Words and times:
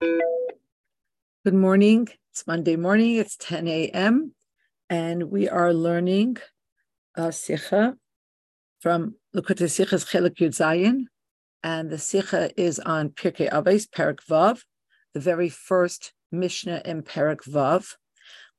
Good 0.00 0.54
morning. 1.44 2.08
It's 2.32 2.46
Monday 2.46 2.76
morning. 2.76 3.16
It's 3.16 3.36
10 3.36 3.68
a.m. 3.68 4.34
And 4.88 5.24
we 5.24 5.46
are 5.46 5.74
learning 5.74 6.38
a 7.14 7.30
Sikha 7.30 7.96
from 8.80 9.16
Likutei 9.36 9.68
Sichas 9.68 10.08
Chelek 10.08 10.36
Yud 10.36 10.56
Zayin. 10.56 11.04
And 11.62 11.90
the 11.90 11.98
Sikha 11.98 12.50
is 12.58 12.78
on 12.78 13.10
Pirkei 13.10 13.50
Avos, 13.50 13.86
Perek 13.90 14.20
Vav, 14.26 14.62
the 15.12 15.20
very 15.20 15.50
first 15.50 16.14
Mishnah 16.32 16.80
in 16.86 17.02
Perek 17.02 17.46
Vav. 17.46 17.94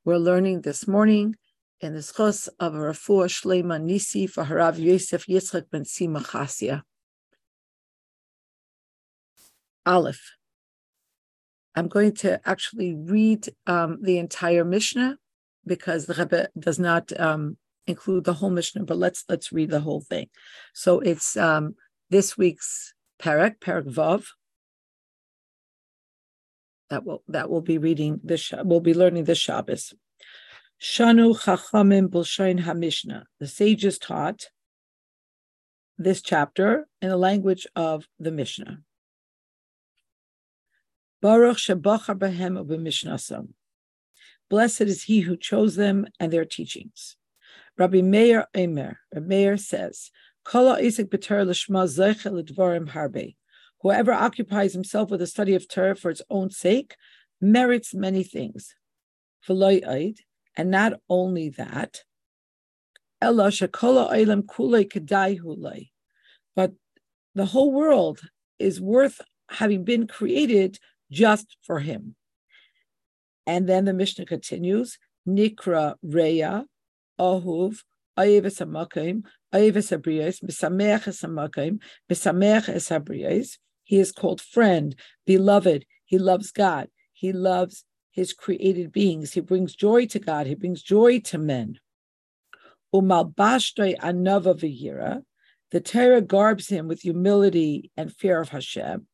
We're 0.04 0.18
learning 0.18 0.60
this 0.60 0.86
morning 0.86 1.34
in 1.80 1.94
the 1.94 2.00
Schos 2.00 2.48
of 2.60 2.74
Rafua 2.74 3.26
Shlema 3.26 3.82
Nisi 3.82 4.28
for 4.28 4.44
Harav 4.44 4.78
Yosef 4.78 5.26
Yitzchak 5.26 5.70
ben 5.72 5.82
Sima 5.82 6.24
Chasia. 6.24 6.82
Aleph. 9.84 10.36
I'm 11.74 11.88
going 11.88 12.14
to 12.16 12.40
actually 12.46 12.94
read 12.94 13.48
um, 13.66 13.98
the 14.02 14.18
entire 14.18 14.64
Mishnah 14.64 15.18
because 15.66 16.06
the 16.06 16.14
Rebbe 16.14 16.48
does 16.58 16.78
not 16.78 17.18
um, 17.18 17.56
include 17.86 18.24
the 18.24 18.34
whole 18.34 18.50
Mishnah, 18.50 18.84
but 18.84 18.98
let's 18.98 19.24
let's 19.28 19.52
read 19.52 19.70
the 19.70 19.80
whole 19.80 20.00
thing. 20.00 20.28
So 20.74 21.00
it's 21.00 21.36
um, 21.36 21.74
this 22.10 22.36
week's 22.36 22.94
Parak, 23.20 23.58
Parak 23.58 23.84
Vav. 23.84 24.26
That 26.90 27.04
will 27.04 27.22
that 27.28 27.48
will 27.48 27.62
be 27.62 27.78
reading 27.78 28.20
this. 28.22 28.52
We'll 28.64 28.80
be 28.80 28.94
learning 28.94 29.24
this 29.24 29.38
Shabbos. 29.38 29.94
Shanu 30.80 31.40
Chachamim 31.40 32.08
Bulshain 32.08 32.60
HaMishnah. 32.64 33.22
The 33.38 33.46
sages 33.46 33.98
taught 33.98 34.46
this 35.96 36.20
chapter 36.20 36.88
in 37.00 37.08
the 37.08 37.16
language 37.16 37.66
of 37.76 38.06
the 38.18 38.32
Mishnah. 38.32 38.78
Baruch 41.22 41.56
Mishnasam. 41.56 43.54
Blessed 44.50 44.82
is 44.82 45.04
he 45.04 45.20
who 45.20 45.36
chose 45.36 45.76
them 45.76 46.06
and 46.18 46.32
their 46.32 46.44
teachings. 46.44 47.16
Rabbi 47.78 48.02
Meir 48.02 48.48
Emer, 48.56 48.98
Rabbi 49.14 49.26
Meir 49.26 49.56
says, 49.56 50.10
Kala 50.44 50.80
Isik 50.80 51.10
B'Torah 51.10 51.46
L'Shma 51.46 51.86
Zeicha 51.86 52.32
L'Dvarim 52.32 52.88
Harbe. 52.90 53.36
Whoever 53.82 54.12
occupies 54.12 54.72
himself 54.72 55.10
with 55.10 55.20
the 55.20 55.28
study 55.28 55.54
of 55.54 55.68
Torah 55.68 55.94
for 55.94 56.10
its 56.10 56.22
own 56.28 56.50
sake 56.50 56.96
merits 57.40 57.94
many 57.94 58.24
things. 58.24 58.74
And 59.48 60.70
not 60.70 60.92
only 61.08 61.50
that, 61.50 62.02
but 63.20 63.52
the 67.34 67.46
whole 67.46 67.72
world 67.72 68.20
is 68.58 68.80
worth 68.80 69.20
having 69.48 69.84
been 69.84 70.06
created 70.06 70.78
just 71.12 71.56
for 71.62 71.78
him. 71.78 72.16
And 73.46 73.68
then 73.68 73.84
the 73.84 73.92
Mishnah 73.92 74.26
continues, 74.26 74.98
Nikra 75.28 75.94
Reya, 76.04 76.64
Ahuv, 77.20 77.78
Ayeves 78.18 78.58
Hamakim, 78.60 79.24
Ayeves 79.54 79.96
Abriyas, 79.96 80.42
Misamech 80.42 81.04
Hamakim, 81.04 81.78
Misamech 82.10 82.66
Abriyas. 82.66 83.58
He 83.84 84.00
is 84.00 84.10
called 84.10 84.40
friend, 84.40 84.96
beloved. 85.26 85.84
He 86.04 86.18
loves 86.18 86.50
God. 86.50 86.88
He 87.12 87.32
loves 87.32 87.84
his 88.10 88.32
created 88.32 88.92
beings. 88.92 89.32
He 89.32 89.40
brings 89.40 89.74
joy 89.74 90.06
to 90.06 90.18
God. 90.18 90.46
He 90.46 90.54
brings 90.54 90.82
joy 90.82 91.20
to 91.20 91.38
men. 91.38 91.78
Umalbashtoi 92.94 93.98
anava 93.98 94.54
v'yira. 94.58 95.22
The 95.70 95.80
Torah 95.80 96.20
garbs 96.20 96.68
him 96.68 96.86
with 96.86 97.00
humility 97.00 97.90
and 97.96 98.12
fear 98.12 98.40
of 98.40 98.50
Hashem 98.50 99.06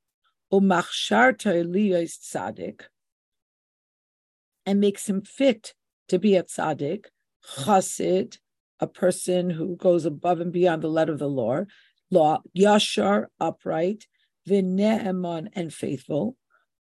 umachsharta 0.52 1.64
liyos 1.64 2.18
tzaddik, 2.18 2.82
and 4.66 4.80
makes 4.80 5.08
him 5.08 5.22
fit 5.22 5.74
to 6.08 6.18
be 6.18 6.36
a 6.36 6.42
tzaddik, 6.42 7.06
chassid, 7.58 8.38
a 8.80 8.86
person 8.86 9.50
who 9.50 9.76
goes 9.76 10.04
above 10.04 10.40
and 10.40 10.52
beyond 10.52 10.82
the 10.82 10.88
letter 10.88 11.12
of 11.12 11.18
the 11.18 11.28
law, 11.28 11.64
law, 12.10 12.40
yashar, 12.56 13.26
upright, 13.40 14.06
v'ne'eman, 14.48 15.48
and 15.54 15.72
faithful, 15.72 16.36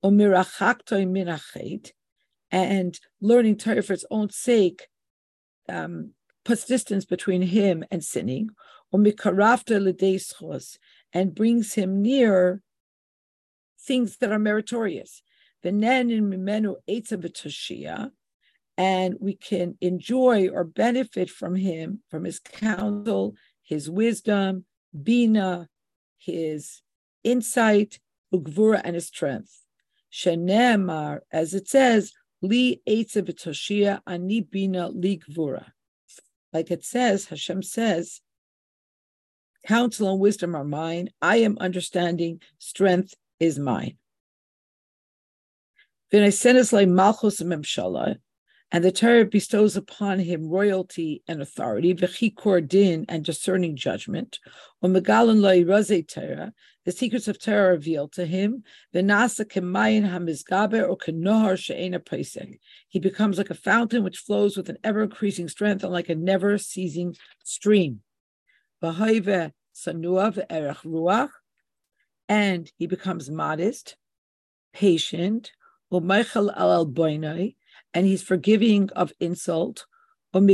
umirachaktoi 0.04 1.06
minachet, 1.06 1.90
and 2.50 2.98
learning 3.20 3.56
Torah 3.56 3.82
for 3.82 3.92
its 3.92 4.04
own 4.10 4.30
sake 4.30 4.86
um, 5.68 6.12
puts 6.44 6.64
distance 6.64 7.04
between 7.04 7.42
him 7.42 7.84
and 7.90 8.04
sinning, 8.04 8.50
umikarafta 8.94 9.80
l'deischos, 9.80 10.78
and 11.12 11.34
brings 11.34 11.74
him 11.74 12.02
near 12.02 12.62
things 13.86 14.18
that 14.18 14.32
are 14.32 14.38
meritorious. 14.38 15.22
The 15.62 15.72
nen 15.72 16.10
in 16.10 16.30
mimenu 16.30 16.76
etzah 16.88 18.10
and 18.78 19.14
we 19.20 19.34
can 19.34 19.78
enjoy 19.80 20.48
or 20.48 20.64
benefit 20.64 21.30
from 21.30 21.54
him, 21.54 22.00
from 22.10 22.24
his 22.24 22.38
counsel, 22.38 23.34
his 23.62 23.88
wisdom, 23.88 24.66
bina, 25.02 25.68
his 26.18 26.82
insight, 27.24 27.98
ugvura, 28.32 28.80
and 28.84 28.94
his 28.94 29.06
strength. 29.06 29.62
Shenemar, 30.12 31.20
as 31.32 31.54
it 31.54 31.68
says, 31.68 32.12
li 32.42 32.82
eitza 32.86 34.00
ani 34.06 34.40
bina 34.42 34.88
li 34.88 35.18
gvura. 35.18 35.72
Like 36.52 36.70
it 36.70 36.84
says, 36.84 37.26
Hashem 37.26 37.62
says, 37.62 38.20
counsel 39.66 40.12
and 40.12 40.20
wisdom 40.20 40.54
are 40.54 40.64
mine. 40.64 41.10
I 41.20 41.36
am 41.38 41.58
understanding, 41.58 42.40
strength 42.58 43.14
is 43.40 43.58
mine. 43.58 43.96
And 48.72 48.84
the 48.84 48.90
Torah 48.90 49.24
bestows 49.24 49.76
upon 49.76 50.18
him 50.18 50.48
royalty 50.48 51.22
and 51.28 51.40
authority, 51.40 51.94
v'chikor 51.94 52.66
din 52.66 53.04
and 53.08 53.24
discerning 53.24 53.76
judgment. 53.76 54.40
The 54.82 56.52
secrets 56.88 57.28
of 57.28 57.38
Torah 57.38 57.70
revealed 57.70 58.12
to 58.12 58.26
him. 58.26 58.64
He 58.92 59.02
becomes 62.98 63.38
like 63.38 63.50
a 63.50 63.54
fountain 63.54 64.04
which 64.04 64.18
flows 64.18 64.56
with 64.56 64.68
an 64.68 64.78
ever 64.82 65.04
increasing 65.04 65.48
strength 65.48 65.84
and 65.84 65.92
like 65.92 66.08
a 66.08 66.16
never 66.16 66.58
ceasing 66.58 67.14
stream 67.44 68.00
and 72.28 72.70
he 72.76 72.86
becomes 72.86 73.30
modest, 73.30 73.96
patient, 74.72 75.52
and 75.90 76.10
he's 77.94 78.22
forgiving 78.22 78.90
of 78.90 79.12
insult, 79.20 79.86
and 80.34 80.48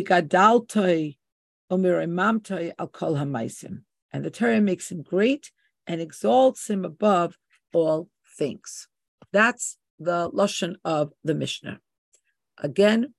the 4.25 4.31
Torah 4.31 4.61
makes 4.61 4.93
him 4.93 5.03
great 5.03 5.51
and 5.87 6.01
exalts 6.01 6.69
him 6.69 6.85
above 6.85 7.39
all 7.73 8.09
things. 8.39 8.89
That's 9.33 9.79
the 9.99 10.31
lashon 10.31 10.77
of 10.85 11.13
the 11.25 11.35
Mishnah. 11.35 11.81
Again, 12.59 13.15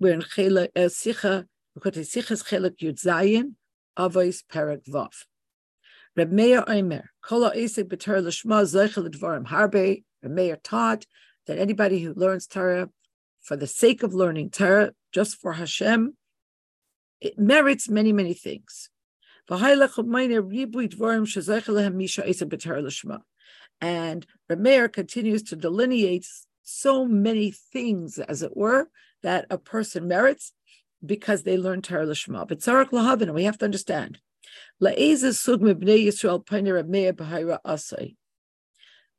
we're 0.00 0.14
in 0.14 0.22
Chela 0.22 0.64
uh, 0.74 0.88
Sicha, 0.88 1.46
Sichas 1.78 2.44
Chelek 2.44 2.78
Yud 2.78 3.00
Zayin, 3.00 3.54
Avos 3.96 4.42
Perek 4.52 4.84
Vav. 4.88 5.12
Reb 6.16 6.30
Meir 6.30 6.64
Omer, 6.66 7.10
Kola 7.22 7.52
Esek 7.54 7.88
B'Torah 7.88 8.22
L'Shma 8.22 8.62
Zeichel 8.64 9.08
Dvarim 9.08 9.46
Harbe. 9.46 10.04
Reb 10.22 10.32
Meir 10.32 10.56
taught 10.56 11.06
that 11.46 11.58
anybody 11.58 12.00
who 12.00 12.12
learns 12.14 12.46
Torah 12.46 12.90
for 13.40 13.56
the 13.56 13.66
sake 13.66 14.02
of 14.02 14.14
learning 14.14 14.50
Torah, 14.50 14.92
just 15.12 15.36
for 15.36 15.54
Hashem, 15.54 16.16
it 17.20 17.38
merits 17.38 17.88
many, 17.88 18.12
many 18.12 18.34
things. 18.34 18.90
And 19.48 19.60
Rameir 24.50 24.92
continues 24.92 25.42
to 25.42 25.56
delineate 25.56 26.26
so 26.62 27.04
many 27.04 27.50
things, 27.50 28.18
as 28.18 28.42
it 28.42 28.56
were, 28.56 28.88
that 29.22 29.46
a 29.50 29.58
person 29.58 30.06
merits 30.06 30.52
because 31.04 31.42
they 31.42 31.56
learn 31.56 31.82
Torah 31.82 32.06
Lishma. 32.06 32.46
But 32.46 32.60
Tzarek 32.60 32.90
Lahavin, 32.90 33.34
we 33.34 33.42
have 33.44 33.58
to 33.58 33.64
understand 33.64 34.20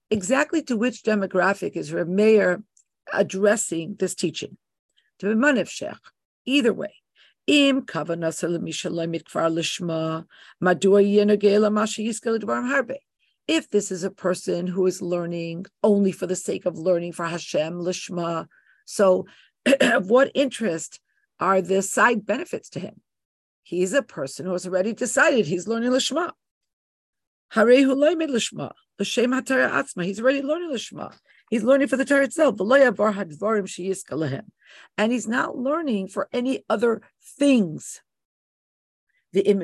Exactly 0.09 0.61
to 0.63 0.77
which 0.77 1.03
demographic 1.03 1.75
is 1.75 1.91
Rameir 1.91 2.63
addressing 3.11 3.95
this 3.95 4.15
teaching? 4.15 4.57
Either 6.45 6.73
way. 6.73 6.93
If 13.45 13.69
this 13.69 13.91
is 13.91 14.03
a 14.03 14.11
person 14.11 14.67
who 14.67 14.85
is 14.85 15.01
learning 15.01 15.65
only 15.83 16.11
for 16.13 16.27
the 16.27 16.35
sake 16.35 16.65
of 16.65 16.77
learning 16.77 17.11
for 17.13 17.25
Hashem 17.25 17.73
lishma, 17.73 18.47
so 18.85 19.25
of 19.65 20.09
what 20.09 20.31
interest 20.33 20.99
are 21.39 21.61
the 21.61 21.81
side 21.81 22.25
benefits 22.25 22.69
to 22.69 22.79
him? 22.79 23.01
He's 23.63 23.93
a 23.93 24.03
person 24.03 24.45
who 24.45 24.51
has 24.51 24.67
already 24.67 24.93
decided 24.93 25.45
he's 25.45 25.67
learning 25.67 25.91
Lishma. 25.91 26.31
Harehu 27.53 27.95
Lishma. 27.95 28.71
L'shem 28.99 29.31
Hatara 29.31 29.71
Atzma. 29.71 30.05
He's 30.05 30.19
already 30.19 30.41
learning 30.41 30.71
Lishma. 30.71 31.17
He's 31.49 31.63
learning 31.63 31.87
for 31.87 31.97
the 31.97 32.05
Torah 32.05 32.25
itself. 32.25 32.59
And 34.97 35.11
he's 35.11 35.27
not 35.27 35.57
learning 35.57 36.07
for 36.09 36.29
any 36.33 36.63
other 36.69 37.01
things. 37.37 38.01
And 39.35 39.59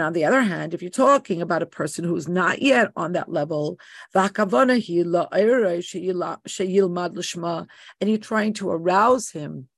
on 0.00 0.12
the 0.12 0.24
other 0.24 0.42
hand, 0.42 0.74
if 0.74 0.82
you're 0.82 0.90
talking 0.90 1.40
about 1.42 1.62
a 1.62 1.66
person 1.66 2.04
who's 2.04 2.28
not 2.28 2.60
yet 2.60 2.92
on 2.96 3.12
that 3.12 3.30
level, 3.30 3.78
and 4.14 4.30
you're 8.02 8.18
trying 8.18 8.52
to 8.52 8.70
arouse 8.70 9.30
him 9.30 9.68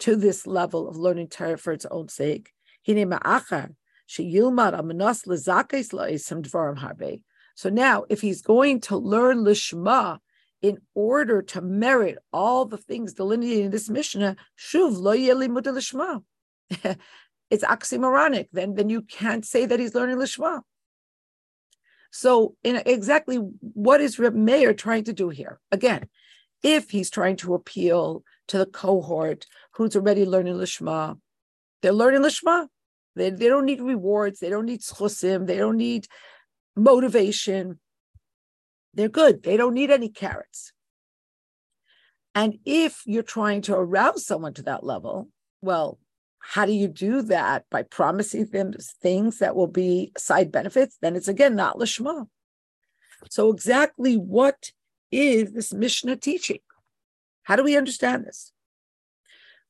to 0.00 0.16
this 0.16 0.46
level 0.46 0.88
of 0.88 0.96
learning 0.96 1.28
Torah 1.28 1.58
for 1.58 1.72
its 1.72 1.86
own 1.86 2.08
sake, 2.08 2.52
so 7.56 7.70
now, 7.70 8.04
if 8.08 8.20
he's 8.20 8.42
going 8.42 8.80
to 8.80 8.96
learn 8.96 9.38
Lishma 9.38 10.18
in 10.60 10.78
order 10.94 11.42
to 11.42 11.60
merit 11.60 12.18
all 12.32 12.64
the 12.66 12.76
things 12.76 13.14
delineated 13.14 13.66
in 13.66 13.70
this 13.70 13.88
Mishnah, 13.88 14.36
Shuv 14.58 14.98
lo 14.98 15.14
Lishma. 15.14 16.22
it's 17.50 17.64
oxymoronic. 17.64 18.48
Then, 18.52 18.74
then 18.74 18.90
you 18.90 19.02
can't 19.02 19.44
say 19.44 19.66
that 19.66 19.80
he's 19.80 19.94
learning 19.94 20.16
Lishma. 20.16 20.60
So, 22.10 22.56
in 22.62 22.82
exactly 22.84 23.36
what 23.36 24.00
is 24.00 24.18
Reb 24.18 24.34
Meir 24.34 24.74
trying 24.74 25.04
to 25.04 25.12
do 25.12 25.30
here? 25.30 25.60
Again, 25.72 26.08
if 26.62 26.90
he's 26.90 27.10
trying 27.10 27.36
to 27.36 27.54
appeal 27.54 28.24
to 28.48 28.58
the 28.58 28.66
cohort 28.66 29.46
who's 29.74 29.96
already 29.96 30.24
learning 30.24 30.54
Lishma, 30.54 31.18
they're 31.82 31.92
learning 31.92 32.22
Lishma. 32.22 32.68
They, 33.16 33.30
they 33.30 33.48
don't 33.48 33.66
need 33.66 33.80
rewards. 33.80 34.40
They 34.40 34.50
don't 34.50 34.66
need 34.66 34.80
schusim. 34.80 35.46
They 35.46 35.56
don't 35.56 35.76
need 35.76 36.06
motivation. 36.76 37.78
They're 38.94 39.08
good. 39.08 39.42
They 39.42 39.56
don't 39.56 39.74
need 39.74 39.90
any 39.90 40.08
carrots. 40.08 40.72
And 42.34 42.58
if 42.64 43.02
you're 43.06 43.22
trying 43.22 43.62
to 43.62 43.74
arouse 43.74 44.26
someone 44.26 44.54
to 44.54 44.62
that 44.62 44.82
level, 44.82 45.28
well, 45.60 45.98
how 46.40 46.66
do 46.66 46.72
you 46.72 46.88
do 46.88 47.22
that? 47.22 47.64
By 47.70 47.84
promising 47.84 48.46
them 48.46 48.72
things 49.00 49.38
that 49.38 49.56
will 49.56 49.68
be 49.68 50.12
side 50.18 50.50
benefits? 50.50 50.98
Then 51.00 51.16
it's 51.16 51.28
again 51.28 51.54
not 51.54 51.78
Lishma. 51.78 52.26
So, 53.30 53.50
exactly 53.50 54.16
what 54.16 54.72
is 55.10 55.52
this 55.52 55.72
Mishnah 55.72 56.16
teaching? 56.16 56.58
How 57.44 57.56
do 57.56 57.62
we 57.62 57.76
understand 57.76 58.24
this? 58.24 58.52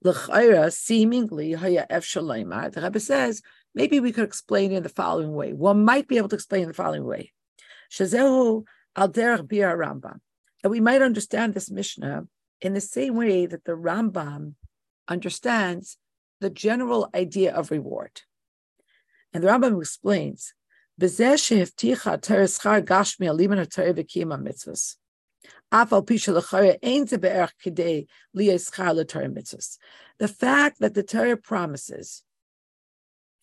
L'chayra, 0.03 0.73
seemingly, 0.73 1.53
haya 1.53 1.87
ef 1.89 2.11
the 2.13 2.81
Rebbe 2.83 3.01
says, 3.01 3.43
maybe 3.75 4.01
we 4.01 4.13
could 4.13 4.25
explain 4.25 4.73
it 4.73 4.77
in 4.77 4.83
the 4.83 4.89
following 4.89 5.33
way. 5.35 5.53
One 5.53 5.85
might 5.85 6.09
be 6.09 6.17
able 6.19 6.29
to 6.29 6.35
explain 6.37 6.63
in 6.63 6.69
the 6.69 6.75
following 6.75 7.05
way. 7.05 7.33
Shazehu 7.91 8.65
al 8.97 9.09
derech 9.09 9.49
Rambam. 9.49 10.21
That 10.63 10.71
we 10.71 10.81
might 10.81 11.03
understand 11.03 11.55
this 11.55 11.71
Mishnah 11.71 12.27
in 12.61 12.75
the 12.75 12.81
same 12.81 13.17
way 13.17 13.47
that 13.47 13.65
the 13.65 13.73
Rambam 13.73 14.55
understands 15.09 15.99
the 16.41 16.51
general 16.51 17.09
idea 17.15 17.55
of 17.55 17.71
reward. 17.71 18.23
And 19.33 19.43
the 19.43 19.49
Rambam 19.49 19.81
explains, 19.81 20.55
the 30.19 30.29
fact 30.29 30.81
that 30.81 30.95
the 30.95 31.03
Torah 31.03 31.37
promises 31.37 32.23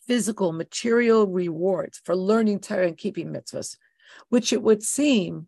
physical, 0.07 0.51
material 0.51 1.27
rewards 1.27 2.01
for 2.03 2.15
learning 2.15 2.59
Torah 2.59 2.87
and 2.87 2.97
keeping 2.97 3.31
mitzvahs, 3.31 3.77
which 4.29 4.51
it 4.51 4.61
would 4.61 4.83
seem, 4.83 5.47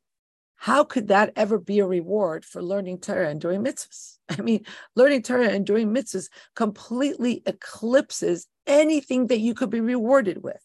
how 0.56 0.84
could 0.84 1.10
that 1.10 1.34
ever 1.36 1.58
be 1.58 1.80
a 1.80 1.86
reward 1.86 2.46
for 2.46 2.62
learning 2.62 3.00
Torah 3.00 3.30
and 3.30 3.42
doing 3.42 3.64
mitzvahs? 3.64 4.18
I 4.30 4.42
mean, 4.42 4.66
learning 4.96 5.24
Torah 5.24 5.50
and 5.50 5.66
doing 5.66 5.94
mitzvahs 5.94 6.30
completely 6.56 7.44
eclipses 7.46 8.48
anything 8.66 9.28
that 9.28 9.40
you 9.40 9.54
could 9.54 9.70
be 9.70 9.82
rewarded 9.82 10.44
with. 10.44 10.62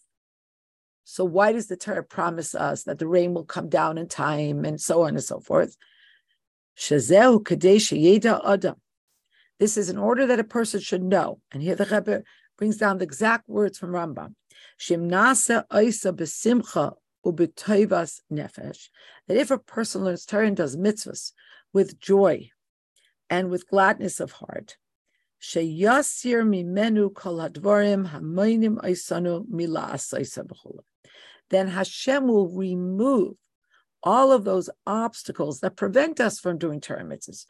So 1.10 1.24
why 1.24 1.52
does 1.52 1.68
the 1.68 1.76
Torah 1.78 2.04
promise 2.04 2.54
us 2.54 2.82
that 2.82 2.98
the 2.98 3.06
rain 3.06 3.32
will 3.32 3.46
come 3.46 3.70
down 3.70 3.96
in 3.96 4.08
time 4.08 4.66
and 4.66 4.78
so 4.78 5.04
on 5.04 5.14
and 5.14 5.24
so 5.24 5.40
forth? 5.40 5.74
This 6.76 6.90
is 6.92 7.10
an 9.88 9.96
order 9.96 10.26
that 10.26 10.38
a 10.38 10.44
person 10.44 10.80
should 10.80 11.02
know. 11.02 11.40
And 11.50 11.62
here 11.62 11.76
the 11.76 11.86
Rebbe 11.86 12.24
brings 12.58 12.76
down 12.76 12.98
the 12.98 13.04
exact 13.04 13.48
words 13.48 13.78
from 13.78 13.92
Rambam. 13.92 14.34
Shimnasa 14.78 15.64
Isa 15.82 16.12
besimcha 16.12 16.96
ubetoivas 17.24 18.20
nefesh. 18.30 18.90
That 19.28 19.38
if 19.38 19.50
a 19.50 19.56
person 19.56 20.04
learns 20.04 20.26
Torah 20.26 20.46
and 20.46 20.58
does 20.58 20.76
mitzvahs 20.76 21.32
with 21.72 21.98
joy 21.98 22.50
and 23.30 23.48
with 23.48 23.66
gladness 23.66 24.20
of 24.20 24.32
heart, 24.32 24.76
sheyasir 25.40 26.44
mimenu 26.44 27.14
kol 27.14 27.38
hadvarim 27.38 28.10
hamoinim 28.10 28.76
aisanu 28.82 29.48
mila 29.48 29.92
asaisa 29.94 30.46
Then 31.50 31.68
Hashem 31.68 32.26
will 32.26 32.48
remove 32.48 33.36
all 34.02 34.30
of 34.32 34.44
those 34.44 34.70
obstacles 34.86 35.60
that 35.60 35.76
prevent 35.76 36.20
us 36.20 36.38
from 36.38 36.58
doing 36.58 36.80
Torah 36.80 37.04
mitzvahs. 37.04 37.46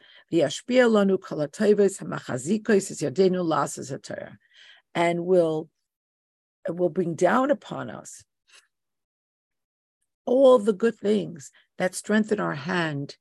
And 4.95 5.25
will 5.25 5.69
will 6.67 6.89
bring 6.89 7.15
down 7.15 7.51
upon 7.51 7.89
us 7.89 8.23
all 10.25 10.59
the 10.59 10.73
good 10.73 10.95
things 10.95 11.51
that 11.77 11.95
strengthen 11.95 12.39
our 12.39 12.55
hand 12.55 13.17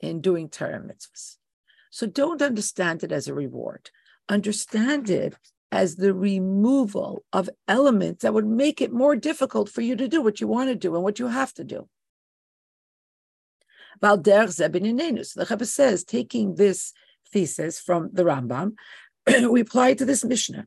in 0.00 0.20
doing 0.20 0.48
Torah 0.48 0.80
mitzvahs. 0.80 1.36
So 1.90 2.06
don't 2.06 2.42
understand 2.42 3.02
it 3.02 3.12
as 3.12 3.28
a 3.28 3.34
reward. 3.34 3.90
Understand 4.28 5.10
it 5.10 5.34
as 5.72 5.96
the 5.96 6.12
removal 6.12 7.24
of 7.32 7.48
elements 7.68 8.22
that 8.22 8.34
would 8.34 8.46
make 8.46 8.80
it 8.80 8.92
more 8.92 9.14
difficult 9.14 9.68
for 9.68 9.82
you 9.82 9.96
to 9.96 10.08
do 10.08 10.20
what 10.20 10.40
you 10.40 10.48
want 10.48 10.68
to 10.68 10.74
do 10.74 10.94
and 10.94 11.04
what 11.04 11.18
you 11.18 11.28
have 11.28 11.52
to 11.54 11.64
do. 11.64 11.88
Valder 14.02 14.48
Zebin 14.48 15.26
So 15.26 15.40
the 15.40 15.46
Rebbe 15.48 15.66
says, 15.66 16.04
taking 16.04 16.54
this 16.54 16.92
thesis 17.32 17.78
from 17.78 18.10
the 18.12 18.24
Rambam, 18.24 18.74
we 19.50 19.60
apply 19.60 19.90
it 19.90 19.98
to 19.98 20.04
this 20.04 20.24
Mishnah. 20.24 20.66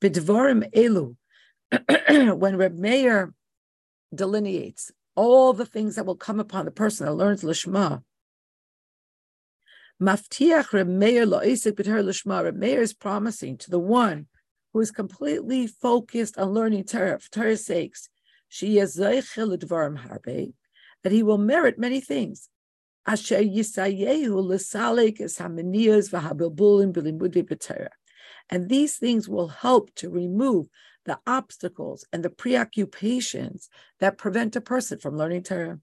Bidvarim 0.00 0.70
elu, 0.72 1.16
when 2.38 2.56
Reb 2.56 2.78
Meir 2.78 3.34
delineates 4.14 4.90
all 5.16 5.52
the 5.52 5.66
things 5.66 5.96
that 5.96 6.06
will 6.06 6.16
come 6.16 6.40
upon 6.40 6.64
the 6.64 6.70
person 6.70 7.06
that 7.06 7.12
learns 7.12 7.42
Lishma, 7.42 8.02
Maftiach 10.02 10.72
Reb 10.72 10.88
Meir 10.88 11.24
lo'isik 11.24 11.74
b'ter 11.74 12.02
Lishma, 12.02 12.42
Reb 12.42 12.56
Meir 12.56 12.82
is 12.82 12.92
promising 12.92 13.56
to 13.58 13.70
the 13.70 13.78
one 13.78 14.26
who 14.72 14.80
is 14.80 14.90
completely 14.90 15.68
focused 15.68 16.36
on 16.36 16.50
learning 16.50 16.82
Torah 16.82 17.20
for 17.20 17.30
Torah's 17.30 17.64
sakes, 17.64 18.08
she 18.48 18.78
is 18.78 18.98
harbe, 18.98 20.52
that 21.02 21.12
he 21.12 21.22
will 21.22 21.38
merit 21.38 21.78
many 21.78 22.00
things. 22.00 22.48
Asher 23.06 23.38
yisayehu 23.38 24.42
l'salek 24.42 25.20
es 25.20 25.38
hamaniyas 25.38 26.10
v'habilbulim 26.10 26.92
b'limudi 26.92 27.44
b'Torah. 27.44 27.88
And 28.50 28.68
these 28.68 28.96
things 28.96 29.28
will 29.28 29.48
help 29.48 29.94
to 29.96 30.10
remove 30.10 30.66
the 31.04 31.20
obstacles 31.24 32.04
and 32.12 32.24
the 32.24 32.30
preoccupations 32.30 33.68
that 34.00 34.18
prevent 34.18 34.56
a 34.56 34.60
person 34.60 34.98
from 34.98 35.16
learning 35.16 35.44
Torah. 35.44 35.78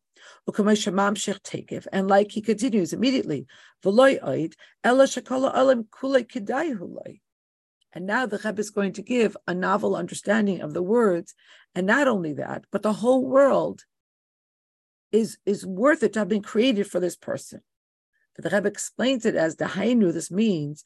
And 1.92 2.08
like 2.08 2.32
he 2.32 2.42
continues 2.42 2.94
immediately, 2.94 3.46
and 7.94 8.06
now 8.06 8.26
the 8.26 8.40
Rebbe 8.44 8.60
is 8.60 8.70
going 8.70 8.94
to 8.94 9.02
give 9.02 9.36
a 9.48 9.54
novel 9.54 9.96
understanding 9.96 10.62
of 10.62 10.74
the 10.74 10.82
words, 10.82 11.36
and 11.76 11.86
not 11.88 12.08
only 12.08 12.34
that, 12.34 12.64
but 12.72 12.84
the 12.84 12.94
whole 12.94 13.26
world 13.26 13.84
is, 15.12 15.38
is 15.46 15.66
worth 15.66 16.04
it 16.04 16.14
to 16.14 16.20
have 16.20 16.30
been 16.30 16.42
created 16.42 16.90
for 16.90 17.00
this 17.00 17.18
person. 17.18 17.62
But 18.36 18.46
the 18.46 18.56
Rebbe 18.56 18.70
explains 18.70 19.26
it 19.26 19.36
as 19.36 19.58
the 19.58 19.66
Hainu. 19.66 20.14
This 20.14 20.32
means 20.32 20.86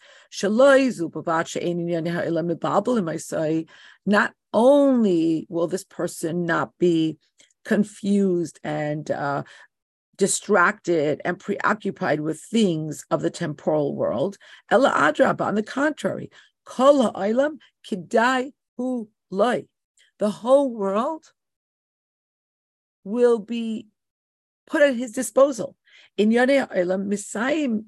not 4.05 4.33
only 4.53 5.45
will 5.49 5.67
this 5.67 5.83
person 5.83 6.45
not 6.45 6.71
be 6.79 7.17
confused 7.65 8.59
and 8.63 9.11
uh, 9.11 9.43
distracted 10.17 11.21
and 11.25 11.39
preoccupied 11.39 12.21
with 12.21 12.39
things 12.39 13.05
of 13.11 13.21
the 13.21 13.29
temporal 13.29 13.95
world. 13.95 14.37
Ella 14.71 14.91
adraba, 14.95 15.41
on 15.41 15.55
the 15.55 15.63
contrary, 15.63 16.29
kol 16.63 17.01
ha'olam 17.03 17.57
kidai 17.85 18.53
hu 18.77 19.09
loy. 19.29 19.65
The 20.19 20.29
whole 20.29 20.73
world 20.73 21.33
will 23.03 23.39
be 23.39 23.87
put 24.67 24.81
at 24.81 24.95
his 24.95 25.11
disposal. 25.11 25.75
In 26.17 26.29
Yonei 26.29 26.67
Ha'olam, 26.67 27.07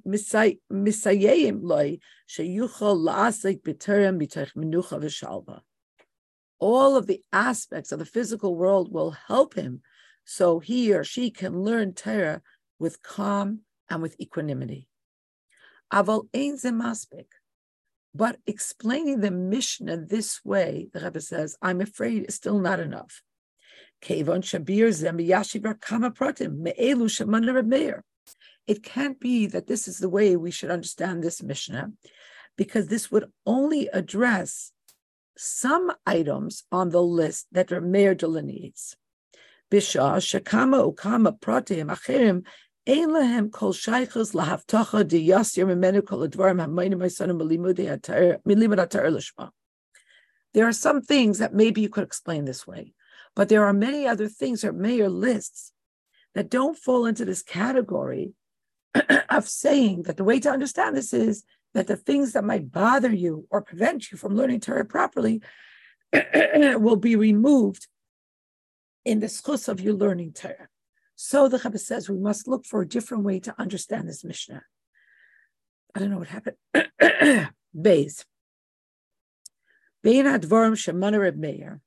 misayim 0.06 1.60
loy 1.62 2.00
sheyuchol 2.30 2.98
la'asik 3.08 3.62
b'terem 3.62 4.22
b'tech 4.22 4.54
menucha 4.54 5.00
v'shalva. 5.02 5.62
All 6.60 6.96
of 6.96 7.08
the 7.08 7.22
aspects 7.32 7.92
of 7.92 8.00
the 8.00 8.06
physical 8.06 8.56
world 8.56 8.92
will 8.92 9.12
help 9.12 9.54
him 9.54 9.82
so 10.26 10.60
he 10.60 10.94
or 10.94 11.04
she 11.04 11.30
can 11.32 11.64
learn 11.64 11.94
Torah 11.94 12.42
with 12.80 13.02
calm 13.02 13.62
and 13.90 14.02
with 14.02 14.20
equanimity. 14.20 14.88
Aval 15.94 16.28
ein. 16.36 16.58
But 18.14 18.40
explaining 18.46 19.22
the 19.22 19.32
Mishnah 19.32 19.98
this 19.98 20.44
way, 20.44 20.90
the 20.94 21.00
Rebbe 21.00 21.22
says, 21.22 21.58
I'm 21.62 21.82
afraid 21.82 22.26
is 22.28 22.36
still 22.36 22.60
not 22.60 22.80
enough. 22.80 23.22
It 28.68 28.84
can't 28.84 29.20
be 29.20 29.48
that 29.48 29.68
this 29.68 29.88
is 29.88 30.00
the 30.00 30.10
way 30.10 30.36
we 30.36 30.52
should 30.52 30.72
understand 30.72 31.24
this 31.24 31.42
Mishnah, 31.42 31.92
because 32.58 32.88
this 32.88 33.12
would 33.12 33.32
only 33.46 33.88
address 33.88 34.72
some 35.38 35.92
items 36.06 36.64
on 36.72 36.90
the 36.90 37.02
list 37.02 37.48
that 37.52 37.72
Meir 37.84 38.16
delineates. 38.16 38.96
Bisha 39.72 40.18
shekama 40.18 40.94
ukama 40.96 41.40
pratim 41.40 41.88
achirim 41.88 42.46
ein 42.88 43.10
lahem 43.10 43.52
kol 43.52 43.74
shaychus 43.74 44.34
lahavtacha 44.34 45.08
di 45.08 45.28
yasir 45.28 45.66
mimenu 45.66 46.06
kol 46.06 46.28
advarim 46.28 46.66
hamayim 46.66 46.96
maisanim 46.96 47.38
milimud 47.38 47.78
atar 48.78 49.12
lishma. 49.12 49.52
There 50.54 50.68
are 50.68 50.74
some 50.74 51.02
things 51.02 51.40
that 51.40 51.54
maybe 51.54 51.82
you 51.82 51.90
could 51.90 52.06
explain 52.06 52.46
this 52.46 52.66
way, 52.66 52.94
but 53.36 53.50
there 53.50 53.66
are 53.66 53.74
many 53.74 54.08
other 54.08 54.28
things 54.28 54.62
that 54.62 54.74
Meir 54.74 55.10
lists 55.10 55.74
that 56.34 56.50
don't 56.50 56.78
fall 56.78 57.06
into 57.06 57.26
this 57.26 57.44
category 57.44 58.34
of 59.30 59.48
saying 59.48 60.04
that 60.04 60.18
the 60.18 60.24
way 60.24 60.40
to 60.40 60.50
understand 60.50 60.96
this 60.96 61.14
is 61.14 61.44
that 61.78 61.86
the 61.86 61.96
things 61.96 62.34
that 62.34 62.44
might 62.44 62.72
bother 62.72 63.14
you 63.14 63.46
or 63.52 63.62
prevent 63.62 64.12
you 64.12 64.18
from 64.18 64.36
learning 64.36 64.60
Torah 64.60 64.84
properly 64.84 65.44
will 66.12 66.96
be 66.96 67.16
removed 67.16 67.86
in 69.06 69.20
the 69.20 69.28
schus 69.28 69.68
of 69.68 69.80
your 69.80 69.94
learning 69.94 70.34
Torah. 70.34 70.70
So 71.16 71.48
the 71.48 71.62
Rebbe 71.64 71.78
says 71.78 72.10
we 72.10 72.18
must 72.18 72.48
look 72.48 72.66
for 72.66 72.82
a 72.82 72.88
different 72.88 73.26
way 73.26 73.40
to 73.42 73.54
understand 73.60 74.10
this 74.10 74.24
Mishnah. 74.24 74.64
I 75.94 76.00
don't 76.00 76.10
know 76.10 76.18
what 76.18 76.30
happened. 76.30 76.58
Bays. 77.80 78.26
Bein 80.02 80.26
Advarim 80.26 80.74
Shemana 80.74 81.20
Reb 81.20 81.38
Meir. 81.38 81.82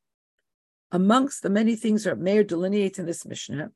Amongst 0.92 1.42
the 1.42 1.50
many 1.50 1.74
things 1.74 2.04
that 2.04 2.20
Meir 2.20 2.44
delineates 2.44 3.00
in 3.00 3.06
this 3.06 3.26
Mishnah, 3.26 3.72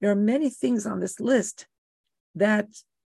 There 0.00 0.10
are 0.10 0.14
many 0.14 0.50
things 0.50 0.86
on 0.86 1.00
this 1.00 1.18
list 1.18 1.66
that 2.34 2.68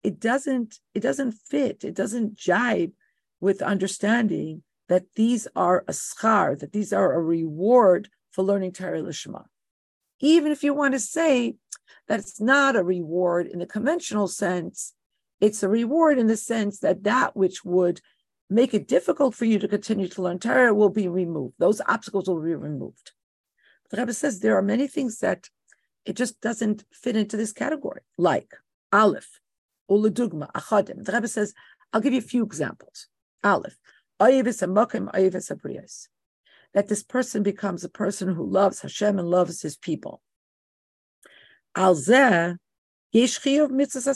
it 0.04 0.20
doesn't 0.20 0.80
it 0.94 1.00
doesn't 1.00 1.32
fit, 1.32 1.84
it 1.84 1.96
doesn't 1.96 2.36
jibe 2.36 2.92
with 3.40 3.62
understanding 3.62 4.64
that 4.88 5.06
these 5.16 5.48
are 5.56 5.84
a 5.88 5.94
schar, 5.94 6.60
that 6.60 6.74
these 6.74 6.94
are 6.94 7.14
a 7.14 7.22
reward 7.22 8.10
for 8.32 8.44
learning 8.44 8.74
Torah 8.74 9.02
Lishma. 9.02 9.46
Even 10.20 10.52
if 10.52 10.64
you 10.64 10.74
want 10.74 10.94
to 10.94 11.00
say 11.00 11.56
that 12.08 12.20
it's 12.20 12.40
not 12.40 12.76
a 12.76 12.84
reward 12.84 13.48
in 13.48 13.60
the 13.60 13.66
conventional 13.66 14.28
sense, 14.28 14.94
it's 15.42 15.64
a 15.64 15.70
reward 15.70 16.20
in 16.20 16.28
the 16.28 16.38
sense 16.38 16.80
that 16.80 17.04
that 17.04 17.36
which 17.36 17.66
would 17.66 18.02
make 18.54 18.74
it 18.74 18.88
difficult 18.88 19.36
for 19.36 19.46
you 19.46 19.60
to 19.60 19.68
continue 19.68 20.08
to 20.08 20.22
learn 20.22 20.40
Torah 20.40 20.74
will 20.74 20.90
be 20.90 21.08
removed. 21.08 21.56
Those 21.58 21.82
obstacles 21.88 22.28
will 22.28 22.42
be 22.42 22.56
removed. 22.56 23.12
The 23.90 23.98
Rebbe 23.98 24.14
says 24.14 24.40
there 24.40 24.58
are 24.58 24.62
many 24.62 24.88
things 24.88 25.20
that 25.20 25.50
it 26.06 26.16
just 26.16 26.42
doesn't 26.42 26.84
fit 26.92 27.16
into 27.16 27.38
this 27.38 27.54
category, 27.54 28.02
like 28.18 28.54
Aleph, 28.92 29.40
Uladugma, 29.90 30.52
Achadim. 30.52 31.04
The 31.04 31.12
Rebbe 31.14 31.28
says, 31.28 31.54
I'll 31.92 32.02
give 32.02 32.14
you 32.14 32.20
a 32.20 32.22
few 32.22 32.44
examples. 32.44 33.08
Aleph, 33.44 33.78
Ayyub 34.20 34.48
Samakim, 34.48 35.12
Ayyav 35.12 35.36
Sabrias. 35.36 36.08
that 36.74 36.88
this 36.88 37.04
person 37.04 37.44
becomes 37.44 37.84
a 37.84 37.90
person 37.90 38.34
who 38.34 38.46
loves 38.46 38.82
Hashem 38.82 39.20
and 39.20 39.30
loves 39.30 39.62
his 39.62 39.78
people. 39.78 40.22
Alzeh, 41.76 42.58
mitzvah 43.14 44.14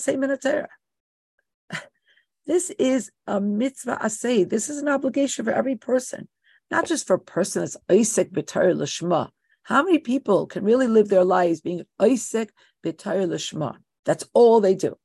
this 2.48 2.70
is 2.80 3.12
a 3.28 3.42
mitzvah 3.42 4.00
asay. 4.02 4.50
This 4.50 4.70
is 4.70 4.78
an 4.78 4.88
obligation 4.88 5.46
for 5.46 5.52
every 5.52 5.76
person, 5.76 6.30
not 6.72 6.86
just 6.86 7.06
for 7.06 7.16
a 7.16 7.20
person 7.20 7.62
that's 7.62 7.78
oisek 7.90 8.32
b'tar 8.32 8.74
l'shma. 8.74 9.30
How 9.64 9.84
many 9.84 10.00
people 10.00 10.48
can 10.48 10.64
really 10.64 10.88
live 10.88 11.10
their 11.10 11.26
lives 11.26 11.60
being 11.60 11.84
oisek 12.02 12.50
b'tar 12.86 13.28
l'shma? 13.28 13.76
That's 14.06 14.24
all 14.34 14.62
they 14.62 14.76
do. 14.76 14.98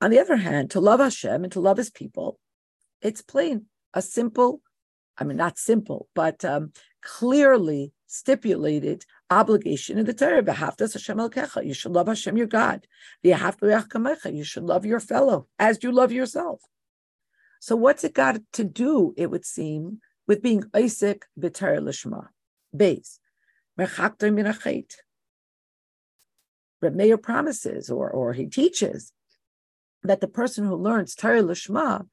On 0.00 0.10
the 0.10 0.18
other 0.18 0.36
hand, 0.36 0.70
to 0.70 0.80
love 0.80 1.00
Hashem 1.00 1.44
and 1.44 1.52
to 1.52 1.60
love 1.60 1.76
His 1.76 1.90
people, 1.90 2.38
it's 3.02 3.22
plain 3.22 3.66
a 3.92 4.00
simple, 4.00 4.62
I 5.18 5.24
mean 5.24 5.36
not 5.36 5.58
simple, 5.58 6.08
but 6.14 6.44
um, 6.44 6.72
clearly 7.02 7.92
stipulated 8.06 9.04
obligation 9.30 9.98
in 9.98 10.06
the 10.06 10.14
Torah. 10.14 11.64
You 11.64 11.74
should 11.74 11.92
love 11.92 12.06
Hashem, 12.06 12.36
your 12.36 12.46
God. 12.46 12.86
You 13.22 14.44
should 14.44 14.64
love 14.64 14.86
your 14.86 15.00
fellow 15.00 15.46
as 15.58 15.82
you 15.82 15.92
love 15.92 16.12
yourself. 16.12 16.62
So 17.60 17.74
what's 17.74 18.04
it 18.04 18.14
got 18.14 18.40
to 18.52 18.64
do, 18.64 19.14
it 19.16 19.30
would 19.30 19.44
seem, 19.44 20.00
with 20.26 20.42
being 20.42 20.62
oisek 20.74 21.22
b'Torah 21.38 21.80
Lishma? 21.80 22.28
Base. 22.76 23.18
Reb 26.82 26.94
Meir 26.94 27.16
promises, 27.18 27.90
or, 27.90 28.10
or 28.10 28.32
he 28.34 28.46
teaches, 28.46 29.12
that 30.02 30.20
the 30.20 30.28
person 30.28 30.64
who 30.66 30.76
learns 30.76 31.14
Torah 31.14 31.42
Lishma 31.42 32.06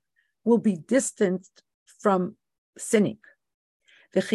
will 0.43 0.57
be 0.57 0.75
distanced 0.75 1.63
from 1.99 2.35
sinning. 2.77 3.19
But 4.13 4.25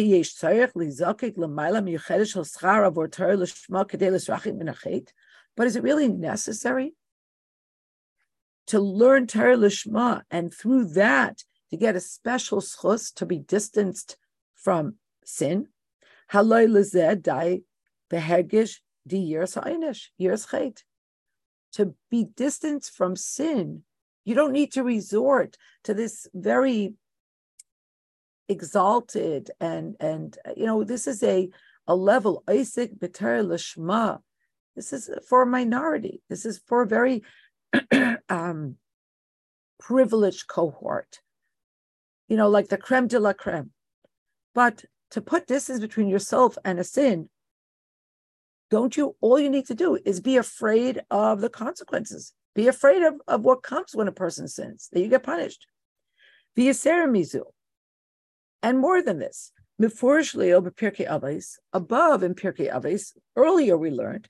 is 5.67 5.75
it 5.75 5.83
really 5.83 6.07
necessary? 6.09 6.95
To 8.67 8.79
learn 8.79 9.25
Torah 9.27 9.57
Lishma 9.57 10.23
and 10.29 10.53
through 10.53 10.85
that 10.93 11.43
to 11.69 11.77
get 11.77 11.95
a 11.95 12.01
special 12.01 12.59
schus 12.59 13.13
to 13.15 13.25
be 13.25 13.39
distanced 13.39 14.17
from 14.53 14.95
sin? 15.23 15.69
To 21.73 21.95
be 22.09 22.25
distanced 22.25 22.91
from 22.91 23.15
sin, 23.15 23.83
you 24.25 24.35
don't 24.35 24.51
need 24.51 24.73
to 24.73 24.83
resort 24.83 25.57
to 25.83 25.93
this 25.93 26.27
very 26.33 26.95
exalted 28.49 29.51
and 29.61 29.95
and 29.99 30.37
you 30.57 30.65
know 30.65 30.83
this 30.83 31.07
is 31.07 31.21
a 31.23 31.49
a 31.87 31.95
level 31.95 32.43
oisek 32.47 32.97
B'ter 32.97 33.45
Lishma. 33.45 34.19
This 34.75 34.91
is 34.93 35.09
for 35.27 35.43
a 35.43 35.45
minority. 35.45 36.21
This 36.29 36.45
is 36.45 36.61
for 36.67 36.83
a 36.83 36.87
very 36.87 37.23
um, 38.29 38.75
privileged 39.79 40.47
cohort. 40.47 41.19
You 42.27 42.37
know, 42.37 42.49
like 42.49 42.67
the 42.67 42.77
creme 42.77 43.07
de 43.07 43.19
la 43.19 43.33
creme. 43.33 43.71
But 44.53 44.85
to 45.11 45.21
put 45.21 45.47
distance 45.47 45.79
between 45.79 46.07
yourself 46.07 46.57
and 46.63 46.79
a 46.79 46.83
sin, 46.83 47.29
don't 48.69 48.95
you? 48.95 49.15
All 49.21 49.39
you 49.39 49.49
need 49.49 49.65
to 49.65 49.75
do 49.75 49.97
is 50.05 50.19
be 50.19 50.37
afraid 50.37 51.01
of 51.09 51.41
the 51.41 51.49
consequences. 51.49 52.33
Be 52.55 52.67
afraid 52.67 53.01
of, 53.01 53.15
of 53.27 53.41
what 53.41 53.63
comes 53.63 53.95
when 53.95 54.07
a 54.07 54.11
person 54.11 54.47
sins, 54.47 54.89
that 54.91 54.99
you 54.99 55.07
get 55.07 55.23
punished. 55.23 55.65
Be 56.55 56.69
a 56.69 56.73
mizu. 56.73 57.43
And 58.61 58.79
more 58.79 59.01
than 59.01 59.19
this, 59.19 59.51
above 59.81 59.87
in 59.87 60.71
Pirkei 60.73 62.71
Avos, 62.71 63.13
earlier 63.35 63.77
we 63.77 63.91
learned, 63.91 64.27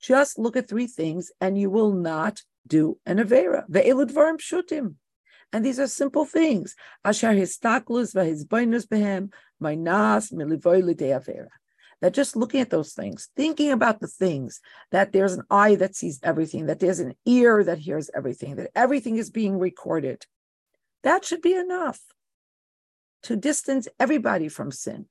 just 0.00 0.38
look 0.38 0.56
at 0.56 0.68
three 0.68 0.86
things 0.88 1.30
and 1.40 1.58
you 1.58 1.70
will 1.70 1.92
not 1.92 2.42
do 2.66 2.98
an 3.06 3.18
Avera. 3.18 3.64
And 5.54 5.64
these 5.64 5.78
are 5.78 5.86
simple 5.86 6.24
things. 6.24 6.74
Asher 7.04 7.34
histaklus 7.34 8.14
v'hizbainus 8.14 8.88
behem, 8.88 9.30
nas 9.60 10.30
milivoy 10.30 10.82
avera 10.82 11.48
that 12.02 12.12
just 12.12 12.36
looking 12.36 12.60
at 12.60 12.68
those 12.68 12.92
things, 12.92 13.30
thinking 13.34 13.70
about 13.70 14.00
the 14.00 14.06
things, 14.06 14.60
that 14.90 15.12
there's 15.12 15.32
an 15.32 15.44
eye 15.50 15.76
that 15.76 15.96
sees 15.96 16.20
everything, 16.22 16.66
that 16.66 16.80
there's 16.80 17.00
an 17.00 17.14
ear 17.24 17.64
that 17.64 17.78
hears 17.78 18.10
everything, 18.14 18.56
that 18.56 18.70
everything 18.74 19.16
is 19.16 19.30
being 19.30 19.58
recorded, 19.58 20.26
that 21.02 21.24
should 21.24 21.40
be 21.40 21.54
enough 21.54 22.00
to 23.22 23.36
distance 23.36 23.88
everybody 23.98 24.48
from 24.48 24.70
sin. 24.70 25.06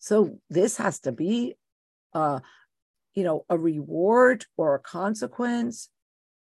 So 0.00 0.38
this 0.50 0.76
has 0.76 1.00
to 1.00 1.12
be, 1.12 1.54
you 2.14 2.42
know, 3.16 3.46
a 3.48 3.56
reward 3.56 4.44
or 4.58 4.74
a 4.74 4.80
consequence 4.80 5.88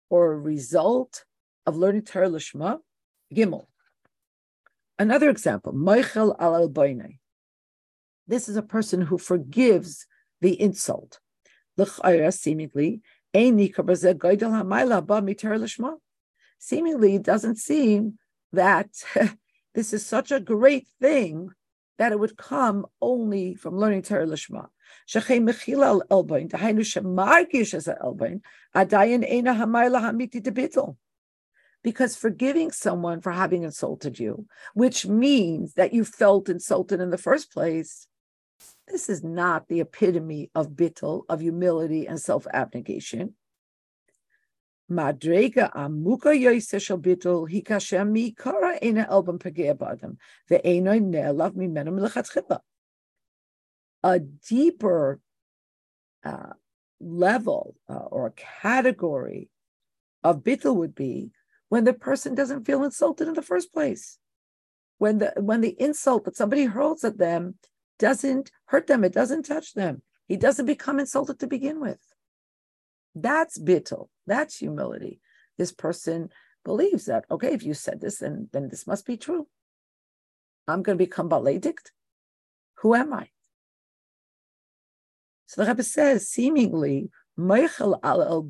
or 0.08 0.32
a 0.32 0.38
result 0.38 1.24
of 1.66 1.76
learning 1.76 2.02
Torah 2.02 2.30
Lishma. 2.30 2.78
Gimel. 3.32 3.66
Another 4.98 5.30
example, 5.30 5.72
Michael 5.72 6.34
al 6.40 6.68
Albainai. 6.68 7.19
This 8.30 8.48
is 8.48 8.56
a 8.56 8.62
person 8.62 9.00
who 9.00 9.18
forgives 9.18 10.06
the 10.40 10.58
insult. 10.60 11.18
Seemingly, 11.76 13.02
Seemingly, 16.60 17.14
it 17.16 17.22
doesn't 17.24 17.56
seem 17.56 18.18
that 18.52 18.88
this 19.74 19.92
is 19.92 20.06
such 20.06 20.30
a 20.30 20.38
great 20.38 20.86
thing 21.00 21.50
that 21.98 22.12
it 22.12 22.20
would 22.20 22.36
come 22.36 22.86
only 23.02 23.54
from 23.54 23.76
learning 23.76 24.02
Torah 24.02 24.26
Lishma. 24.26 24.68
Because 31.82 32.16
forgiving 32.16 32.70
someone 32.70 33.20
for 33.20 33.32
having 33.32 33.64
insulted 33.64 34.20
you, 34.20 34.46
which 34.74 35.04
means 35.06 35.74
that 35.74 35.92
you 35.92 36.04
felt 36.04 36.48
insulted 36.48 37.00
in 37.00 37.10
the 37.10 37.18
first 37.18 37.52
place, 37.52 38.06
this 38.88 39.08
is 39.08 39.22
not 39.22 39.68
the 39.68 39.80
epitome 39.80 40.50
of 40.54 40.70
bittel, 40.70 41.22
of 41.28 41.40
humility 41.40 42.06
and 42.06 42.20
self-abnegation. 42.20 43.34
Madrega 44.90 45.72
amuka 45.72 46.34
yoise 46.34 46.82
shel 46.82 46.98
bittul 46.98 47.48
hikashem 47.48 48.10
mi 48.10 48.32
kara 48.32 48.76
ena 48.76 49.06
elbam 49.08 49.38
pagea 49.38 49.76
badam 49.76 50.16
ve'enoi 50.50 51.00
ne'elav 51.00 51.54
mimenim 51.54 51.98
lechatchila. 51.98 52.58
A 54.02 54.18
deeper 54.18 55.20
uh, 56.24 56.54
level 57.00 57.76
uh, 57.88 57.94
or 57.94 58.34
category 58.36 59.48
of 60.24 60.42
bittul 60.42 60.74
would 60.76 60.94
be 60.94 61.30
when 61.68 61.84
the 61.84 61.94
person 61.94 62.34
doesn't 62.34 62.64
feel 62.64 62.82
insulted 62.82 63.28
in 63.28 63.34
the 63.34 63.42
first 63.42 63.72
place. 63.72 64.18
When 64.98 65.18
the 65.18 65.32
when 65.36 65.60
the 65.60 65.80
insult 65.80 66.24
that 66.24 66.36
somebody 66.36 66.64
hurls 66.64 67.04
at 67.04 67.16
them 67.16 67.54
doesn't 68.00 68.50
hurt 68.66 68.88
them, 68.88 69.04
it 69.04 69.12
doesn't 69.12 69.44
touch 69.44 69.74
them. 69.74 70.02
He 70.26 70.36
doesn't 70.36 70.66
become 70.66 70.98
insulted 70.98 71.38
to 71.38 71.46
begin 71.46 71.80
with. 71.80 72.00
That's 73.14 73.58
bittul. 73.58 74.08
That's 74.26 74.56
humility. 74.56 75.20
This 75.58 75.70
person 75.70 76.30
believes 76.64 77.04
that, 77.04 77.24
okay, 77.30 77.52
if 77.52 77.62
you 77.62 77.74
said 77.74 78.00
this, 78.00 78.18
then, 78.18 78.48
then 78.52 78.68
this 78.68 78.86
must 78.86 79.06
be 79.06 79.16
true. 79.16 79.46
I'm 80.66 80.82
going 80.82 80.98
to 80.98 81.04
become 81.04 81.28
baledict. 81.28 81.92
Who 82.78 82.94
am 82.94 83.12
I? 83.12 83.28
So 85.46 85.62
the 85.62 85.68
Rebbe 85.68 85.82
says, 85.82 86.28
seemingly, 86.28 87.10
Meichel 87.38 87.98
al 88.02 88.22
el 88.22 88.42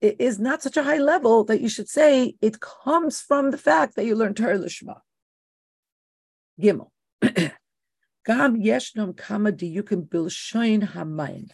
it 0.00 0.16
is 0.20 0.38
not 0.38 0.62
such 0.62 0.76
a 0.76 0.84
high 0.84 0.98
level 0.98 1.44
that 1.44 1.60
you 1.60 1.68
should 1.68 1.88
say 1.88 2.36
it 2.40 2.60
comes 2.60 3.20
from 3.20 3.50
the 3.50 3.58
fact 3.58 3.96
that 3.96 4.04
you 4.04 4.14
learned 4.14 4.36
Torah. 4.36 4.58
Gimel. 6.60 6.90
Gam 8.26 8.60
yeshnom 8.60 9.16
kama 9.16 9.52
diyukim 9.52 10.08
bilshoin 10.08 10.88
hamayim. 10.90 11.50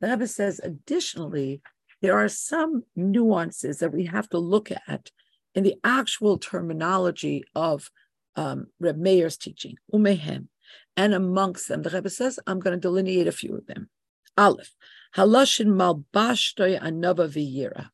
The 0.00 0.08
Rebbe 0.08 0.26
says, 0.26 0.60
additionally, 0.62 1.60
there 2.02 2.18
are 2.18 2.28
some 2.28 2.84
nuances 2.94 3.78
that 3.78 3.92
we 3.92 4.06
have 4.06 4.28
to 4.30 4.38
look 4.38 4.70
at 4.70 5.10
in 5.54 5.64
the 5.64 5.76
actual 5.82 6.38
terminology 6.38 7.44
of 7.54 7.90
um, 8.36 8.68
Reb 8.78 8.96
Meir's 8.96 9.36
teaching, 9.36 9.76
umehem, 9.92 10.46
and 10.96 11.14
amongst 11.14 11.68
them, 11.68 11.82
the 11.82 11.90
Rebbe 11.90 12.10
says, 12.10 12.38
I'm 12.46 12.60
going 12.60 12.76
to 12.76 12.80
delineate 12.80 13.26
a 13.26 13.32
few 13.32 13.56
of 13.56 13.66
them. 13.66 13.88
Aleph, 14.36 14.74
halashin 15.16 15.66
malbashtoi 15.68 16.80
anova 16.80 17.28
v'yira. 17.28 17.90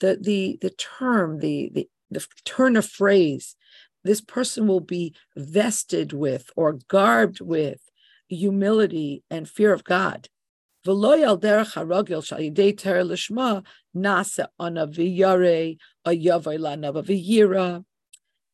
The, 0.00 0.18
the, 0.20 0.58
the 0.60 0.70
term, 0.70 1.38
the, 1.40 1.70
the, 1.74 1.88
the 2.10 2.26
turn 2.44 2.76
of 2.76 2.86
phrase, 2.86 3.56
this 4.04 4.20
person 4.20 4.66
will 4.66 4.80
be 4.80 5.14
vested 5.36 6.12
with 6.12 6.50
or 6.56 6.78
garbed 6.88 7.40
with 7.40 7.80
humility 8.28 9.22
and 9.30 9.48
fear 9.48 9.72
of 9.72 9.84
God. 9.84 10.28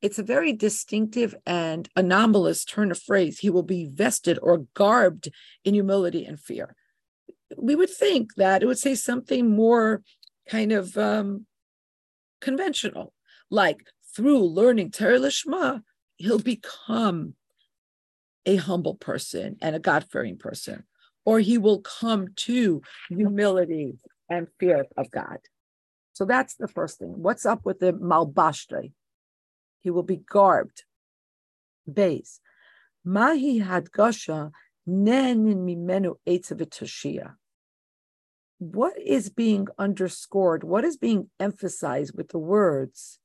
It's 0.01 0.19
a 0.19 0.23
very 0.23 0.53
distinctive 0.53 1.35
and 1.47 1.89
anomalous 1.97 2.65
turn 2.65 2.91
of 2.91 2.99
phrase. 3.01 3.39
He 3.39 3.51
will 3.51 3.63
be 3.63 3.87
vested 3.87 4.39
or 4.43 4.67
garbed 4.75 5.29
in 5.65 5.75
humility 5.75 6.25
and 6.25 6.39
fear. 6.39 6.77
We 7.57 7.75
would 7.75 7.91
think 7.91 8.35
that 8.37 8.63
it 8.63 8.67
would 8.67 8.79
say 8.79 8.95
something 8.95 9.51
more 9.51 10.03
kind 10.49 10.71
of 10.73 10.97
um, 10.97 11.47
conventional, 12.41 13.13
like 13.51 13.79
through 14.19 14.41
learning 14.41 14.91
Torah 14.91 15.21
Lishma, 15.21 15.83
he'll 16.17 16.41
become 16.41 17.35
a 18.45 18.57
humble 18.57 18.97
person 18.97 19.57
and 19.63 19.77
a 19.77 19.79
God 19.79 20.07
fearing 20.11 20.37
person 20.37 20.83
or 21.29 21.41
he 21.41 21.59
will 21.59 21.81
come 21.81 22.29
to 22.35 22.81
humility 23.11 23.99
and 24.31 24.49
fear 24.59 24.87
of 24.97 25.11
God. 25.11 25.39
So 26.15 26.25
that's 26.25 26.55
the 26.55 26.67
first 26.67 26.99
thing. 26.99 27.13
What's 27.17 27.45
up 27.45 27.67
with 27.67 27.81
the 27.81 27.93
malbashte? 27.93 28.93
He 29.83 29.91
will 29.91 30.03
be 30.03 30.17
garbed. 30.17 30.85
Base. 31.91 32.41
Mahi 33.05 33.61
hadgasha 33.61 34.51
nenin 34.89 35.59
mimenu 35.67 36.15
etzavitoshia. 36.27 37.35
What 38.59 38.99
is 38.99 39.29
being 39.29 39.69
underscored? 39.79 40.65
What 40.65 40.83
is 40.83 40.97
being 40.97 41.29
emphasized 41.39 42.17
with 42.17 42.31
the 42.31 42.39
words? 42.39 43.21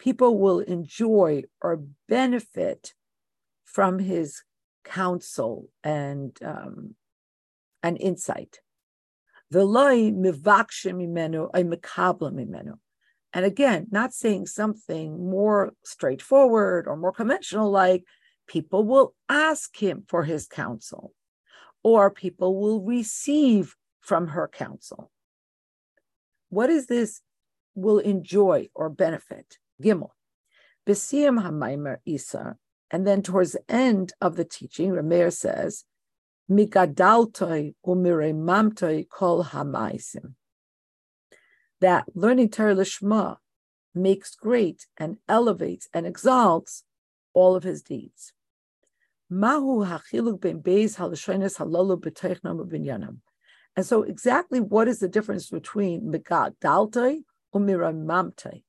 People 0.00 0.38
will 0.38 0.60
enjoy 0.60 1.44
or 1.60 1.84
benefit 2.08 2.94
from 3.66 3.98
his 3.98 4.42
counsel 4.82 5.68
and 5.84 6.36
um, 6.42 6.94
and 7.82 7.98
insight. 8.00 8.60
And 13.32 13.44
again, 13.44 13.86
not 13.90 14.12
saying 14.14 14.46
something 14.46 15.30
more 15.30 15.72
straightforward 15.84 16.88
or 16.88 16.96
more 16.96 17.12
conventional, 17.12 17.70
like 17.70 18.04
people 18.48 18.84
will 18.84 19.14
ask 19.28 19.76
him 19.76 20.04
for 20.08 20.24
his 20.24 20.46
counsel, 20.46 21.12
or 21.82 22.10
people 22.10 22.58
will 22.58 22.80
receive 22.80 23.76
from 24.00 24.28
her 24.28 24.48
counsel. 24.48 25.10
What 26.48 26.70
is 26.70 26.86
this 26.86 27.20
will 27.74 27.98
enjoy 27.98 28.68
or 28.74 28.88
benefit? 28.88 29.58
Gimel. 29.80 30.10
Isa. 32.06 32.56
And 32.90 33.06
then 33.06 33.22
towards 33.22 33.52
the 33.52 33.62
end 33.68 34.12
of 34.20 34.36
the 34.36 34.44
teaching, 34.44 34.90
Rameir 34.90 35.32
says, 35.32 35.84
migadaltoi 36.50 37.74
umiremamtoi 37.86 39.08
kol 39.08 39.44
hamaisim. 39.44 40.34
That 41.80 42.04
learning 42.14 42.50
Torah 42.50 42.74
Lishma 42.74 43.36
makes 43.94 44.34
great 44.34 44.86
and 44.98 45.18
elevates 45.28 45.88
and 45.94 46.06
exalts 46.06 46.84
all 47.32 47.54
of 47.54 47.62
his 47.62 47.82
deeds. 47.82 48.32
Mahu 49.30 49.86
hachiluk 49.86 50.40
ben 50.40 50.60
beis 50.60 50.96
halashonis 50.96 51.58
halalu 51.58 52.00
b'teichnom 52.00 52.68
binyanam. 52.68 53.18
And 53.76 53.86
so, 53.86 54.02
exactly 54.02 54.58
what 54.58 54.88
is 54.88 54.98
the 54.98 55.08
difference 55.08 55.48
between 55.48 56.12
migadaltoi 56.12 57.20
umiremamtoi 57.54 58.62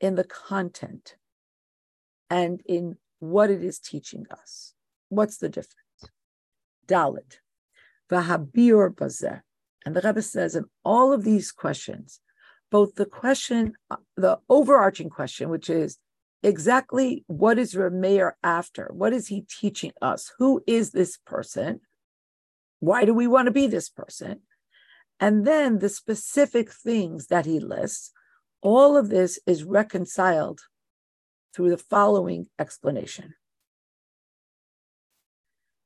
in 0.00 0.14
the 0.14 0.24
content 0.24 1.16
and 2.30 2.60
in 2.66 2.96
what 3.18 3.50
it 3.50 3.62
is 3.62 3.78
teaching 3.78 4.26
us? 4.30 4.74
What's 5.08 5.38
the 5.38 5.48
difference? 5.48 5.74
Dalit, 6.86 7.38
Vahabir 8.10 8.94
Bazeh. 8.94 9.40
And 9.84 9.94
the 9.94 10.00
Rebbe 10.02 10.22
says 10.22 10.54
in 10.54 10.64
all 10.84 11.12
of 11.12 11.24
these 11.24 11.52
questions, 11.52 12.20
both 12.70 12.96
the 12.96 13.06
question, 13.06 13.72
the 14.16 14.38
overarching 14.48 15.08
question, 15.08 15.48
which 15.48 15.70
is 15.70 15.98
exactly 16.42 17.24
what 17.26 17.58
is 17.58 17.74
Rameir 17.74 18.32
after? 18.42 18.90
What 18.92 19.12
is 19.12 19.28
he 19.28 19.42
teaching 19.42 19.92
us? 20.02 20.32
Who 20.38 20.62
is 20.66 20.90
this 20.90 21.16
person? 21.16 21.80
Why 22.80 23.04
do 23.04 23.14
we 23.14 23.26
want 23.26 23.46
to 23.46 23.52
be 23.52 23.66
this 23.66 23.88
person? 23.88 24.40
And 25.18 25.46
then 25.46 25.78
the 25.78 25.88
specific 25.88 26.72
things 26.72 27.26
that 27.26 27.46
he 27.46 27.58
lists, 27.58 28.12
all 28.60 28.96
of 28.96 29.08
this 29.08 29.38
is 29.46 29.64
reconciled 29.64 30.60
through 31.54 31.70
the 31.70 31.78
following 31.78 32.46
explanation. 32.58 33.34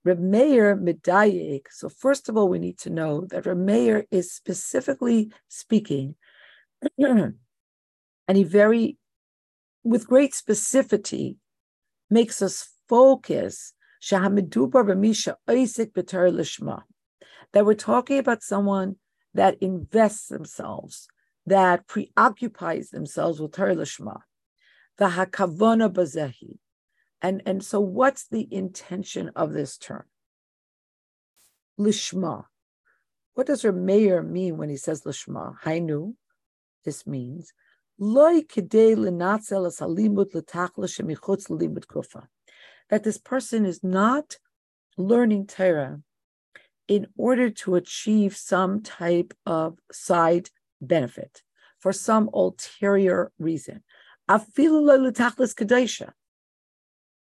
Reb 0.05 0.19
Meir 0.19 0.77
Medayek. 0.77 1.67
So 1.71 1.89
first 1.89 2.29
of 2.29 2.37
all, 2.37 2.49
we 2.49 2.59
need 2.59 2.79
to 2.79 2.91
know 2.91 3.27
that 3.31 3.47
Reb 3.47 3.57
Meir 3.57 4.05
is 4.11 4.33
specifically 4.33 5.33
speaking, 5.49 6.17
and 6.99 7.37
he 8.29 8.43
very, 8.43 8.99
with 9.85 10.09
great 10.09 10.33
specificity, 10.33 11.37
makes 12.11 12.43
us 12.43 12.69
focus 12.89 13.75
that 17.53 17.65
we're 17.65 17.75
talking 17.75 18.19
about 18.19 18.43
someone 18.43 18.97
that 19.35 19.57
invests 19.61 20.27
themselves, 20.27 21.07
that 21.47 21.87
preoccupies 21.87 22.91
themselves 22.91 23.41
with 23.41 23.53
Torah 23.53 23.75
Lishma. 23.75 24.21
The 24.99 25.11
hakavona 25.11 25.93
bazehi, 25.93 26.59
and, 27.21 27.43
and 27.47 27.65
so, 27.65 27.81
what's 27.81 28.29
the 28.29 28.47
intention 28.53 29.31
of 29.35 29.53
this 29.53 29.79
term? 29.79 30.05
Lishma. 31.79 32.45
What 33.35 33.47
does 33.47 33.65
Reb 33.65 33.77
Meir 33.77 34.23
mean 34.23 34.59
when 34.59 34.69
he 34.69 34.77
says 34.77 35.03
Lishma? 35.03 35.59
Hainu. 35.63 36.15
This 36.85 37.07
means 37.07 37.53
that 37.99 38.49
this 43.05 43.19
person 43.19 43.65
is 43.65 43.85
not 43.85 44.37
learning 44.97 45.47
Torah 45.47 46.01
in 46.89 47.07
order 47.17 47.51
to 47.51 47.77
achieve 47.77 48.37
some 48.37 48.83
type 48.83 49.33
of 49.47 49.79
side 49.93 50.51
benefit 50.83 51.43
for 51.79 51.93
some 51.93 52.29
ulterior 52.35 53.33
reason. 53.39 53.83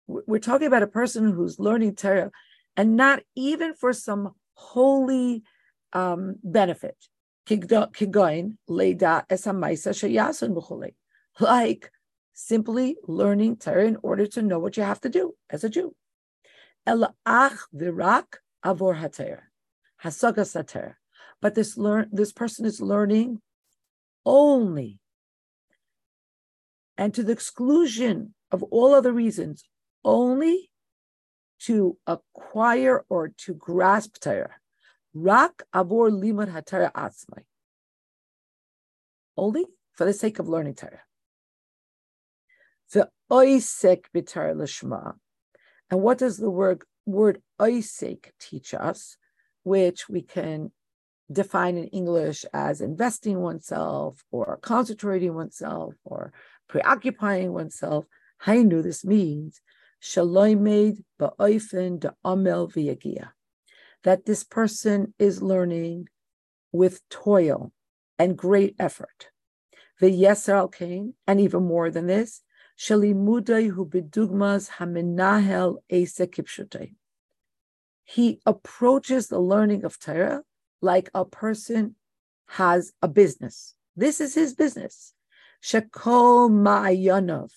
We're 0.07 0.39
talking 0.39 0.67
about 0.67 0.83
a 0.83 0.89
person 0.89 1.33
who's 1.33 1.59
learning 1.59 1.95
Torah 1.97 2.31
and 2.77 2.97
not 2.97 3.21
even 3.37 3.75
for 3.75 3.93
some 3.93 4.35
holy 4.55 5.43
um, 5.93 6.37
benefit. 6.43 6.97
Like 11.39 11.91
simply 12.33 12.97
learning 13.07 13.57
Torah 13.57 13.87
in 13.87 13.97
order 14.03 14.27
to 14.27 14.43
know 14.43 14.59
what 14.59 14.77
you 14.77 14.83
have 14.83 15.01
to 15.03 15.09
do 15.09 15.35
as 15.49 15.65
a 15.65 15.69
Jew. 15.69 15.95
But 21.41 21.55
this 21.55 21.77
learn 21.77 22.09
this 22.13 22.33
person 22.33 22.67
is 22.67 22.81
learning 22.81 23.41
only 24.27 25.01
and 27.01 27.15
to 27.15 27.23
the 27.23 27.33
exclusion 27.33 28.35
of 28.53 28.63
all 28.65 28.95
other 28.95 29.13
reasons, 29.13 29.65
only 30.05 30.71
to 31.61 31.97
acquire 32.07 33.07
or 33.09 33.29
to 33.29 33.55
grasp 33.55 34.19
Torah. 34.21 34.57
Rak 35.15 35.63
abor 35.75 36.11
limud 36.11 36.53
hatara 36.53 36.93
atzmai. 36.93 37.45
Only 39.35 39.65
for 39.93 40.05
the 40.05 40.13
sake 40.13 40.39
of 40.39 40.47
learning 40.47 40.75
Torah. 40.75 41.01
The 42.93 43.09
oisek 43.31 44.05
lishma. 44.15 45.15
And 45.91 46.03
what 46.03 46.19
does 46.19 46.37
the 46.37 46.51
word 46.51 46.83
word 47.07 47.41
oisek 47.59 48.27
teach 48.39 48.75
us? 48.75 49.17
Which 49.63 50.07
we 50.09 50.21
can 50.21 50.71
define 51.31 51.77
in 51.77 51.87
English 51.89 52.45
as 52.53 52.81
investing 52.81 53.41
oneself 53.41 54.25
or 54.31 54.59
concentrating 54.63 55.35
oneself 55.35 55.95
or 56.05 56.33
preoccupying 56.69 57.53
oneself. 57.53 58.07
Hainu, 58.45 58.83
this 58.83 59.05
means 59.05 59.61
shaloimed 60.03 61.03
ba'oifen 61.21 62.01
de 62.01 62.15
v'yagia 62.25 63.31
that 64.03 64.25
this 64.25 64.45
person 64.45 65.13
is 65.19 65.43
learning 65.43 66.09
with 66.73 67.07
toil 67.11 67.73
and 68.19 68.37
great 68.37 68.75
effort. 68.79 69.29
The 70.01 70.11
yeser 70.11 70.55
al 70.55 70.73
and 71.27 71.41
even 71.41 71.65
more 71.65 71.91
than 71.91 72.07
this, 72.07 72.41
shalimudai 72.79 73.71
hu 73.71 73.87
bedugmas 73.87 74.71
hamenahel 74.71 75.79
ese 75.91 76.23
He 78.05 78.41
approaches 78.47 79.29
the 79.29 79.39
learning 79.39 79.85
of 79.85 79.99
Torah 79.99 80.43
like 80.81 81.11
a 81.15 81.25
person 81.25 81.95
has 82.49 82.93
a 83.03 83.09
business. 83.09 83.75
This 83.97 84.21
is 84.21 84.35
his 84.35 84.55
business. 84.55 85.15
Shekol 85.63 86.51
ma'ayanov. 86.51 87.51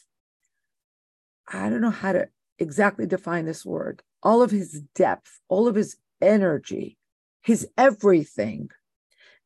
I 1.47 1.69
don't 1.69 1.81
know 1.81 1.89
how 1.89 2.13
to 2.13 2.27
exactly 2.59 3.05
define 3.05 3.45
this 3.45 3.65
word. 3.65 4.03
All 4.21 4.41
of 4.41 4.51
his 4.51 4.81
depth, 4.95 5.39
all 5.47 5.67
of 5.67 5.75
his 5.75 5.97
energy, 6.21 6.97
his 7.41 7.67
everything. 7.77 8.69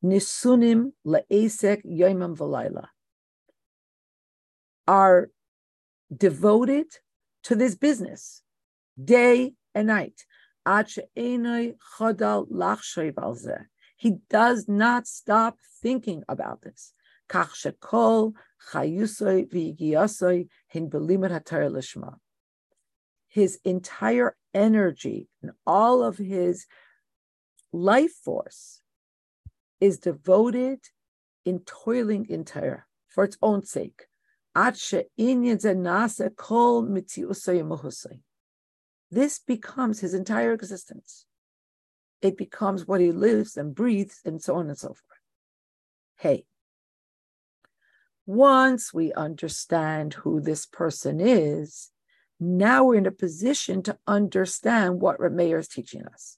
Nisunim 0.04 0.92
le'esek 1.06 1.84
yoimam 1.86 2.38
v'layla 2.38 2.88
are 4.88 5.30
devoted 6.16 6.86
to 7.44 7.56
this 7.56 7.76
business 7.76 8.44
day 9.04 9.54
and 9.76 9.88
night. 9.88 10.26
He 13.96 14.18
does 14.30 14.68
not 14.68 15.08
stop 15.08 15.58
thinking 15.82 16.24
about 16.28 16.62
this. 16.62 16.94
His 23.30 23.60
entire 23.64 24.36
energy 24.54 25.30
and 25.42 25.52
all 25.66 26.04
of 26.04 26.18
his 26.18 26.66
life 27.72 28.14
force 28.24 28.82
is 29.80 30.00
devoted 30.00 30.80
in 31.46 31.60
toiling 31.60 32.26
in 32.30 32.44
Torah 32.44 32.86
for 33.08 33.24
its 33.24 33.38
own 33.42 33.64
sake. 33.64 34.08
This 39.10 39.40
becomes 39.40 40.00
his 40.00 40.14
entire 40.14 40.54
existence. 40.54 41.26
It 42.22 42.38
becomes 42.38 42.88
what 42.88 43.02
he 43.02 43.12
lives 43.12 43.58
and 43.58 43.76
breathes, 43.76 44.22
and 44.26 44.42
so 44.42 44.56
on 44.56 44.68
and 44.68 44.78
so 44.78 44.90
forth. 44.90 45.22
Hey, 46.18 46.46
once 48.26 48.94
we 48.94 49.14
understand 49.14 50.14
who 50.16 50.42
this 50.42 50.66
person 50.66 51.20
is, 51.22 51.92
now 52.40 52.84
we're 52.84 52.96
in 52.96 53.06
a 53.06 53.12
position 53.12 53.82
to 53.84 53.98
understand 54.06 55.00
what 55.00 55.20
Rameir 55.20 55.60
is 55.60 55.68
teaching 55.68 56.04
us. 56.06 56.38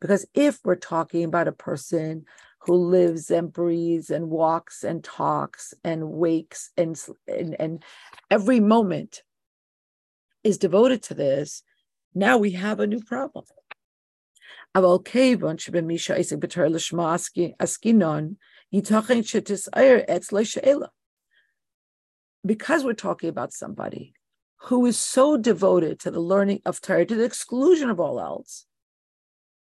Because 0.00 0.26
if 0.34 0.60
we're 0.64 0.76
talking 0.76 1.24
about 1.24 1.48
a 1.48 1.52
person 1.52 2.24
who 2.60 2.74
lives 2.74 3.30
and 3.30 3.52
breathes 3.52 4.10
and 4.10 4.30
walks 4.30 4.84
and 4.84 5.02
talks 5.02 5.74
and 5.84 6.10
wakes 6.10 6.70
and, 6.76 6.98
and, 7.28 7.60
and 7.60 7.84
every 8.30 8.60
moment 8.60 9.22
is 10.42 10.58
devoted 10.58 11.02
to 11.02 11.14
this, 11.14 11.62
now 12.14 12.38
we 12.38 12.52
have 12.52 12.80
a 12.80 12.86
new 12.86 13.00
problem. 13.00 13.44
Because 22.46 22.84
we're 22.84 22.92
talking 22.94 23.28
about 23.28 23.52
somebody 23.52 24.14
who 24.64 24.86
is 24.86 24.98
so 24.98 25.36
devoted 25.36 25.98
to 26.00 26.10
the 26.10 26.20
learning 26.20 26.60
of 26.64 26.80
Torah 26.80 27.04
to 27.06 27.14
the 27.14 27.24
exclusion 27.24 27.90
of 27.90 27.98
all 27.98 28.20
else, 28.20 28.66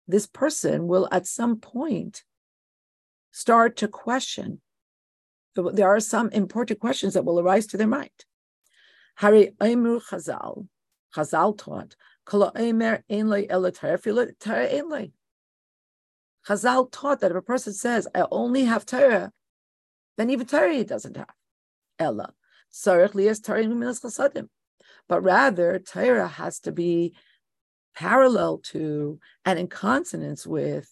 this 0.08 0.28
person 0.28 0.88
will 0.88 1.08
at 1.12 1.26
some 1.26 1.60
point 1.60 2.24
start 3.32 3.78
to 3.78 3.88
question. 3.88 4.62
There 5.56 5.88
are 5.88 6.00
some 6.00 6.30
important 6.30 6.80
questions 6.80 7.14
that 7.14 7.26
will 7.26 7.40
arise 7.40 7.68
to 7.68 7.78
their 7.78 7.88
mind. 7.88 8.12
Hari 9.16 9.52
Chazal, 9.60 10.68
Chazal 11.16 11.58
taught, 11.58 11.96
Chazal 16.48 16.92
taught 16.92 17.20
that 17.22 17.32
if 17.32 17.38
a 17.38 17.42
person 17.42 17.74
says, 17.74 18.08
I 18.14 18.26
only 18.32 18.66
have 18.66 18.86
Torah, 18.86 19.32
then 20.18 20.30
even 20.30 20.46
Torah 20.46 20.74
he 20.74 20.84
doesn't 20.84 21.18
have. 21.18 21.34
Ella. 22.00 22.34
But 25.08 25.22
rather 25.22 25.80
Torah 25.80 26.28
has 26.28 26.60
to 26.60 26.72
be 26.72 27.14
parallel 27.96 28.58
to 28.58 29.20
and 29.46 29.60
in 29.60 29.68
consonance 29.68 30.48
with 30.48 30.90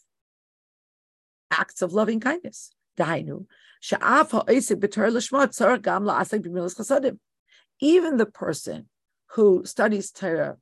acts 1.50 1.82
of 1.82 1.94
loving 1.94 2.20
kindness. 2.20 2.72
Even 7.80 8.18
the 8.18 8.26
person 8.32 8.90
who 9.32 9.66
studies 9.66 10.12
Torah 10.12 10.58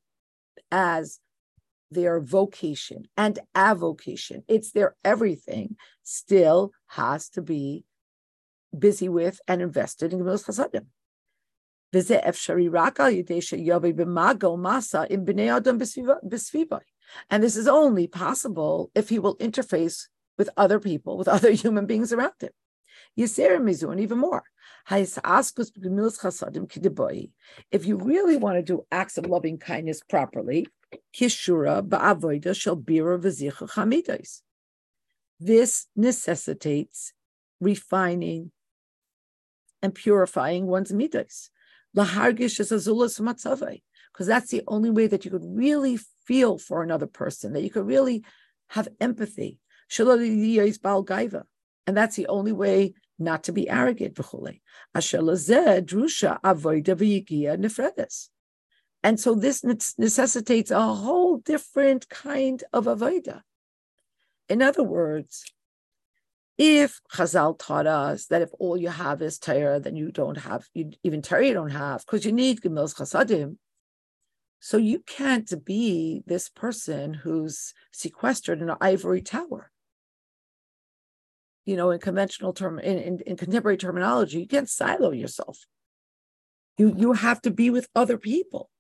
as 0.72 1.20
their 1.92 2.20
vocation 2.20 3.06
and 3.18 3.40
avocation, 3.56 4.44
it's 4.48 4.72
their 4.72 4.96
everything, 5.04 5.76
still 6.04 6.72
has 6.88 7.30
to 7.30 7.42
be 7.42 7.86
busy 8.78 9.10
with 9.10 9.40
and 9.48 9.62
invested 9.62 10.14
in 10.14 10.20
Gemilas 10.20 10.46
Chasadim. 10.46 10.86
And 17.30 17.44
this 17.44 17.56
is 17.56 17.68
only 17.68 18.08
possible 18.08 18.92
if 18.94 19.10
he 19.10 19.18
will 19.18 19.36
interface 19.38 20.08
with 20.38 20.50
other 20.56 20.80
people, 20.80 21.18
with 21.18 21.28
other 21.28 21.52
human 21.64 21.88
beings 21.88 22.14
around 22.14 22.34
him. 22.40 22.52
and 23.18 24.00
even 24.00 24.18
more. 24.20 24.44
If 24.92 25.20
you 27.86 27.98
really 27.98 28.38
want 28.38 28.58
to 28.58 28.64
do 28.64 28.88
acts 28.92 29.20
of 29.20 29.28
loving 29.28 29.60
kindness 29.60 30.02
properly, 30.02 30.66
this 35.40 35.88
necessitates 35.96 37.14
refining 37.62 38.52
and 39.82 39.94
purifying 39.94 40.66
one's 40.66 40.92
matzave, 40.92 41.50
because 44.12 44.28
that's 44.28 44.50
the 44.50 44.64
only 44.68 44.90
way 44.90 45.08
that 45.08 45.24
you 45.24 45.32
could 45.32 45.46
really 45.46 46.00
feel 46.26 46.58
for 46.58 46.82
another 46.82 47.08
person, 47.08 47.54
that 47.54 47.62
you 47.62 47.70
could 47.70 47.86
really 47.86 48.24
have 48.70 48.88
empathy. 49.00 49.60
And 51.88 51.98
that's 51.98 52.16
the 52.16 52.28
only 52.28 52.52
way 52.52 52.94
not 53.20 53.44
to 53.46 53.52
be 53.52 53.70
arrogant. 53.70 54.18
And 59.04 59.20
so 59.20 59.36
this 59.36 59.64
necessitates 59.98 60.72
a 60.72 60.82
whole 60.82 61.38
different 61.38 62.10
kind 62.10 62.64
of 62.74 62.86
avodah. 62.86 63.42
In 64.50 64.62
other 64.62 64.84
words, 64.84 65.46
if 66.58 67.00
Chazal 67.14 67.58
taught 67.58 67.88
us 67.88 68.26
that 68.26 68.42
if 68.42 68.50
all 68.60 68.76
you 68.76 68.90
have 68.90 69.22
is 69.22 69.40
Torah, 69.40 69.80
then 69.80 69.96
you 69.96 70.12
don't 70.12 70.38
have, 70.38 70.68
you, 70.74 70.92
even 71.04 71.22
Torah 71.22 71.48
you 71.48 71.54
don't 71.54 71.70
have, 71.70 72.06
because 72.06 72.26
you 72.26 72.34
need 72.34 72.60
Gemil's 72.60 72.94
Chasadim. 72.94 73.56
So 74.60 74.76
you 74.76 75.00
can't 75.00 75.64
be 75.64 76.22
this 76.26 76.50
person 76.50 77.14
who's 77.14 77.74
sequestered 77.94 78.62
in 78.62 78.70
an 78.70 78.76
ivory 78.82 79.22
tower. 79.22 79.72
You 81.70 81.78
know, 81.78 81.92
in 81.92 82.00
conventional 82.00 82.52
term, 82.52 82.80
in, 82.80 82.98
in, 82.98 83.20
in 83.28 83.38
contemporary 83.38 83.78
terminology, 83.78 84.40
you 84.40 84.48
can't 84.48 84.68
silo 84.68 85.12
yourself. 85.12 85.68
You 86.80 86.96
you 86.98 87.14
have 87.14 87.40
to 87.44 87.52
be 87.52 87.70
with 87.70 87.88
other 87.94 88.18
people. 88.18 88.72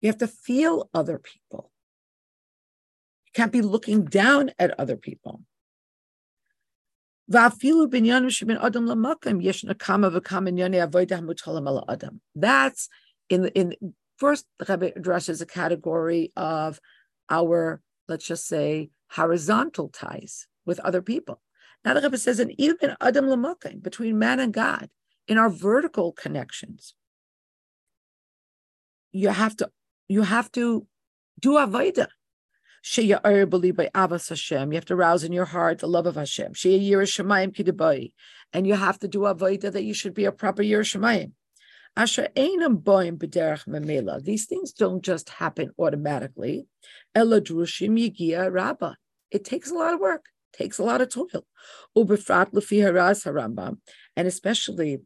You 0.00 0.06
have 0.10 0.18
to 0.18 0.28
feel 0.28 0.88
other 0.94 1.18
people. 1.18 1.72
You 3.26 3.32
can't 3.34 3.50
be 3.50 3.62
looking 3.62 4.04
down 4.04 4.52
at 4.60 4.78
other 4.78 4.96
people. 4.96 5.42
That's 12.36 12.88
in 13.28 13.42
the 13.42 13.52
in 13.58 13.74
first 14.18 14.46
the 14.60 14.66
Rebbe 14.68 14.92
addresses 14.94 15.40
a 15.40 15.46
category 15.46 16.32
of 16.36 16.78
our, 17.28 17.80
let's 18.06 18.26
just 18.26 18.46
say, 18.46 18.90
horizontal 19.10 19.88
ties 19.88 20.46
with 20.68 20.78
other 20.80 21.02
people. 21.02 21.40
Now 21.84 21.94
the 21.94 22.02
Rebbe 22.02 22.18
says, 22.18 22.38
and 22.38 22.52
even 22.58 22.94
Adam 23.00 23.24
Lamakim, 23.24 23.82
between 23.82 24.18
man 24.18 24.38
and 24.38 24.52
God, 24.52 24.90
in 25.26 25.38
our 25.38 25.50
vertical 25.50 26.12
connections, 26.12 26.94
you 29.10 29.30
have 29.30 29.56
to 29.56 29.70
you 30.06 30.22
have 30.22 30.52
to 30.52 30.86
do 31.40 31.52
avodah. 31.52 32.08
You 32.96 33.14
have 33.14 34.84
to 34.84 34.96
rouse 34.96 35.24
in 35.24 35.32
your 35.32 35.44
heart 35.44 35.80
the 35.80 35.88
love 35.88 36.06
of 36.06 36.14
Hashem. 36.14 36.52
And 38.52 38.66
you 38.66 38.74
have 38.74 38.98
to 39.00 39.08
do 39.08 39.18
avodah 39.20 39.72
that 39.72 39.84
you 39.84 39.94
should 39.94 40.14
be 40.14 40.24
a 40.24 40.32
proper 40.32 40.62
yerei 40.62 40.84
Shamayim. 40.84 41.32
These 44.24 44.46
things 44.46 44.72
don't 44.72 45.02
just 45.02 45.28
happen 45.30 45.70
automatically. 45.78 46.66
It 47.14 47.44
takes 49.44 49.70
a 49.70 49.74
lot 49.74 49.94
of 49.94 50.00
work, 50.00 50.24
takes 50.52 50.78
a 50.78 50.82
lot 50.82 51.00
of 51.00 51.08
toil. 51.08 51.46
And 54.16 54.28
especially 54.28 54.98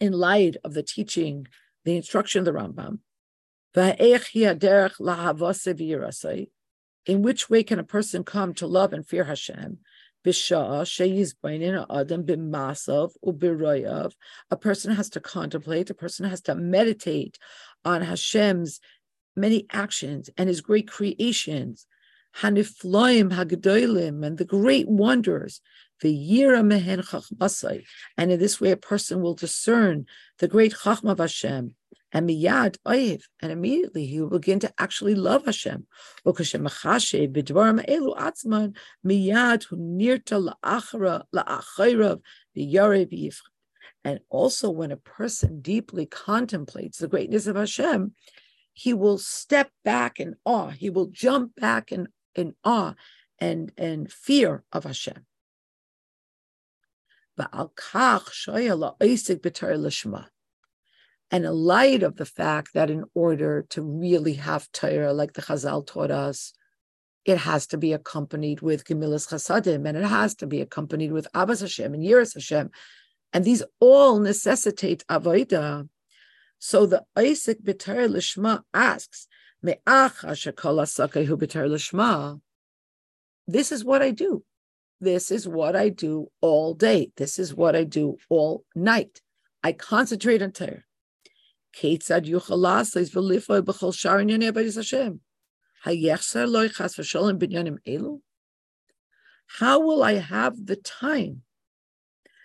in 0.00 0.12
light 0.12 0.56
of 0.64 0.74
the 0.74 0.82
teaching, 0.82 1.46
the 1.84 1.96
instruction 1.96 2.40
of 2.40 2.44
the 2.44 2.52
Rambam, 2.52 2.98
in 7.06 7.22
which 7.22 7.48
way 7.48 7.62
can 7.62 7.78
a 7.78 7.84
person 7.84 8.24
come 8.24 8.52
to 8.54 8.66
love 8.66 8.92
and 8.92 9.06
fear 9.06 9.24
Hashem? 9.24 9.78
A 10.22 10.32
person 14.60 14.94
has 14.94 15.10
to 15.10 15.20
contemplate, 15.20 15.88
a 15.88 15.94
person 15.94 16.28
has 16.28 16.40
to 16.42 16.54
meditate 16.54 17.38
on 17.84 18.02
Hashem's 18.02 18.80
many 19.36 19.66
actions 19.70 20.28
and 20.36 20.48
his 20.48 20.60
great 20.60 20.88
creations, 20.88 21.86
Hanifloim 22.38 23.32
Hagdoilim, 23.32 24.24
and 24.24 24.38
the 24.38 24.44
great 24.44 24.88
wonders, 24.88 25.60
the 26.00 26.14
Yira 26.14 26.64
Mehen 26.64 27.00
Chachmasai. 27.00 27.84
And 28.16 28.32
in 28.32 28.38
this 28.38 28.60
way, 28.60 28.70
a 28.70 28.76
person 28.76 29.20
will 29.20 29.34
discern 29.34 30.06
the 30.38 30.48
great 30.48 30.72
Chachma 30.72 31.12
of 31.12 31.18
Hashem 31.18 31.74
and 32.12 32.28
miyad 32.28 32.76
oiv, 32.86 33.22
and 33.40 33.52
immediately 33.52 34.06
he 34.06 34.20
will 34.20 34.30
begin 34.30 34.58
to 34.60 34.72
actually 34.78 35.14
love 35.14 35.44
Hashem. 35.44 35.86
miyad 36.26 36.86
v'yarev 42.56 43.36
And 44.04 44.20
also, 44.28 44.70
when 44.70 44.90
a 44.90 44.96
person 44.96 45.60
deeply 45.60 46.06
contemplates 46.06 46.98
the 46.98 47.08
greatness 47.08 47.46
of 47.46 47.56
Hashem, 47.56 48.14
he 48.72 48.94
will 48.94 49.18
step 49.18 49.70
back 49.84 50.18
in 50.20 50.36
awe. 50.44 50.70
He 50.70 50.90
will 50.90 51.06
jump 51.06 51.54
back 51.56 51.92
in, 51.92 52.08
in 52.34 52.54
awe 52.64 52.94
and, 53.38 53.72
and 53.76 54.12
fear 54.12 54.64
of 54.72 54.84
Hashem. 54.84 55.26
And 61.32 61.44
in 61.44 61.52
light 61.52 62.02
of 62.02 62.16
the 62.16 62.26
fact 62.26 62.74
that 62.74 62.90
in 62.90 63.04
order 63.14 63.66
to 63.70 63.82
really 63.82 64.34
have 64.34 64.70
Torah, 64.72 65.12
like 65.12 65.32
the 65.32 65.42
Chazal 65.42 65.86
taught 65.86 66.10
us, 66.10 66.52
it 67.24 67.38
has 67.38 67.66
to 67.68 67.78
be 67.78 67.92
accompanied 67.92 68.60
with 68.62 68.84
Gemilas 68.84 69.28
Chasadim, 69.28 69.86
and 69.86 69.96
it 69.96 70.04
has 70.04 70.34
to 70.36 70.46
be 70.46 70.60
accompanied 70.60 71.12
with 71.12 71.28
Abbas 71.34 71.60
Hashem 71.60 71.94
and 71.94 72.02
Yiras 72.02 72.34
Hashem. 72.34 72.70
And 73.32 73.44
these 73.44 73.62
all 73.78 74.18
necessitate 74.18 75.04
Avodah. 75.08 75.88
So 76.58 76.86
the 76.86 77.04
oisek 77.16 77.62
B'Torah 77.62 78.10
Lishma 78.10 78.62
asks, 78.74 79.28
This 83.46 83.72
is 83.72 83.84
what 83.84 84.02
I 84.02 84.10
do. 84.10 84.44
This 85.00 85.30
is 85.30 85.48
what 85.48 85.74
I 85.74 85.88
do 85.88 86.30
all 86.40 86.74
day. 86.74 87.10
This 87.16 87.38
is 87.38 87.54
what 87.54 87.74
I 87.74 87.84
do 87.84 88.16
all 88.28 88.64
night. 88.74 89.20
I 89.62 89.72
concentrate 89.72 90.42
on 90.42 90.52
Torah. 90.52 90.84
How 99.58 99.80
will 99.80 100.02
I 100.02 100.14
have 100.14 100.66
the 100.66 100.76
time 100.76 101.42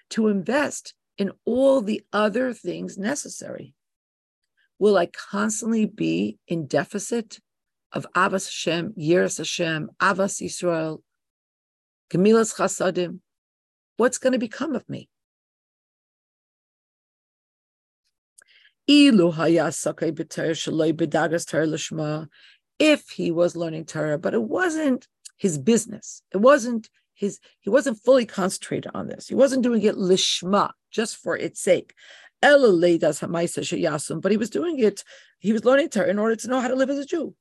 to 0.09 0.27
invest 0.27 0.95
in 1.17 1.31
all 1.45 1.81
the 1.81 2.01
other 2.11 2.53
things 2.53 2.97
necessary? 2.97 3.74
Will 4.79 4.97
I 4.97 5.05
constantly 5.07 5.85
be 5.85 6.37
in 6.47 6.67
deficit 6.67 7.39
of 7.91 8.05
Avas 8.15 8.45
Hashem, 8.45 8.93
Yiras 8.99 9.37
Hashem, 9.37 9.89
Avas 10.01 10.41
Yisrael, 10.41 11.01
Gemilas 12.11 12.55
Chasadim? 12.55 13.19
What's 13.97 14.17
going 14.17 14.33
to 14.33 14.39
become 14.39 14.75
of 14.75 14.87
me? 14.89 15.09
If 22.77 23.09
he 23.09 23.31
was 23.31 23.55
learning 23.55 23.85
Torah, 23.85 24.19
but 24.19 24.33
it 24.33 24.43
wasn't 24.43 25.07
his 25.37 25.57
business. 25.57 26.21
It 26.33 26.37
wasn't 26.37 26.89
his, 27.13 27.39
he 27.61 27.69
wasn't 27.69 27.99
fully 28.03 28.25
concentrated 28.25 28.91
on 28.93 29.07
this. 29.07 29.27
He 29.27 29.35
wasn't 29.35 29.63
doing 29.63 29.81
it 29.81 29.95
lishma, 29.95 30.71
just 30.91 31.15
for 31.17 31.35
its 31.37 31.61
sake. 31.61 31.93
But 32.41 34.31
he 34.31 34.37
was 34.37 34.49
doing 34.49 34.79
it, 34.79 35.03
he 35.39 35.53
was 35.53 35.65
learning 35.65 35.89
Torah 35.89 36.09
in 36.09 36.19
order 36.19 36.35
to 36.35 36.47
know 36.47 36.59
how 36.59 36.67
to 36.67 36.75
live 36.75 36.89
as 36.89 36.99
a 36.99 37.05
Jew. 37.05 37.35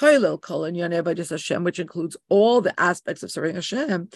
Which 0.00 1.78
includes 1.78 2.16
all 2.28 2.60
the 2.60 2.74
aspects 2.78 3.22
of 3.22 3.30
serving 3.30 3.54
Hashem 3.56 4.08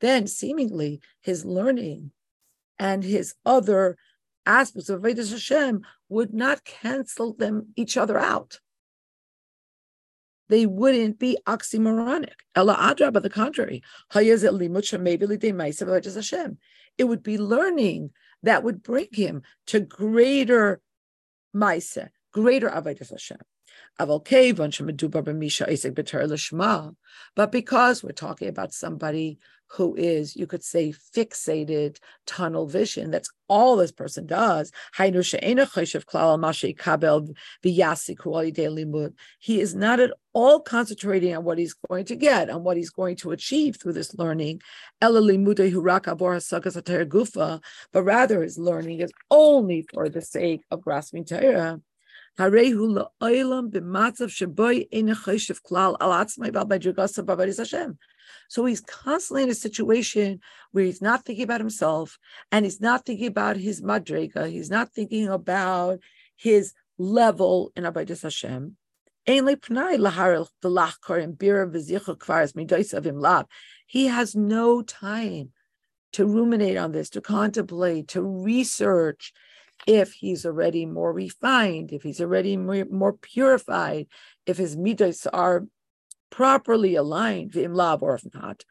then 0.00 0.26
seemingly 0.26 1.00
his 1.20 1.44
learning 1.44 2.10
and 2.78 3.04
his 3.04 3.34
other 3.46 3.96
aspects 4.44 4.88
of 4.88 5.02
Vedas 5.02 5.30
Hashem 5.30 5.82
would 6.08 6.34
not 6.34 6.64
cancel 6.64 7.32
them 7.32 7.68
each 7.76 7.96
other 7.96 8.18
out. 8.18 8.60
They 10.48 10.66
wouldn't 10.66 11.18
be 11.18 11.38
oxymoronic. 11.46 12.34
Ella 12.54 12.76
Adra, 12.76 13.12
by 13.12 13.20
the 13.20 13.30
contrary, 13.30 13.82
it 16.96 17.04
would 17.04 17.22
be 17.22 17.38
learning 17.38 18.10
that 18.42 18.62
would 18.62 18.82
bring 18.82 19.08
him 19.10 19.42
to 19.66 19.80
greater 19.80 20.80
Maisa, 21.54 22.10
greater 22.32 22.68
Avodah 22.68 23.08
Hashem. 23.08 23.38
But 27.36 27.52
because 27.52 28.02
we're 28.02 28.12
talking 28.12 28.48
about 28.48 28.72
somebody 28.72 29.38
who 29.68 29.94
is, 29.96 30.36
you 30.36 30.46
could 30.46 30.62
say, 30.62 30.92
fixated 31.14 31.96
tunnel 32.26 32.66
vision, 32.66 33.10
that's 33.10 33.30
all 33.48 33.76
this 33.76 33.92
person 33.92 34.26
does. 34.26 34.70
He 34.96 35.04
is 39.60 39.74
not 39.74 40.00
at 40.00 40.10
all 40.32 40.60
concentrating 40.60 41.36
on 41.36 41.44
what 41.44 41.58
he's 41.58 41.74
going 41.88 42.04
to 42.04 42.16
get, 42.16 42.50
on 42.50 42.62
what 42.62 42.76
he's 42.76 42.90
going 42.90 43.16
to 43.16 43.32
achieve 43.32 43.78
through 43.80 43.94
this 43.94 44.14
learning. 44.14 44.60
But 45.00 45.14
rather, 48.02 48.42
his 48.42 48.58
learning 48.58 49.00
is 49.00 49.12
only 49.30 49.86
for 49.92 50.08
the 50.08 50.22
sake 50.22 50.62
of 50.70 50.82
grasping 50.82 51.24
Torah. 51.24 51.80
So 52.36 52.50
he's 58.64 58.80
constantly 58.80 59.44
in 59.44 59.50
a 59.50 59.54
situation 59.54 60.40
where 60.72 60.84
he's 60.84 61.00
not 61.00 61.24
thinking 61.24 61.44
about 61.44 61.60
himself 61.60 62.18
and 62.50 62.64
he's 62.64 62.80
not 62.80 63.06
thinking 63.06 63.28
about 63.28 63.56
his 63.56 63.82
madrega, 63.82 64.50
he's 64.50 64.70
not 64.70 64.92
thinking 64.92 65.28
about 65.28 66.00
his 66.36 66.74
level 66.98 67.70
in 67.76 67.84
Avodas 67.84 68.22
Hashem. 68.22 68.76
He 73.86 74.06
has 74.06 74.34
no 74.34 74.82
time 74.82 75.52
to 76.12 76.26
ruminate 76.26 76.76
on 76.76 76.92
this, 76.92 77.10
to 77.10 77.20
contemplate, 77.20 78.08
to 78.08 78.22
research, 78.22 79.32
if 79.86 80.12
he's 80.12 80.46
already 80.46 80.86
more 80.86 81.12
refined, 81.12 81.92
if 81.92 82.02
he's 82.02 82.20
already 82.20 82.56
more, 82.56 82.84
more 82.86 83.12
purified, 83.12 84.06
if 84.46 84.56
his 84.56 84.76
midas 84.76 85.26
are 85.26 85.64
properly 86.30 86.96
aligned, 86.96 87.52
v'im 87.52 87.74
lav 87.74 88.02
or 88.02 88.14
if 88.14 88.24
not. 88.34 88.64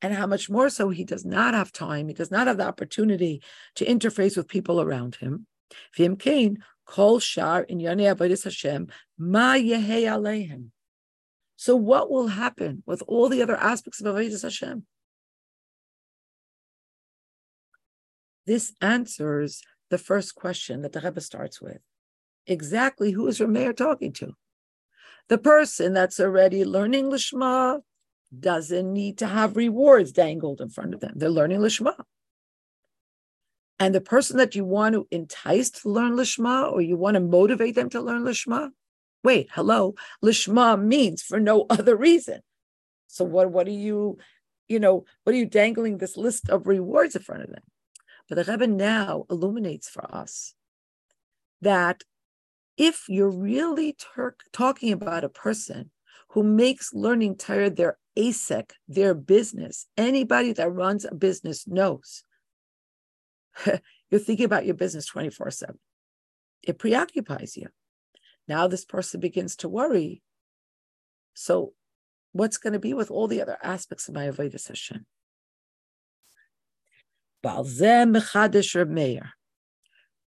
And 0.00 0.14
how 0.14 0.26
much 0.26 0.50
more 0.50 0.70
so 0.70 0.88
he 0.90 1.04
does 1.04 1.24
not 1.24 1.54
have 1.54 1.72
time, 1.72 2.08
he 2.08 2.14
does 2.14 2.30
not 2.30 2.46
have 2.46 2.56
the 2.56 2.66
opportunity 2.66 3.42
to 3.76 3.84
interface 3.84 4.36
with 4.36 4.48
people 4.48 4.80
around 4.80 5.16
him. 5.16 5.46
V'im 5.96 6.18
kain, 6.18 6.64
kol 6.86 7.20
shar 7.20 7.62
in 7.62 7.78
yonei 7.78 8.14
avodas 8.14 8.44
Hashem, 8.44 8.88
ma 9.18 9.54
yehei 9.54 10.04
aleihem. 10.04 10.70
So 11.56 11.76
what 11.76 12.10
will 12.10 12.28
happen 12.28 12.82
with 12.86 13.02
all 13.06 13.28
the 13.28 13.42
other 13.42 13.56
aspects 13.56 14.00
of 14.00 14.12
avodas 14.12 14.42
Hashem? 14.42 14.86
This 18.48 18.72
answers 18.80 19.60
the 19.90 19.98
first 19.98 20.34
question 20.34 20.80
that 20.80 20.92
the 20.92 21.02
Rebbe 21.02 21.20
starts 21.20 21.60
with. 21.60 21.82
Exactly 22.46 23.10
who 23.10 23.26
is 23.26 23.42
Reb 23.42 23.50
Meir 23.50 23.74
talking 23.74 24.10
to? 24.14 24.32
The 25.28 25.36
person 25.36 25.92
that's 25.92 26.18
already 26.18 26.64
learning 26.64 27.10
Lishma 27.10 27.80
doesn't 28.40 28.90
need 28.90 29.18
to 29.18 29.26
have 29.26 29.58
rewards 29.58 30.12
dangled 30.12 30.62
in 30.62 30.70
front 30.70 30.94
of 30.94 31.00
them. 31.00 31.12
They're 31.16 31.28
learning 31.28 31.60
Lishma. 31.60 31.92
And 33.78 33.94
the 33.94 34.00
person 34.00 34.38
that 34.38 34.54
you 34.54 34.64
want 34.64 34.94
to 34.94 35.06
entice 35.10 35.68
to 35.82 35.90
learn 35.90 36.12
Lishma 36.12 36.72
or 36.72 36.80
you 36.80 36.96
want 36.96 37.16
to 37.16 37.20
motivate 37.20 37.74
them 37.74 37.90
to 37.90 38.00
learn 38.00 38.22
Lishma, 38.24 38.70
wait, 39.22 39.50
hello, 39.52 39.94
Lishma 40.24 40.82
means 40.82 41.20
for 41.22 41.38
no 41.38 41.66
other 41.68 41.96
reason. 41.96 42.40
So 43.08 43.26
what, 43.26 43.50
what 43.50 43.66
are 43.68 43.72
you, 43.72 44.16
you 44.68 44.80
know, 44.80 45.04
what 45.24 45.34
are 45.34 45.38
you 45.38 45.44
dangling 45.44 45.98
this 45.98 46.16
list 46.16 46.48
of 46.48 46.66
rewards 46.66 47.14
in 47.14 47.20
front 47.20 47.42
of 47.42 47.50
them? 47.50 47.62
But 48.28 48.34
the 48.36 48.52
Rebbe 48.52 48.66
now 48.66 49.24
illuminates 49.30 49.88
for 49.88 50.04
us 50.14 50.54
that 51.60 52.02
if 52.76 53.04
you're 53.08 53.30
really 53.30 53.96
ter- 54.14 54.36
talking 54.52 54.92
about 54.92 55.24
a 55.24 55.28
person 55.28 55.90
who 56.30 56.42
makes 56.42 56.92
learning 56.92 57.36
Torah 57.36 57.70
their 57.70 57.98
ASEC, 58.16 58.72
their 58.86 59.14
business, 59.14 59.86
anybody 59.96 60.52
that 60.52 60.70
runs 60.70 61.04
a 61.04 61.14
business 61.14 61.66
knows 61.66 62.22
you're 64.10 64.20
thinking 64.20 64.44
about 64.44 64.66
your 64.66 64.74
business 64.74 65.06
24 65.06 65.50
7. 65.50 65.78
It 66.62 66.78
preoccupies 66.78 67.56
you. 67.56 67.68
Now 68.46 68.66
this 68.66 68.84
person 68.84 69.20
begins 69.20 69.56
to 69.56 69.68
worry. 69.68 70.22
So, 71.34 71.72
what's 72.32 72.58
going 72.58 72.72
to 72.72 72.78
be 72.78 72.94
with 72.94 73.10
all 73.10 73.28
the 73.28 73.40
other 73.40 73.58
aspects 73.62 74.08
of 74.08 74.14
my 74.14 74.28
Avodah 74.28 74.66
Hashem? 74.66 75.06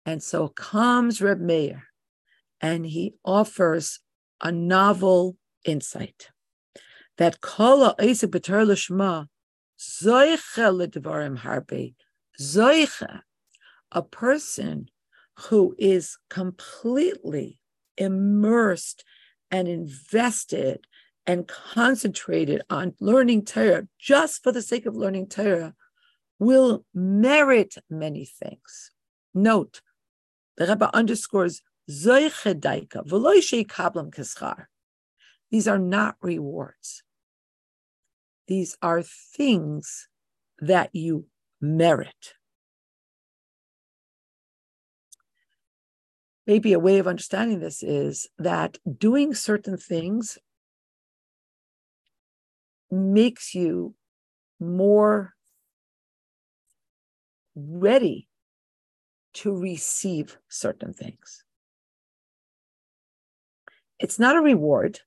And 0.04 0.22
so 0.22 0.48
comes 0.48 1.22
Reb 1.22 1.40
Meir, 1.40 1.84
and 2.60 2.86
he 2.86 3.14
offers 3.24 4.00
a 4.40 4.50
novel 4.50 5.36
insight 5.64 6.30
that 7.18 7.40
kol 7.40 7.84
ha'isik 7.84 8.30
b'ter 8.30 8.66
l'shma 8.66 9.28
zoicha 9.78 10.72
l'dvarim 10.72 11.38
harbe 11.38 11.94
zoicha, 12.40 13.20
a 13.92 14.02
person 14.02 14.88
who 15.38 15.74
is 15.78 16.18
completely 16.28 17.58
immersed 17.96 19.04
and 19.50 19.68
invested 19.68 20.86
and 21.26 21.46
concentrated 21.46 22.62
on 22.68 22.94
learning 23.00 23.44
Torah 23.44 23.86
just 23.98 24.42
for 24.42 24.50
the 24.50 24.62
sake 24.62 24.86
of 24.86 24.96
learning 24.96 25.28
Torah 25.28 25.74
will 26.42 26.84
merit 26.92 27.76
many 27.88 28.24
things. 28.24 28.90
Note, 29.34 29.80
the 30.56 30.66
Rebbe 30.66 30.94
underscores 30.94 31.62
These 35.50 35.68
are 35.68 35.78
not 35.78 36.16
rewards. 36.20 37.02
These 38.48 38.76
are 38.82 39.02
things 39.02 40.08
that 40.58 40.90
you 40.92 41.26
merit. 41.60 42.34
Maybe 46.46 46.72
a 46.72 46.78
way 46.78 46.98
of 46.98 47.06
understanding 47.06 47.60
this 47.60 47.82
is 47.82 48.28
that 48.38 48.78
doing 48.98 49.32
certain 49.32 49.76
things 49.76 50.38
makes 52.90 53.54
you 53.54 53.94
more 54.58 55.34
ready 57.54 58.28
to 59.34 59.56
receive 59.56 60.38
certain 60.48 60.92
things. 60.92 61.44
It's 63.98 64.18
not 64.18 64.36
a 64.36 64.40
reward. 64.40 65.00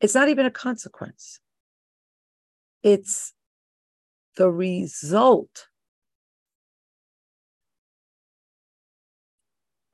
It's 0.00 0.14
not 0.14 0.28
even 0.28 0.46
a 0.46 0.50
consequence. 0.50 1.40
It's 2.82 3.32
the 4.36 4.50
result 4.50 5.68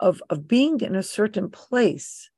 of, 0.01 0.23
of 0.29 0.49
being 0.49 0.81
in 0.81 0.97
a 0.97 1.03
certain 1.03 1.49
place 1.49 2.29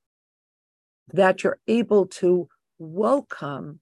that 1.13 1.43
you're 1.43 1.59
able 1.67 2.07
to 2.07 2.49
welcome 2.79 3.81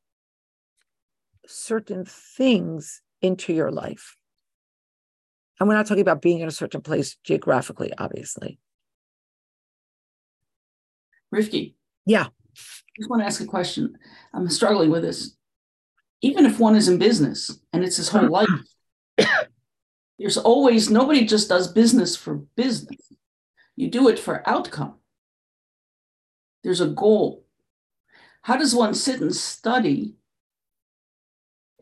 certain 1.46 2.04
things 2.04 3.02
into 3.20 3.52
your 3.52 3.70
life. 3.70 4.16
And 5.58 5.68
we're 5.68 5.74
not 5.74 5.86
talking 5.86 6.02
about 6.02 6.22
being 6.22 6.40
in 6.40 6.48
a 6.48 6.52
certain 6.52 6.80
place 6.80 7.16
geographically, 7.24 7.92
obviously. 7.96 8.58
Rivky. 11.34 11.74
Yeah. 12.04 12.26
I 12.26 12.98
just 12.98 13.10
want 13.10 13.22
to 13.22 13.26
ask 13.26 13.40
a 13.40 13.46
question. 13.46 13.96
I'm 14.34 14.48
struggling 14.48 14.90
with 14.90 15.02
this. 15.02 15.36
Even 16.20 16.46
if 16.46 16.58
one 16.58 16.76
is 16.76 16.88
in 16.88 16.98
business 16.98 17.58
and 17.72 17.82
it's 17.84 17.96
his 17.96 18.08
whole 18.08 18.28
life, 18.28 18.48
there's 20.18 20.36
always 20.36 20.90
nobody 20.90 21.24
just 21.24 21.48
does 21.48 21.72
business 21.72 22.16
for 22.16 22.36
business. 22.56 23.12
You 23.76 23.88
do 23.88 24.08
it 24.08 24.18
for 24.18 24.48
outcome. 24.48 24.96
There's 26.62 26.80
a 26.80 26.88
goal. 26.88 27.44
How 28.42 28.56
does 28.56 28.74
one 28.74 28.94
sit 28.94 29.20
and 29.20 29.34
study 29.34 30.14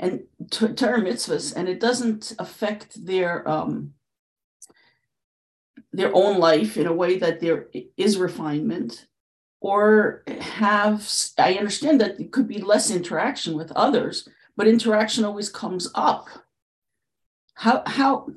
and 0.01 0.23
Torah 0.51 1.03
mitzvahs, 1.03 1.55
and 1.55 1.69
it 1.69 1.79
doesn't 1.79 2.35
affect 2.39 3.07
their 3.07 3.47
um, 3.49 3.93
their 5.93 6.11
own 6.15 6.39
life 6.39 6.77
in 6.77 6.87
a 6.87 6.93
way 6.93 7.19
that 7.19 7.41
there 7.41 7.69
is 7.97 8.17
refinement, 8.17 9.07
or 9.61 10.25
have 10.41 11.07
I 11.39 11.55
understand 11.55 12.01
that 12.01 12.19
it 12.19 12.33
could 12.33 12.49
be 12.49 12.63
less 12.63 12.91
interaction 12.91 13.55
with 13.55 13.71
others, 13.73 14.27
but 14.57 14.67
interaction 14.67 15.25
always 15.25 15.51
comes 15.51 15.91
up. 15.95 16.29
How 17.55 17.83
how 17.87 18.31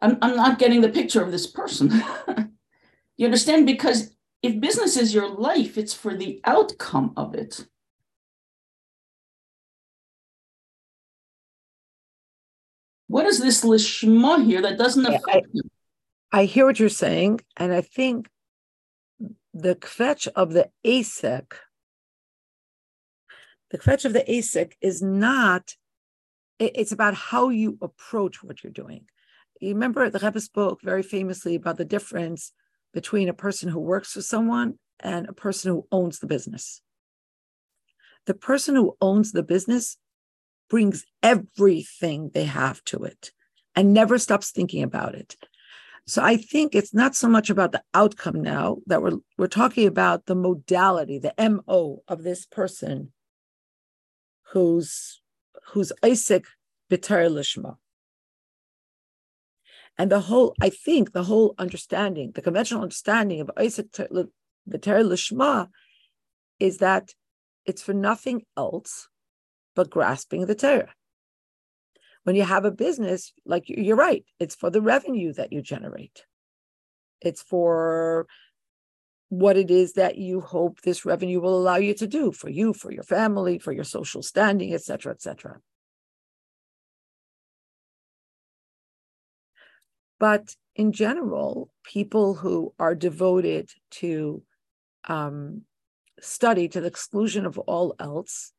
I'm 0.00 0.16
I'm 0.22 0.34
not 0.34 0.58
getting 0.58 0.80
the 0.80 0.88
picture 0.88 1.22
of 1.22 1.30
this 1.30 1.46
person. 1.46 2.02
you 3.18 3.26
understand 3.26 3.66
because 3.66 4.16
if 4.42 4.58
business 4.58 4.96
is 4.96 5.12
your 5.12 5.28
life, 5.28 5.76
it's 5.76 5.92
for 5.92 6.16
the 6.16 6.40
outcome 6.44 7.12
of 7.18 7.34
it. 7.34 7.66
What 13.10 13.26
is 13.26 13.40
this 13.40 13.64
lishma 13.64 14.46
here 14.46 14.62
that 14.62 14.78
doesn't 14.78 15.04
affect 15.04 15.26
I, 15.28 15.42
you? 15.52 15.62
I 16.30 16.44
hear 16.44 16.64
what 16.64 16.78
you're 16.78 16.88
saying, 16.88 17.40
and 17.56 17.72
I 17.72 17.80
think 17.80 18.28
the 19.52 19.74
kvetch 19.74 20.28
of 20.28 20.52
the 20.52 20.70
asek, 20.86 21.54
the 23.72 23.78
kvetch 23.78 24.04
of 24.04 24.12
the 24.12 24.22
asek 24.22 24.74
is 24.80 25.02
not. 25.02 25.74
it's 26.60 26.92
about 26.92 27.14
how 27.14 27.48
you 27.48 27.78
approach 27.82 28.44
what 28.44 28.62
you're 28.62 28.72
doing. 28.72 29.06
You 29.60 29.74
remember 29.74 30.08
the 30.08 30.20
Rebbe 30.20 30.40
spoke 30.40 30.80
very 30.80 31.02
famously 31.02 31.56
about 31.56 31.78
the 31.78 31.84
difference 31.84 32.52
between 32.94 33.28
a 33.28 33.34
person 33.34 33.70
who 33.70 33.80
works 33.80 34.12
for 34.12 34.22
someone 34.22 34.78
and 35.00 35.28
a 35.28 35.32
person 35.32 35.72
who 35.72 35.84
owns 35.90 36.20
the 36.20 36.28
business. 36.28 36.80
The 38.26 38.34
person 38.34 38.76
who 38.76 38.96
owns 39.00 39.32
the 39.32 39.42
business 39.42 39.96
brings 40.70 41.04
everything 41.22 42.30
they 42.32 42.44
have 42.44 42.82
to 42.84 43.04
it. 43.04 43.32
and 43.76 43.94
never 43.94 44.18
stops 44.18 44.50
thinking 44.50 44.82
about 44.82 45.14
it. 45.14 45.36
So 46.06 46.22
I 46.22 46.36
think 46.36 46.74
it's 46.74 46.92
not 46.92 47.14
so 47.14 47.28
much 47.28 47.50
about 47.50 47.72
the 47.72 47.82
outcome 47.94 48.42
now 48.42 48.78
that 48.86 49.02
we're 49.02 49.18
we're 49.38 49.46
talking 49.46 49.86
about 49.86 50.26
the 50.26 50.34
modality, 50.34 51.18
the 51.18 51.34
MO 51.38 52.02
of 52.08 52.22
this 52.22 52.46
person 52.46 53.12
who's 54.52 55.20
who's 55.68 55.92
oisek 56.02 56.46
Bitar 56.90 57.30
Lishma. 57.30 57.76
And 59.98 60.10
the 60.10 60.20
whole, 60.20 60.54
I 60.60 60.70
think 60.70 61.12
the 61.12 61.24
whole 61.24 61.54
understanding, 61.58 62.32
the 62.34 62.42
conventional 62.42 62.82
understanding 62.82 63.40
of 63.40 63.50
oisek 63.56 63.90
Bitar 64.68 65.04
Lishma 65.04 65.68
is 66.58 66.78
that 66.78 67.14
it's 67.66 67.82
for 67.82 67.94
nothing 67.94 68.42
else 68.56 69.08
but 69.74 69.90
grasping 69.90 70.46
the 70.46 70.54
Torah. 70.54 70.94
When 72.24 72.36
you 72.36 72.42
have 72.42 72.64
a 72.64 72.70
business, 72.70 73.32
like 73.46 73.64
you're 73.68 73.96
right, 73.96 74.24
it's 74.38 74.54
for 74.54 74.70
the 74.70 74.82
revenue 74.82 75.32
that 75.34 75.52
you 75.52 75.62
generate. 75.62 76.24
It's 77.20 77.42
for 77.42 78.26
what 79.30 79.56
it 79.56 79.70
is 79.70 79.94
that 79.94 80.18
you 80.18 80.40
hope 80.40 80.80
this 80.80 81.04
revenue 81.04 81.40
will 81.40 81.58
allow 81.58 81.76
you 81.76 81.94
to 81.94 82.06
do 82.06 82.32
for 82.32 82.50
you, 82.50 82.72
for 82.74 82.92
your 82.92 83.04
family, 83.04 83.58
for 83.58 83.72
your 83.72 83.84
social 83.84 84.22
standing, 84.22 84.74
etc., 84.74 85.12
etc. 85.12 85.60
But 90.18 90.54
in 90.76 90.92
general, 90.92 91.70
people 91.84 92.34
who 92.34 92.74
are 92.78 92.94
devoted 92.94 93.70
to 93.92 94.42
um, 95.08 95.62
study 96.20 96.68
to 96.68 96.80
the 96.80 96.86
exclusion 96.86 97.46
of 97.46 97.58
all 97.58 97.94
else 97.98 98.52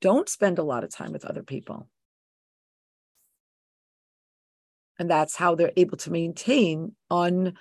don't 0.00 0.28
spend 0.28 0.58
a 0.58 0.62
lot 0.62 0.84
of 0.84 0.90
time 0.90 1.12
with 1.12 1.24
other 1.24 1.42
people. 1.42 1.88
And 4.98 5.10
that's 5.10 5.36
how 5.36 5.54
they're 5.54 5.72
able 5.76 5.98
to 5.98 6.10
maintain 6.10 6.94
on, 7.10 7.54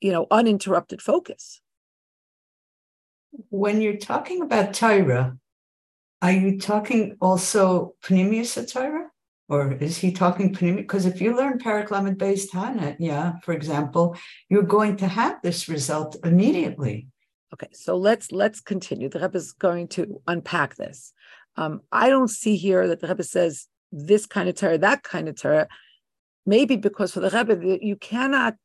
you 0.00 0.10
know, 0.10 0.26
uninterrupted 0.30 1.00
focus. 1.00 1.60
When 3.50 3.80
you're 3.80 3.96
talking 3.96 4.42
about 4.42 4.72
Tyra, 4.72 5.38
are 6.20 6.32
you 6.32 6.58
talking 6.58 7.16
also 7.20 7.94
Pnimius 8.04 8.58
Tyra? 8.72 9.06
Or 9.48 9.72
is 9.72 9.98
he 9.98 10.12
talking 10.12 10.54
Pnimius? 10.54 10.76
Because 10.78 11.06
if 11.06 11.20
you 11.20 11.36
learn 11.36 11.58
Paraklamed 11.58 12.18
based 12.18 12.52
Hana, 12.52 12.96
yeah, 12.98 13.38
for 13.42 13.52
example, 13.52 14.16
you're 14.48 14.62
going 14.62 14.96
to 14.96 15.08
have 15.08 15.42
this 15.42 15.68
result 15.68 16.16
immediately. 16.24 17.08
Okay, 17.52 17.68
so 17.72 17.96
let's 17.96 18.32
let's 18.32 18.60
continue. 18.60 19.08
The 19.08 19.20
Rebbe 19.20 19.36
is 19.36 19.52
going 19.52 19.88
to 19.88 20.22
unpack 20.26 20.76
this. 20.76 21.12
Um, 21.56 21.80
I 21.92 22.08
don't 22.08 22.30
see 22.30 22.56
here 22.56 22.88
that 22.88 23.00
the 23.00 23.08
Rebbe 23.08 23.22
says 23.22 23.68
this 23.90 24.26
kind 24.26 24.48
of 24.48 24.54
Torah, 24.54 24.78
that 24.78 25.02
kind 25.02 25.28
of 25.28 25.36
Torah. 25.36 25.68
Maybe 26.46 26.76
because 26.76 27.12
for 27.12 27.20
the 27.20 27.30
Rebbe 27.30 27.78
you 27.84 27.96
cannot 27.96 28.56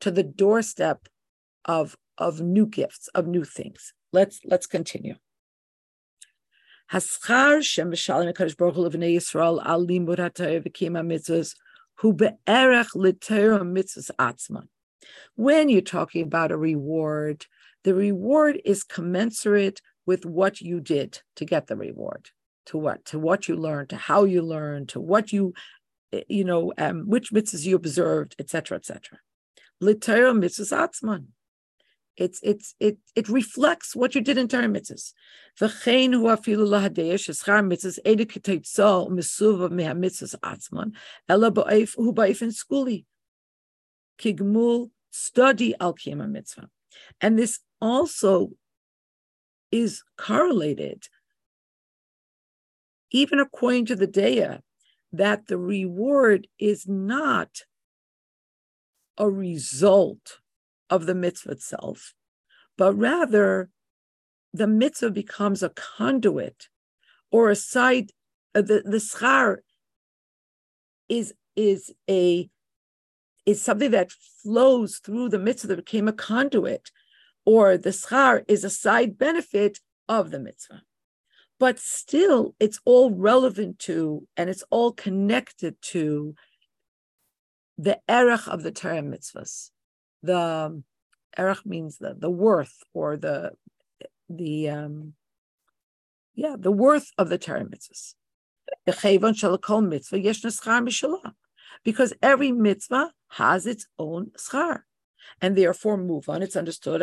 to 0.00 0.10
the 0.10 0.22
doorstep 0.22 1.08
of 1.64 1.96
of 2.18 2.40
new 2.40 2.66
gifts, 2.66 3.08
of 3.14 3.26
new 3.26 3.44
things. 3.44 3.92
Let's 4.12 4.40
let's 4.44 4.66
continue. 4.66 5.14
Baruch 6.90 7.26
hu 11.26 11.44
hu 11.94 12.12
be'erech 12.12 14.10
atzman. 14.18 14.68
When 15.36 15.68
you're 15.68 15.82
talking 15.82 16.24
about 16.24 16.50
a 16.50 16.56
reward, 16.56 17.46
the 17.84 17.94
reward 17.94 18.60
is 18.64 18.82
commensurate 18.82 19.80
with 20.04 20.26
what 20.26 20.60
you 20.60 20.80
did 20.80 21.20
to 21.36 21.44
get 21.44 21.68
the 21.68 21.76
reward, 21.76 22.30
to 22.66 22.78
what 22.78 23.04
to 23.06 23.18
what 23.18 23.48
you 23.48 23.56
learned, 23.56 23.90
to 23.90 23.96
how 23.96 24.24
you 24.24 24.42
learned, 24.42 24.88
to 24.90 25.00
what 25.00 25.32
you, 25.32 25.54
you 26.28 26.44
know, 26.44 26.72
um, 26.76 27.08
which 27.08 27.30
mitzvahs 27.30 27.64
you 27.64 27.76
observed, 27.76 28.34
etc., 28.38 28.78
etc. 28.78 29.20
L'Torah 29.80 30.34
mitzvahs 30.34 30.72
atzman. 30.76 31.26
It's 32.16 32.40
it's 32.42 32.74
it 32.78 32.98
it 33.16 33.28
reflects 33.28 33.96
what 33.96 34.14
you 34.14 34.20
did 34.20 34.36
in 34.36 34.46
Torah 34.48 34.66
mitzvahs. 34.66 35.12
V'chein 35.58 36.12
hu 36.12 36.24
afilu 36.24 36.66
lahadeya 36.68 37.14
sheschar 37.14 37.64
mitzvahs 37.66 37.98
edi 38.04 38.26
k'teitzal 38.26 39.08
mesuva 39.10 39.70
meha 39.70 39.94
mitzvahs 39.94 40.34
atzman 40.40 40.92
ela 41.28 41.50
ba'if 41.50 41.94
hu 41.96 42.12
ba'if 42.12 42.42
in 42.42 42.50
skuli 42.50 43.04
kigmul 44.18 44.90
study 45.10 45.74
al 45.80 45.94
kiyama 45.94 46.28
mitzvah, 46.28 46.68
and 47.20 47.38
this 47.38 47.60
also 47.80 48.50
is 49.72 50.02
correlated, 50.18 51.08
even 53.10 53.40
according 53.40 53.86
to 53.86 53.96
the 53.96 54.06
Daya, 54.06 54.60
that 55.12 55.46
the 55.46 55.56
reward 55.56 56.46
is 56.58 56.86
not 56.86 57.62
a 59.20 59.30
result 59.30 60.40
of 60.88 61.06
the 61.06 61.14
mitzvah 61.14 61.52
itself, 61.52 62.14
but 62.76 62.94
rather 62.94 63.68
the 64.52 64.66
mitzvah 64.66 65.10
becomes 65.10 65.62
a 65.62 65.68
conduit 65.70 66.68
or 67.30 67.50
a 67.50 67.54
side. 67.54 68.10
Uh, 68.54 68.62
the 68.62 68.82
the 68.84 68.96
schar 68.96 69.58
is 71.08 71.34
is 71.54 71.92
a 72.08 72.48
is 73.46 73.62
something 73.62 73.90
that 73.90 74.10
flows 74.42 74.96
through 74.96 75.28
the 75.28 75.38
mitzvah 75.38 75.68
that 75.68 75.76
became 75.76 76.08
a 76.08 76.12
conduit, 76.12 76.90
or 77.44 77.76
the 77.76 77.90
schar 77.90 78.42
is 78.48 78.64
a 78.64 78.70
side 78.70 79.18
benefit 79.18 79.78
of 80.08 80.30
the 80.30 80.40
mitzvah. 80.40 80.82
But 81.58 81.78
still, 81.78 82.54
it's 82.58 82.80
all 82.86 83.10
relevant 83.10 83.78
to 83.80 84.26
and 84.36 84.48
it's 84.48 84.64
all 84.70 84.92
connected 84.92 85.76
to 85.92 86.34
the 87.80 87.98
erech 88.08 88.46
of 88.46 88.62
the 88.62 88.70
Torah 88.70 89.02
mitzvahs. 89.02 89.70
The 90.22 90.82
erech 91.38 91.64
means 91.64 91.96
the 91.98 92.14
the 92.14 92.30
worth 92.30 92.76
or 92.92 93.16
the 93.16 93.52
the 94.28 94.68
um 94.68 95.14
yeah 96.34 96.56
the 96.58 96.70
worth 96.70 97.08
of 97.16 97.30
the 97.30 97.38
Torah 97.38 97.64
mitzvahs. 97.64 98.14
Because 101.82 102.12
every 102.22 102.52
mitzvah 102.52 103.12
has 103.28 103.66
its 103.66 103.86
own 103.98 104.30
schar. 104.36 104.82
And 105.40 105.56
therefore, 105.56 105.96
move 105.96 106.28
on. 106.28 106.42
It's 106.42 106.56
understood. 106.56 107.00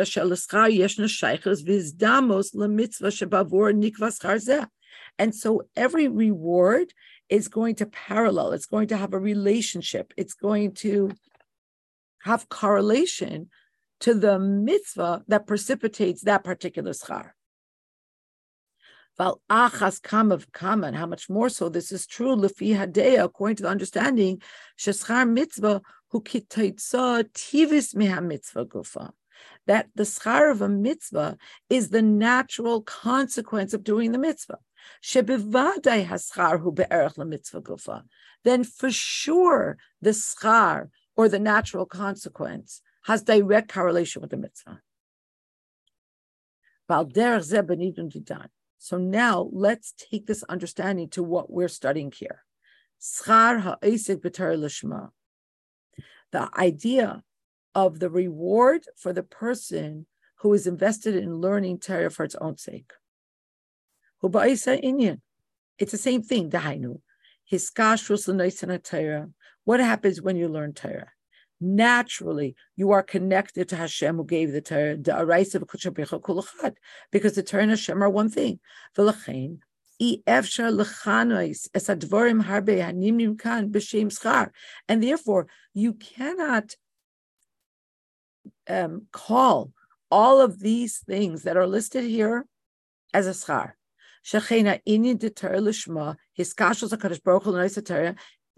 And 5.18 5.34
so 5.34 5.62
every 5.76 6.08
reward 6.08 6.92
is 7.28 7.48
going 7.48 7.74
to 7.76 7.86
parallel, 7.86 8.52
it's 8.52 8.66
going 8.66 8.88
to 8.88 8.96
have 8.96 9.12
a 9.12 9.18
relationship, 9.18 10.12
it's 10.16 10.34
going 10.34 10.72
to 10.72 11.10
have 12.22 12.48
correlation 12.48 13.48
to 14.00 14.14
the 14.14 14.38
mitzvah 14.38 15.24
that 15.28 15.46
precipitates 15.46 16.22
that 16.22 16.44
particular 16.44 16.92
schar. 16.92 17.30
Val 19.16 19.40
achas 19.50 20.00
kamav 20.00 20.50
kaman, 20.52 20.94
how 20.94 21.06
much 21.06 21.28
more 21.28 21.48
so 21.48 21.68
this 21.68 21.90
is 21.90 22.06
true, 22.06 22.36
lefi 22.36 22.76
hadeya, 22.76 23.24
according 23.24 23.56
to 23.56 23.64
the 23.64 23.68
understanding, 23.68 24.40
sheschar 24.78 25.28
mitzvah 25.28 25.82
hu 26.10 26.20
tivis 26.20 27.94
meha 27.94 28.24
mitzvah 28.24 28.64
gufa. 28.64 29.10
That 29.66 29.88
the 29.94 30.04
schar 30.04 30.50
of 30.50 30.62
a 30.62 30.68
mitzvah 30.68 31.36
is 31.68 31.90
the 31.90 32.02
natural 32.02 32.82
consequence 32.82 33.74
of 33.74 33.84
doing 33.84 34.12
the 34.12 34.18
mitzvah 34.18 34.58
then 38.44 38.64
for 38.64 38.90
sure 38.90 39.78
the 40.00 40.10
schar 40.10 40.88
or 41.16 41.28
the 41.28 41.38
natural 41.38 41.86
consequence 41.86 42.82
has 43.04 43.22
direct 43.22 43.72
correlation 43.72 44.22
with 44.22 44.30
the 44.30 44.36
mitzvah. 44.36 44.80
So 48.78 48.96
now 48.96 49.50
let's 49.52 49.92
take 49.96 50.26
this 50.26 50.42
understanding 50.44 51.08
to 51.10 51.22
what 51.22 51.50
we're 51.50 51.68
studying 51.68 52.12
here. 52.12 52.44
The 56.32 56.48
idea 56.56 57.22
of 57.74 57.98
the 58.00 58.10
reward 58.10 58.84
for 58.96 59.12
the 59.12 59.22
person 59.22 60.06
who 60.36 60.52
is 60.52 60.66
invested 60.66 61.16
in 61.16 61.40
learning 61.40 61.78
Torah 61.78 62.10
for 62.10 62.24
its 62.24 62.34
own 62.36 62.56
sake. 62.56 62.92
It's 64.22 65.92
the 65.92 65.98
same 65.98 66.22
thing, 66.22 66.50
dahainu. 66.50 67.00
What 69.64 69.80
happens 69.80 70.22
when 70.22 70.36
you 70.36 70.48
learn 70.48 70.72
Torah? 70.74 71.12
Naturally, 71.60 72.54
you 72.76 72.90
are 72.92 73.02
connected 73.02 73.68
to 73.68 73.76
Hashem 73.76 74.16
who 74.16 74.24
gave 74.24 74.52
the 74.52 74.60
Torah, 74.60 74.96
because 77.10 77.34
the 77.34 77.42
Torah 77.42 77.62
and 77.62 77.70
Hashem 77.70 78.02
are 78.02 78.10
one 78.10 78.28
thing. 78.28 78.60
And 84.88 85.02
therefore, 85.02 85.46
you 85.74 85.92
cannot 85.94 86.76
um, 88.68 89.06
call 89.12 89.72
all 90.10 90.40
of 90.40 90.60
these 90.60 90.98
things 90.98 91.42
that 91.42 91.56
are 91.56 91.66
listed 91.66 92.04
here 92.04 92.46
as 93.12 93.26
a 93.26 93.30
schar. 93.30 93.72
Shechena 94.24 94.80
inyan 94.86 95.18
deter 95.18 95.56
lishma 95.56 96.16
his 96.32 96.54
kashos 96.54 96.92
hakadosh 96.92 97.22
baruch 97.22 97.44
hu 97.44 97.52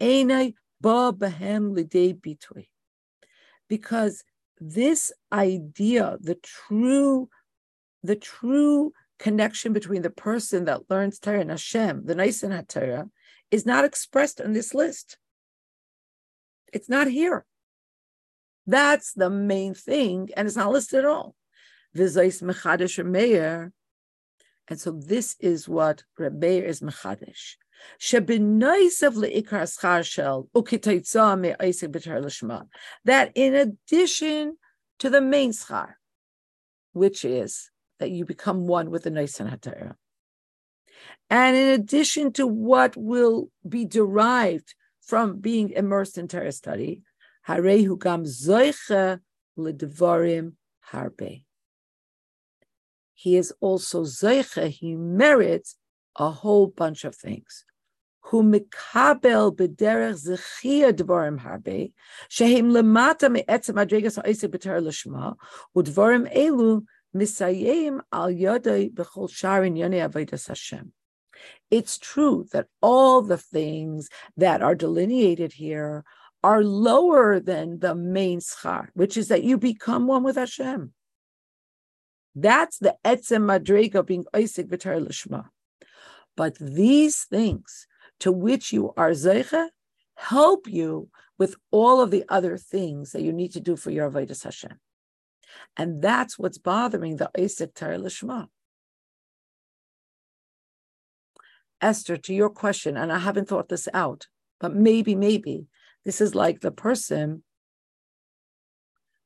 enei 0.01 0.53
ba 0.79 1.13
behem 1.13 1.75
bitui. 1.75 2.67
Because 3.67 4.23
this 4.59 5.11
idea, 5.31 6.17
the 6.19 6.35
true, 6.35 7.29
the 8.03 8.15
true 8.15 8.93
connection 9.17 9.73
between 9.73 10.01
the 10.01 10.09
person 10.09 10.65
that 10.65 10.89
learns 10.89 11.19
Torah 11.19 11.41
and 11.41 11.51
Hashem, 11.51 12.05
the 12.05 12.15
Nosein 12.15 12.67
Torah, 12.67 13.09
is 13.49 13.65
not 13.65 13.85
expressed 13.85 14.41
on 14.41 14.53
this 14.53 14.73
list. 14.73 15.17
It's 16.73 16.89
not 16.89 17.07
here. 17.07 17.45
That's 18.67 19.13
the 19.13 19.29
main 19.29 19.73
thing, 19.73 20.29
and 20.35 20.47
it's 20.47 20.57
not 20.57 20.71
listed 20.71 20.99
at 20.99 21.05
all. 21.05 21.35
Vizais 21.95 22.41
Mechadish 22.41 23.03
Meir. 23.05 23.71
And 24.71 24.79
so 24.79 24.91
this 24.91 25.35
is 25.41 25.67
what 25.67 26.03
Reb 26.17 26.39
Meir 26.39 26.63
is 26.63 26.79
Mechadish. 26.79 27.57
That 33.03 33.31
in 33.35 33.55
addition 33.55 34.57
to 34.99 35.09
the 35.09 35.21
main 35.21 35.51
schar, 35.51 35.93
which 36.93 37.25
is 37.25 37.69
that 37.99 38.11
you 38.11 38.23
become 38.23 38.65
one 38.65 38.89
with 38.89 39.03
the 39.03 39.11
Nosein 39.11 39.51
HaTorah, 39.51 39.95
and 41.29 41.57
in 41.57 41.67
addition 41.77 42.31
to 42.31 42.47
what 42.47 42.95
will 42.95 43.49
be 43.67 43.83
derived 43.83 44.73
from 45.01 45.39
being 45.39 45.71
immersed 45.71 46.17
in 46.17 46.29
Torah 46.29 46.53
study, 46.53 47.01
Harehu 47.45 47.99
gam 47.99 48.23
zoicha 48.23 49.19
ledvarim 49.59 50.53
harbe. 50.93 51.43
He 53.21 53.37
is 53.37 53.53
also 53.59 54.01
zoicha, 54.03 54.67
he 54.67 54.95
merits 54.95 55.75
a 56.15 56.31
whole 56.31 56.65
bunch 56.65 57.05
of 57.05 57.15
things. 57.15 57.65
Who 58.21 58.41
mikabel 58.41 59.55
bederech 59.55 60.17
zechia 60.25 60.91
dvarim 60.91 61.39
harbe, 61.39 61.93
shehem 62.29 62.71
lemata 62.71 63.31
me'etzem 63.31 63.75
adregas 63.75 64.15
ha'isik 64.15 64.49
b'ter 64.49 64.81
l'shma, 64.81 65.35
udvarim 65.77 66.35
elu 66.35 66.83
misayim 67.15 68.01
al 68.11 68.29
yodai 68.29 68.91
b'chol 68.91 69.29
sharin 69.29 69.77
yonei 69.77 70.01
avodas 70.09 70.47
Hashem. 70.47 70.91
It's 71.69 71.99
true 71.99 72.47
that 72.53 72.69
all 72.81 73.21
the 73.21 73.37
things 73.37 74.09
that 74.35 74.63
are 74.63 74.73
delineated 74.73 75.53
here 75.53 76.03
are 76.43 76.63
lower 76.63 77.39
than 77.39 77.81
the 77.81 77.93
main 77.93 78.39
schar, 78.39 78.87
which 78.95 79.15
is 79.15 79.27
that 79.27 79.43
you 79.43 79.59
become 79.59 80.07
one 80.07 80.23
with 80.23 80.37
Hashem. 80.37 80.93
That's 82.35 82.77
the 82.77 82.95
etzem 83.05 83.43
madrega 83.43 84.05
being 84.05 84.25
oisik 84.33 84.67
v'tar 84.67 85.05
lishma. 85.05 85.49
But 86.37 86.57
these 86.59 87.23
things 87.23 87.87
to 88.19 88.31
which 88.31 88.71
you 88.71 88.93
are 88.95 89.11
zeicha 89.11 89.69
help 90.15 90.67
you 90.67 91.09
with 91.37 91.55
all 91.71 92.01
of 92.01 92.11
the 92.11 92.23
other 92.29 92.57
things 92.57 93.11
that 93.11 93.23
you 93.23 93.33
need 93.33 93.51
to 93.53 93.59
do 93.59 93.75
for 93.75 93.91
your 93.91 94.09
avodas 94.09 94.43
Hashem. 94.43 94.79
And 95.75 96.01
that's 96.01 96.37
what's 96.39 96.57
bothering 96.57 97.17
the 97.17 97.31
oisik 97.37 97.73
tar 97.73 97.93
lishma. 97.95 98.47
Esther, 101.81 102.15
to 102.15 102.33
your 102.33 102.49
question, 102.49 102.95
and 102.95 103.11
I 103.11 103.17
haven't 103.17 103.47
thought 103.47 103.69
this 103.69 103.87
out, 103.93 104.27
but 104.59 104.75
maybe, 104.75 105.15
maybe 105.15 105.65
this 106.05 106.21
is 106.21 106.35
like 106.35 106.61
the 106.61 106.71
person 106.71 107.43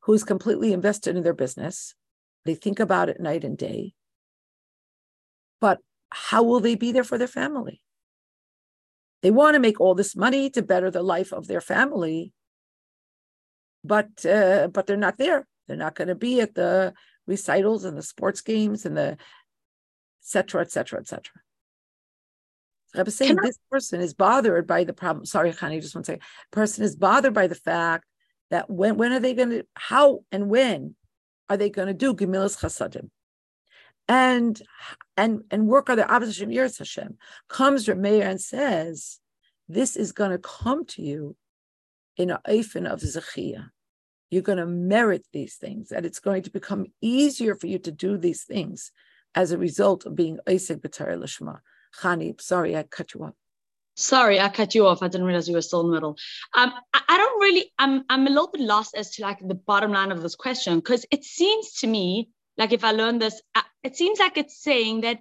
who's 0.04 0.24
completely 0.24 0.72
invested 0.72 1.18
in 1.18 1.24
their 1.24 1.34
business. 1.34 1.96
They 2.46 2.56
think 2.56 2.80
about 2.80 3.10
it 3.10 3.20
night 3.20 3.44
and 3.44 3.58
day. 3.58 3.94
But 5.60 5.80
how 6.10 6.44
will 6.44 6.60
they 6.60 6.76
be 6.76 6.92
there 6.92 7.04
for 7.04 7.18
their 7.18 7.28
family? 7.28 7.82
They 9.22 9.32
want 9.32 9.56
to 9.56 9.60
make 9.60 9.82
all 9.82 9.96
this 9.96 10.16
money 10.16 10.50
to 10.52 10.62
better 10.62 10.92
the 10.92 11.02
life 11.02 11.34
of 11.34 11.48
their 11.48 11.62
family, 11.62 12.32
but 13.84 14.24
uh, 14.26 14.68
but 14.68 14.86
they're 14.86 14.98
not 14.98 15.18
there. 15.18 15.48
They're 15.68 15.78
not 15.78 15.96
going 15.96 16.10
to 16.10 16.16
be 16.16 16.42
at 16.42 16.54
the 16.54 16.94
recitals 17.26 17.86
and 17.86 17.98
the 17.98 18.04
sports 18.04 18.42
games 18.42 18.86
and 18.86 18.96
the 18.96 19.12
et 19.12 19.18
cetera, 20.22 20.62
et 20.62 20.72
cetera, 20.72 21.00
et 21.00 21.08
cetera. 21.08 21.42
I 22.96 23.04
saying 23.10 23.38
this 23.42 23.58
person 23.72 24.00
is 24.00 24.14
bothered 24.14 24.68
by 24.68 24.84
the 24.84 24.94
problem. 24.94 25.26
Sorry, 25.26 25.52
Khani, 25.52 25.82
just 25.82 25.96
one 25.96 26.04
second. 26.04 26.22
Person 26.52 26.84
is 26.84 26.96
bothered 26.96 27.34
by 27.34 27.48
the 27.48 27.56
fact 27.56 28.06
that 28.52 28.70
when 28.70 28.98
when 28.98 29.12
are 29.12 29.20
they 29.20 29.34
going 29.34 29.50
to 29.50 29.64
how 29.74 30.20
and 30.32 30.50
when 30.50 30.96
are 31.50 31.58
they 31.58 31.70
going 31.70 31.88
to 31.88 31.94
do 31.94 32.14
gemilas 32.14 32.60
chasadim 32.60 33.10
and 34.08 34.62
and 35.18 35.44
and 35.50 35.68
work 35.68 35.90
on 35.90 35.98
their 35.98 36.12
opposition 36.12 36.52
years 36.52 36.78
Hashem 36.78 37.18
comes 37.50 37.88
Reb 37.88 37.98
Meir 37.98 38.28
and 38.28 38.40
says 38.40 39.20
this 39.68 39.96
is 39.96 40.12
going 40.12 40.32
to 40.32 40.38
come 40.38 40.86
to 40.86 41.02
you 41.02 41.36
in 42.18 42.30
a 42.30 42.40
eifin 42.48 42.90
of 42.90 43.02
zechia. 43.02 43.70
You're 44.30 44.42
going 44.42 44.58
to 44.58 44.66
merit 44.66 45.26
these 45.34 45.56
things, 45.56 45.92
and 45.92 46.06
it's 46.06 46.20
going 46.20 46.44
to 46.44 46.50
become 46.50 46.88
easier 47.02 47.56
for 47.56 47.68
you 47.68 47.80
to 47.80 47.92
do 47.92 48.18
these 48.18 48.44
things 48.44 48.92
as 49.34 49.52
a 49.52 49.58
result 49.58 50.06
of 50.06 50.16
being 50.16 50.40
oisek 50.48 50.82
B'Tari 50.82 51.18
Lishma. 51.18 51.60
Khani, 52.00 52.40
sorry, 52.42 52.76
I 52.76 52.84
cut 52.84 53.14
you 53.14 53.24
off. 53.24 53.34
Sorry, 53.96 54.40
I 54.40 54.50
cut 54.50 54.76
you 54.76 54.88
off. 54.88 55.02
I 55.02 55.08
didn't 55.08 55.26
realize 55.26 55.48
you 55.48 55.56
were 55.56 55.62
still 55.62 55.82
in 55.82 55.88
the 55.88 55.94
middle. 55.94 56.18
Um, 56.54 56.74
I, 56.94 57.02
I 57.08 57.18
don't 57.18 57.40
really. 57.40 57.72
I'm. 57.80 58.04
I'm 58.10 58.28
a 58.28 58.30
little 58.30 58.52
bit 58.52 58.62
lost 58.62 58.94
as 58.96 59.12
to 59.12 59.22
like 59.22 59.40
the 59.40 59.56
bottom 59.56 59.92
line 59.92 60.12
of 60.12 60.22
this 60.22 60.36
question 60.36 60.80
because 60.80 61.06
it 61.12 61.24
seems 61.24 61.72
to 61.80 61.88
me 61.88 62.30
like 62.58 62.72
if 62.72 62.84
I 62.84 62.92
learn 62.92 63.20
this, 63.20 63.42
uh, 63.54 63.62
it 63.84 63.96
seems 63.96 64.20
like 64.20 64.38
it's 64.38 64.62
saying 64.62 65.02
that 65.02 65.20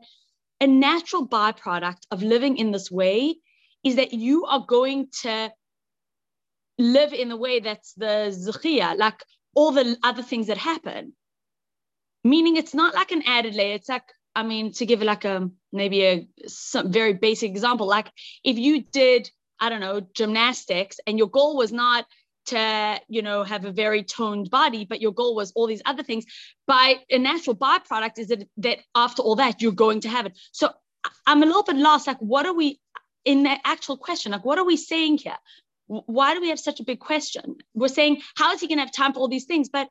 a 0.60 0.66
natural 0.66 1.26
byproduct 1.26 2.06
of 2.10 2.22
living 2.22 2.56
in 2.58 2.70
this 2.70 2.90
way 2.90 3.36
is 3.82 3.96
that 3.96 4.12
you 4.12 4.44
are 4.44 4.64
going 4.66 5.08
to 5.22 5.52
live 6.78 7.12
in 7.12 7.28
the 7.28 7.36
way 7.36 7.60
that's 7.60 7.92
the 7.94 8.30
zukhia, 8.30 8.96
like 8.96 9.22
all 9.54 9.72
the 9.72 9.96
other 10.02 10.22
things 10.22 10.46
that 10.46 10.58
happen. 10.58 11.12
Meaning, 12.22 12.56
it's 12.56 12.74
not 12.74 12.94
like 12.94 13.10
an 13.10 13.22
added 13.26 13.54
layer. 13.54 13.74
It's 13.74 13.88
like 13.88 14.08
I 14.34 14.42
mean, 14.42 14.72
to 14.72 14.86
give 14.86 15.02
like 15.02 15.24
a 15.24 15.48
maybe 15.72 16.04
a 16.04 16.28
some 16.46 16.90
very 16.90 17.14
basic 17.14 17.50
example, 17.50 17.86
like 17.86 18.10
if 18.42 18.58
you 18.58 18.82
did, 18.82 19.30
I 19.60 19.68
don't 19.68 19.80
know, 19.80 20.00
gymnastics 20.14 20.98
and 21.06 21.18
your 21.18 21.28
goal 21.28 21.56
was 21.56 21.72
not 21.72 22.06
to, 22.46 23.00
you 23.08 23.22
know, 23.22 23.42
have 23.42 23.64
a 23.64 23.72
very 23.72 24.02
toned 24.02 24.50
body, 24.50 24.84
but 24.84 25.00
your 25.00 25.12
goal 25.12 25.34
was 25.34 25.52
all 25.52 25.66
these 25.66 25.82
other 25.86 26.02
things, 26.02 26.26
by 26.66 26.96
a 27.10 27.18
natural 27.18 27.56
byproduct 27.56 28.18
is 28.18 28.28
that 28.28 28.48
that 28.58 28.78
after 28.94 29.22
all 29.22 29.36
that, 29.36 29.62
you're 29.62 29.72
going 29.72 30.00
to 30.00 30.08
have 30.08 30.26
it. 30.26 30.38
So 30.52 30.70
I'm 31.26 31.42
a 31.42 31.46
little 31.46 31.62
bit 31.62 31.76
lost. 31.76 32.06
Like, 32.06 32.18
what 32.18 32.44
are 32.44 32.52
we 32.54 32.80
in 33.24 33.44
the 33.44 33.56
actual 33.64 33.96
question? 33.96 34.32
Like, 34.32 34.44
what 34.44 34.58
are 34.58 34.64
we 34.66 34.76
saying 34.76 35.18
here? 35.18 35.36
Why 35.86 36.34
do 36.34 36.40
we 36.40 36.48
have 36.48 36.60
such 36.60 36.80
a 36.80 36.84
big 36.84 36.98
question? 36.98 37.56
We're 37.74 37.88
saying, 37.88 38.22
how 38.36 38.52
is 38.52 38.60
he 38.60 38.68
going 38.68 38.78
to 38.78 38.84
have 38.84 38.92
time 38.92 39.12
for 39.12 39.20
all 39.20 39.28
these 39.28 39.44
things? 39.44 39.68
But 39.68 39.88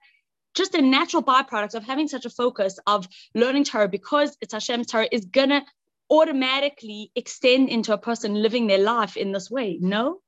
just 0.54 0.76
a 0.76 0.82
natural 0.82 1.24
byproduct 1.24 1.76
of 1.76 1.84
having 1.84 2.08
such 2.08 2.26
a 2.26 2.30
focus 2.30 2.80
of 2.88 3.08
learning 3.34 3.64
Torah 3.64 3.88
because 3.88 4.38
it's 4.42 4.54
Hashem's 4.54 4.88
Torah 4.88 5.08
is 5.12 5.26
gonna 5.26 5.66
automatically 6.10 7.12
extend 7.16 7.70
into 7.70 7.94
a 7.94 7.98
person 7.98 8.36
living 8.36 8.68
their 8.68 8.80
life 8.80 9.18
in 9.18 9.32
this 9.32 9.50
way. 9.50 9.78
No, 9.82 10.22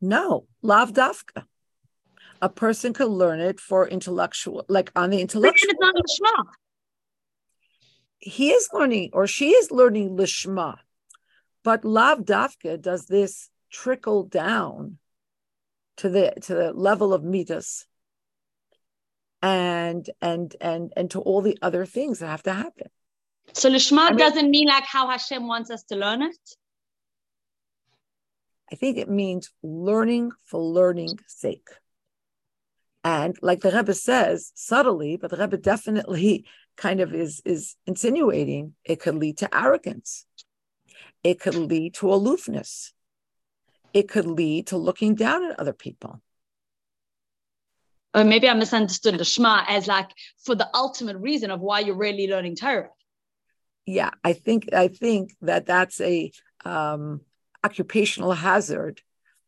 no, 0.00 0.46
lav 0.62 0.92
dafka. 0.92 1.44
A 2.40 2.48
person 2.48 2.92
could 2.92 3.08
learn 3.08 3.40
it 3.40 3.60
for 3.60 3.88
intellectual, 3.88 4.64
like 4.68 4.90
on 4.96 5.10
the 5.10 5.20
intellectual. 5.20 5.70
It's 5.70 5.80
not 5.80 5.94
lishma. 5.94 6.44
He 8.18 8.50
is 8.50 8.68
learning, 8.72 9.10
or 9.12 9.26
she 9.26 9.50
is 9.50 9.70
learning 9.70 10.16
lishma, 10.16 10.76
but 11.62 11.84
lav 11.84 12.20
dafka 12.20 12.80
does 12.80 13.06
this 13.06 13.48
trickle 13.70 14.24
down 14.24 14.98
to 15.96 16.08
the 16.08 16.34
to 16.42 16.54
the 16.54 16.72
level 16.72 17.14
of 17.14 17.22
midas 17.22 17.86
and 19.42 20.08
and 20.20 20.54
and 20.60 20.92
and 20.96 21.10
to 21.10 21.20
all 21.20 21.42
the 21.42 21.58
other 21.60 21.84
things 21.84 22.20
that 22.20 22.28
have 22.28 22.44
to 22.44 22.52
happen. 22.52 22.88
So 23.52 23.68
lishma 23.68 23.98
I 23.98 24.08
mean, 24.10 24.18
doesn't 24.18 24.50
mean 24.50 24.68
like 24.68 24.84
how 24.84 25.08
Hashem 25.08 25.46
wants 25.46 25.70
us 25.70 25.82
to 25.84 25.96
learn 25.96 26.22
it. 26.22 26.38
I 28.72 28.76
think 28.76 28.96
it 28.96 29.10
means 29.10 29.50
learning 29.62 30.30
for 30.46 30.60
learning 30.60 31.18
sake. 31.26 31.68
And 33.04 33.36
like 33.42 33.60
the 33.60 33.72
Rebbe 33.72 33.92
says 33.94 34.52
subtly, 34.54 35.16
but 35.16 35.30
the 35.30 35.36
Rebbe 35.36 35.58
definitely 35.58 36.46
kind 36.76 37.00
of 37.00 37.12
is 37.12 37.42
is 37.44 37.76
insinuating 37.86 38.74
it 38.84 39.00
could 39.00 39.16
lead 39.16 39.38
to 39.38 39.54
arrogance. 39.54 40.24
It 41.24 41.40
could 41.40 41.56
lead 41.56 41.94
to 41.94 42.12
aloofness. 42.12 42.92
It 43.92 44.08
could 44.08 44.26
lead 44.26 44.68
to 44.68 44.76
looking 44.76 45.14
down 45.16 45.44
at 45.44 45.60
other 45.60 45.74
people 45.74 46.22
or 48.14 48.24
maybe 48.24 48.48
I 48.48 48.54
misunderstood 48.54 49.18
the 49.18 49.24
Shema 49.24 49.64
as 49.68 49.86
like 49.86 50.10
for 50.44 50.54
the 50.54 50.68
ultimate 50.74 51.16
reason 51.18 51.50
of 51.50 51.60
why 51.60 51.80
you're 51.80 51.96
really 51.96 52.28
learning 52.28 52.56
Torah. 52.56 52.90
yeah, 53.86 54.10
I 54.22 54.32
think 54.32 54.72
I 54.72 54.88
think 54.88 55.34
that 55.40 55.66
that's 55.66 56.00
a 56.00 56.30
um, 56.64 57.20
occupational 57.64 58.32
hazard 58.32 59.00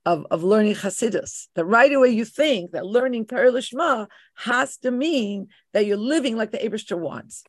of, 0.06 0.26
of 0.30 0.42
learning 0.42 0.74
Hasidus. 0.74 1.48
That 1.54 1.64
right 1.64 1.92
away 1.92 2.10
you 2.10 2.24
think 2.24 2.72
that 2.72 2.86
learning 2.86 3.26
Paralishma 3.26 4.06
has 4.34 4.76
to 4.78 4.90
mean 4.90 5.48
that 5.72 5.86
you're 5.86 5.96
living 5.96 6.36
like 6.36 6.50
the 6.50 6.58
Abishter 6.58 6.98
wants. 6.98 7.44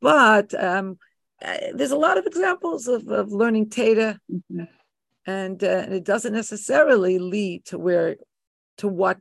But 0.00 0.52
um, 0.54 0.98
uh, 1.42 1.56
there's 1.74 1.90
a 1.90 1.96
lot 1.96 2.18
of 2.18 2.26
examples 2.26 2.86
of, 2.86 3.08
of 3.08 3.32
learning 3.32 3.70
Tata, 3.70 4.18
mm-hmm. 4.30 4.64
and, 5.26 5.62
uh, 5.62 5.66
and 5.66 5.94
it 5.94 6.04
doesn't 6.04 6.32
necessarily 6.32 7.18
lead 7.18 7.64
to 7.66 7.78
where 7.78 8.16
to 8.78 8.88
what 8.88 9.18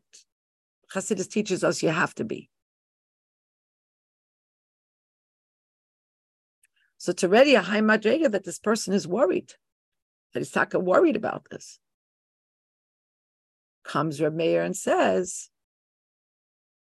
Hasidus 0.93 1.29
teaches 1.29 1.63
us 1.63 1.83
you 1.83 1.89
have 1.89 2.13
to 2.15 2.23
be. 2.23 2.49
So 6.97 7.11
it's 7.11 7.23
already 7.23 7.55
a 7.55 7.61
high 7.61 7.81
madrega 7.81 8.31
that 8.31 8.45
this 8.45 8.59
person 8.59 8.93
is 8.93 9.07
worried, 9.07 9.53
that 10.33 10.39
he's 10.39 10.51
talking 10.51 10.83
worried 10.83 11.15
about 11.15 11.47
this. 11.51 11.79
Comes 13.83 14.19
Reb 14.19 14.33
Meir 14.33 14.63
and 14.63 14.75
says, 14.75 15.49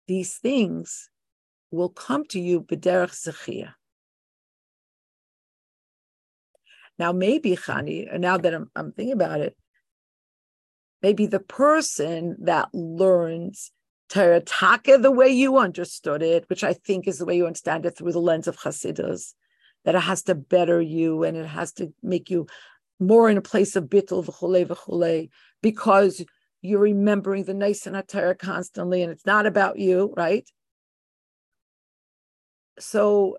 these 0.07 0.35
things 0.37 1.09
will 1.71 1.89
come 1.89 2.25
to 2.27 2.39
you 2.39 2.61
b'derech 2.61 3.11
zechia. 3.11 3.73
Now, 6.97 7.11
maybe 7.11 7.57
Chani, 7.57 8.17
now 8.17 8.37
that 8.37 8.53
I'm, 8.53 8.71
I'm 8.75 8.93
thinking 8.93 9.13
about 9.13 9.41
it, 9.41 9.57
maybe 11.01 11.25
the 11.25 11.41
person 11.41 12.37
that 12.43 12.69
learns 12.73 13.71
Terataka 14.09 15.01
the 15.01 15.11
way 15.11 15.29
you 15.29 15.57
understood 15.57 16.21
it, 16.21 16.45
which 16.49 16.63
I 16.63 16.73
think 16.73 17.07
is 17.07 17.17
the 17.17 17.25
way 17.25 17.35
you 17.37 17.47
understand 17.47 17.85
it 17.85 17.97
through 17.97 18.11
the 18.11 18.19
lens 18.19 18.47
of 18.47 18.57
Hasidus, 18.57 19.33
that 19.83 19.95
it 19.95 20.01
has 20.01 20.23
to 20.23 20.35
better 20.35 20.81
you 20.81 21.23
and 21.23 21.35
it 21.35 21.47
has 21.47 21.71
to 21.73 21.93
make 22.03 22.29
you 22.29 22.47
more 22.99 23.29
in 23.29 23.37
a 23.37 23.41
place 23.41 23.75
of 23.75 23.85
bittul 23.85 24.25
v'chule 24.25 24.65
v'chule, 24.65 25.29
because 25.61 26.23
you're 26.61 26.79
remembering 26.79 27.43
the 27.43 27.53
nice 27.53 27.85
and 27.85 27.95
Atara 27.95 28.37
constantly, 28.37 29.03
and 29.03 29.11
it's 29.11 29.25
not 29.25 29.45
about 29.45 29.77
you, 29.77 30.13
right? 30.15 30.49
So 32.79 33.37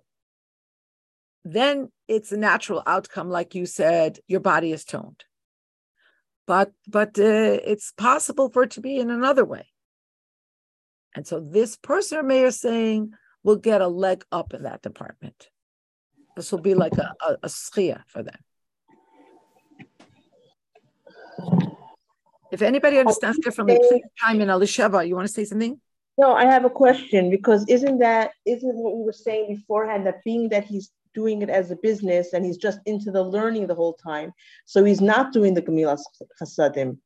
then 1.45 1.91
it's 2.09 2.33
a 2.33 2.37
natural 2.37 2.83
outcome, 2.87 3.31
like 3.31 3.55
you 3.55 3.67
said, 3.67 4.19
your 4.27 4.41
body 4.41 4.73
is 4.73 4.85
toned. 4.85 5.25
But 6.47 6.73
but 6.87 7.19
uh, 7.19 7.59
it's 7.64 7.93
possible 7.93 8.51
for 8.51 8.64
it 8.64 8.73
to 8.73 8.81
be 8.81 8.99
in 8.99 9.11
another 9.11 9.45
way. 9.45 9.67
And 11.17 11.27
so 11.27 11.41
this 11.41 11.77
person 11.77 12.19
or 12.19 12.23
mayor 12.23 12.51
saying 12.51 13.14
will 13.43 13.57
get 13.57 13.81
a 13.81 13.89
leg 13.89 14.25
up 14.31 14.53
in 14.53 14.64
that 14.64 14.83
department. 14.83 15.49
This 16.37 16.53
will 16.53 16.61
be 16.61 16.75
like 16.75 16.93
a, 16.99 17.14
a, 17.27 17.33
a 17.45 17.49
schia 17.49 18.03
for 18.07 18.23
them. 18.23 18.37
If 22.53 22.61
anybody 22.61 22.99
understands 22.99 23.39
differently, 23.39 23.79
please 23.89 24.03
chime 24.17 24.41
in. 24.43 24.49
Alisheva, 24.49 25.09
you 25.09 25.17
want 25.17 25.27
to 25.27 25.33
say 25.33 25.47
something? 25.47 25.81
No, 26.19 26.35
I 26.35 26.45
have 26.45 26.64
a 26.64 26.71
question 26.71 27.31
because 27.31 27.64
isn't 27.69 27.99
that 27.99 28.33
isn't 28.45 28.75
what 28.75 28.97
we 28.97 29.03
were 29.03 29.12
saying 29.12 29.57
beforehand 29.57 30.07
that 30.07 30.23
being 30.23 30.49
that 30.51 30.64
he's 30.64 30.91
doing 31.14 31.41
it 31.43 31.49
as 31.49 31.71
a 31.71 31.77
business 31.77 32.35
and 32.35 32.45
he's 32.45 32.59
just 32.59 32.79
into 32.85 33.11
the 33.11 33.23
learning 33.23 33.67
the 33.67 33.75
whole 33.75 33.95
time, 33.95 34.33
so 34.67 34.85
he's 34.85 35.01
not 35.01 35.33
doing 35.33 35.55
the 35.55 35.62
Gemilas 35.62 36.03
Chasadim. 36.41 36.99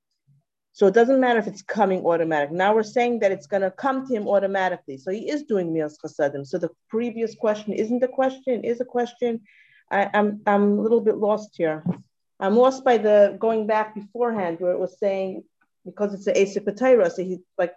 So 0.80 0.86
it 0.86 0.94
doesn't 0.94 1.20
matter 1.20 1.38
if 1.38 1.46
it's 1.46 1.60
coming 1.60 2.06
automatic. 2.06 2.50
Now 2.50 2.74
we're 2.74 2.82
saying 2.82 3.18
that 3.18 3.30
it's 3.30 3.46
going 3.46 3.60
to 3.60 3.70
come 3.70 4.06
to 4.06 4.14
him 4.14 4.26
automatically. 4.26 4.96
So 4.96 5.10
he 5.10 5.28
is 5.28 5.42
doing 5.42 5.74
Milas 5.74 5.96
Chasadim. 6.02 6.46
So 6.46 6.56
the 6.56 6.70
previous 6.88 7.34
question 7.34 7.74
isn't 7.74 8.02
a 8.02 8.08
question, 8.08 8.64
is 8.64 8.80
a 8.80 8.86
question. 8.86 9.42
I, 9.90 10.08
I'm 10.14 10.40
I'm 10.46 10.78
a 10.78 10.80
little 10.80 11.02
bit 11.02 11.18
lost 11.18 11.50
here. 11.54 11.84
I'm 12.44 12.56
lost 12.56 12.82
by 12.82 12.96
the 12.96 13.36
going 13.38 13.66
back 13.66 13.94
beforehand 13.94 14.56
where 14.60 14.72
it 14.72 14.78
was 14.78 14.98
saying 14.98 15.44
because 15.84 16.14
it's 16.14 16.26
an 16.26 16.36
Asik 16.36 17.14
so 17.14 17.22
he 17.24 17.40
like 17.58 17.74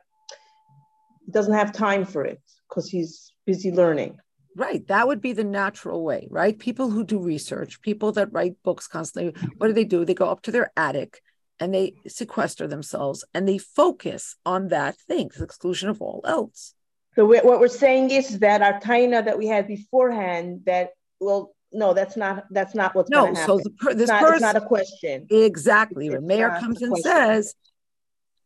doesn't 1.29 1.59
have 1.61 1.73
time 1.73 2.05
for 2.05 2.23
it 2.23 2.41
because 2.69 2.89
he's 2.89 3.33
busy 3.45 3.73
learning. 3.73 4.17
Right. 4.55 4.87
That 4.87 5.07
would 5.07 5.19
be 5.19 5.33
the 5.33 5.43
natural 5.43 6.05
way, 6.05 6.29
right? 6.31 6.57
People 6.57 6.89
who 6.89 7.03
do 7.03 7.19
research, 7.19 7.81
people 7.81 8.13
that 8.13 8.31
write 8.31 8.63
books 8.63 8.87
constantly, 8.87 9.33
what 9.57 9.67
do 9.67 9.73
they 9.73 9.83
do? 9.83 10.05
They 10.05 10.13
go 10.13 10.29
up 10.29 10.43
to 10.43 10.51
their 10.51 10.71
attic 10.77 11.21
and 11.64 11.74
they 11.74 11.93
sequester 12.07 12.68
themselves 12.68 13.24
and 13.34 13.47
they 13.47 13.57
focus 13.57 14.36
on 14.45 14.68
that 14.68 14.97
thing 15.07 15.30
to 15.30 15.39
the 15.39 15.45
exclusion 15.45 15.88
of 15.88 16.01
all 16.01 16.20
else. 16.26 16.74
So 17.16 17.24
what 17.26 17.45
we're 17.45 17.70
saying 17.70 18.11
is 18.11 18.39
that 18.39 18.61
our 18.61 18.82
taina 18.82 19.24
that 19.24 19.38
we 19.38 19.47
had 19.47 19.66
beforehand 19.66 20.64
that 20.66 20.89
well 21.22 21.55
no 21.72 21.93
that's 21.93 22.18
not 22.18 22.43
that's 22.51 22.76
not 22.76 22.93
what's 22.95 23.09
no 23.09 23.34
so 23.34 23.59
the, 23.59 23.72
this 23.93 24.01
it's 24.01 24.09
not, 24.09 24.22
person 24.22 24.34
it's 24.34 24.41
not 24.41 24.55
a 24.57 24.61
question. 24.61 25.28
Exactly. 25.30 26.09
The 26.09 26.20
mayor 26.20 26.49
comes 26.59 26.82
and 26.82 26.97
says 26.97 27.55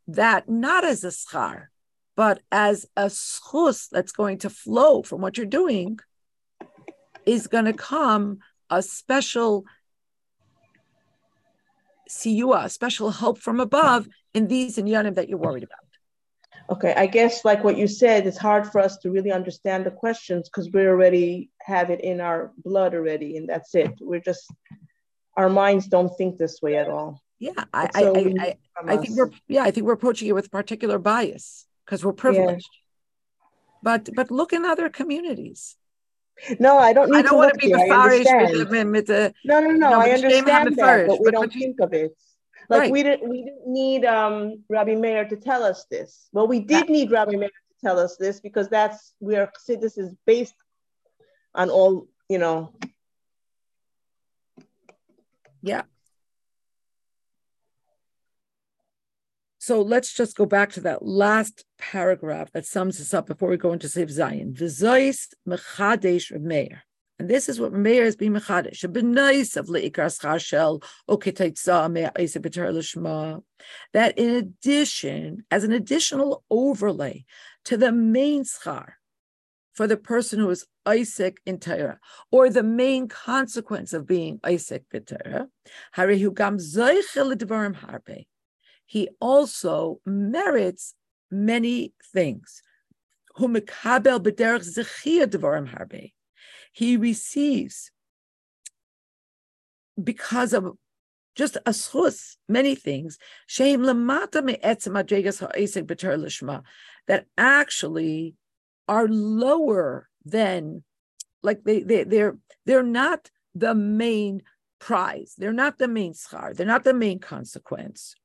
that 0.09 0.47
not 0.47 0.85
as 0.85 1.03
a 1.03 1.07
schar 1.07 1.67
but 2.15 2.39
as 2.51 2.85
a 2.95 3.05
schus 3.05 3.89
that's 3.89 4.11
going 4.11 4.37
to 4.39 4.49
flow 4.51 5.01
from 5.01 5.21
what 5.21 5.37
you're 5.37 5.47
doing 5.47 5.97
is 7.25 7.47
going 7.47 7.65
to 7.65 7.73
come 7.73 8.39
a 8.69 8.83
special 8.83 9.65
siyua, 12.09 12.65
uh, 12.65 12.67
special 12.67 13.11
help 13.11 13.37
from 13.39 13.59
above 13.59 14.07
in 14.33 14.47
these 14.47 14.77
inyanim 14.77 15.15
that 15.15 15.29
you're 15.29 15.37
worried 15.37 15.63
about. 15.63 15.79
Okay, 16.69 16.93
I 16.95 17.05
guess 17.05 17.45
like 17.45 17.63
what 17.63 17.77
you 17.77 17.87
said, 17.87 18.27
it's 18.27 18.37
hard 18.37 18.69
for 18.71 18.79
us 18.79 18.97
to 18.97 19.09
really 19.09 19.31
understand 19.31 19.85
the 19.85 19.91
questions 19.91 20.49
because 20.49 20.69
we 20.71 20.85
already 20.85 21.49
have 21.61 21.89
it 21.89 22.01
in 22.01 22.19
our 22.19 22.51
blood 22.57 22.93
already, 22.93 23.37
and 23.37 23.47
that's 23.47 23.73
it. 23.73 23.93
We're 24.01 24.19
just 24.19 24.51
our 25.37 25.49
minds 25.49 25.87
don't 25.87 26.11
think 26.17 26.37
this 26.37 26.61
way 26.61 26.75
at 26.75 26.89
all. 26.89 27.21
Yeah, 27.39 27.63
I 27.73 27.89
so 28.01 28.15
I, 28.15 28.19
I, 28.19 28.57
I, 28.83 28.93
I 28.93 28.97
think 28.97 29.17
we're 29.17 29.31
yeah, 29.47 29.63
I 29.63 29.71
think 29.71 29.85
we're 29.85 29.93
approaching 29.93 30.27
it 30.27 30.33
with 30.33 30.51
particular 30.51 30.99
bias 30.99 31.65
because 31.85 32.03
we're 32.03 32.13
privileged. 32.13 32.69
Yeah. 32.73 33.47
But 33.83 34.09
but 34.13 34.29
look 34.29 34.51
in 34.51 34.65
other 34.65 34.89
communities. 34.89 35.77
No, 36.59 36.77
I 36.77 36.93
don't 36.93 37.09
need 37.09 37.17
I 37.17 37.21
don't 37.23 37.31
to 37.31 37.37
want 37.37 37.53
to 37.53 37.59
be 37.59 37.71
the 37.73 38.87
with 38.91 39.07
the, 39.07 39.33
No, 39.43 39.59
no, 39.59 39.71
no. 39.71 39.99
I 39.99 40.11
understand 40.11 40.77
that, 40.77 41.07
but 41.07 41.19
we 41.19 41.25
but, 41.25 41.33
don't 41.33 41.51
but 41.51 41.53
think 41.53 41.79
of 41.79 41.93
it. 41.93 42.15
Like 42.69 42.81
right. 42.81 42.91
we 42.91 43.03
didn't 43.03 43.29
we 43.29 43.43
didn't 43.43 43.67
need 43.67 44.05
um 44.05 44.63
Rabbi 44.69 44.95
Meir 44.95 45.25
to 45.25 45.37
tell 45.37 45.63
us 45.63 45.85
this. 45.89 46.27
Well, 46.33 46.47
we 46.47 46.59
did 46.59 46.89
need 46.89 47.11
Rabbi 47.11 47.31
Meir 47.31 47.49
to 47.49 47.81
tell 47.81 47.97
us 47.97 48.17
this 48.17 48.39
because 48.41 48.67
that's 48.67 49.13
where 49.19 49.51
this 49.67 49.97
is 49.97 50.13
based 50.25 50.55
on 51.55 51.69
all, 51.69 52.07
you 52.29 52.37
know. 52.37 52.73
Yeah. 55.61 55.83
So 59.67 59.81
let's 59.81 60.13
just 60.13 60.37
go 60.37 60.45
back 60.45 60.71
to 60.71 60.81
that 60.87 61.05
last 61.05 61.65
paragraph 61.77 62.53
that 62.53 62.65
sums 62.65 62.99
this 62.99 63.13
up 63.13 63.27
before 63.27 63.49
we 63.49 63.57
go 63.57 63.73
into 63.73 63.87
Seif 63.87 64.09
Zion. 64.09 64.53
V'zois 64.53 65.27
mechadesh 65.45 66.31
Meir. 66.39 66.83
And 67.19 67.29
this 67.29 67.49
is 67.49 67.59
what 67.59 67.73
Meir 67.73 68.05
has 68.05 68.15
been 68.15 68.31
mechadesh. 68.31 68.85
B'nois 68.85 69.57
of 69.57 69.67
leikar 69.67 70.07
schar 70.07 70.79
o 71.09 71.17
oketaitza 71.17 71.91
me'aisa 71.91 72.39
b'ter 72.39 72.71
l'shma. 72.71 73.43
That 73.91 74.17
in 74.17 74.35
addition, 74.35 75.43
as 75.51 75.65
an 75.65 75.73
additional 75.73 76.45
overlay 76.49 77.25
to 77.65 77.75
the 77.75 77.91
main 77.91 78.45
schar 78.45 78.93
for 79.73 79.85
the 79.85 79.97
person 79.97 80.39
who 80.39 80.49
is 80.49 80.65
oisek 80.87 81.39
in 81.45 81.59
Torah, 81.59 81.99
or 82.31 82.49
the 82.49 82.63
main 82.63 83.09
consequence 83.09 83.91
of 83.91 84.07
being 84.07 84.39
oisek 84.45 84.83
in 84.93 85.03
Torah, 85.03 85.49
he 88.87 89.09
also 89.19 89.99
merits 90.05 90.95
many 91.29 91.93
things. 92.13 92.63
He 96.71 96.97
receives 96.97 97.91
because 100.01 100.53
of 100.53 100.77
just 101.35 101.57
a 101.65 101.73
many 102.47 102.75
things, 102.75 103.19
that 107.07 107.25
actually 107.37 108.35
are 108.87 109.07
lower 109.07 110.09
than, 110.25 110.83
like 111.43 111.63
they, 111.63 111.81
they, 111.81 112.03
they're, 112.05 112.37
they're 112.65 112.83
not 112.83 113.29
the 113.53 113.75
main 113.75 114.41
prize. 114.79 115.35
They're 115.37 115.53
not 115.53 115.77
the 115.77 115.87
main 115.87 116.13
schar. 116.13 116.55
They're 116.55 116.65
not 116.65 116.83
the 116.85 116.93
main 116.93 117.19
consequence. 117.19 118.15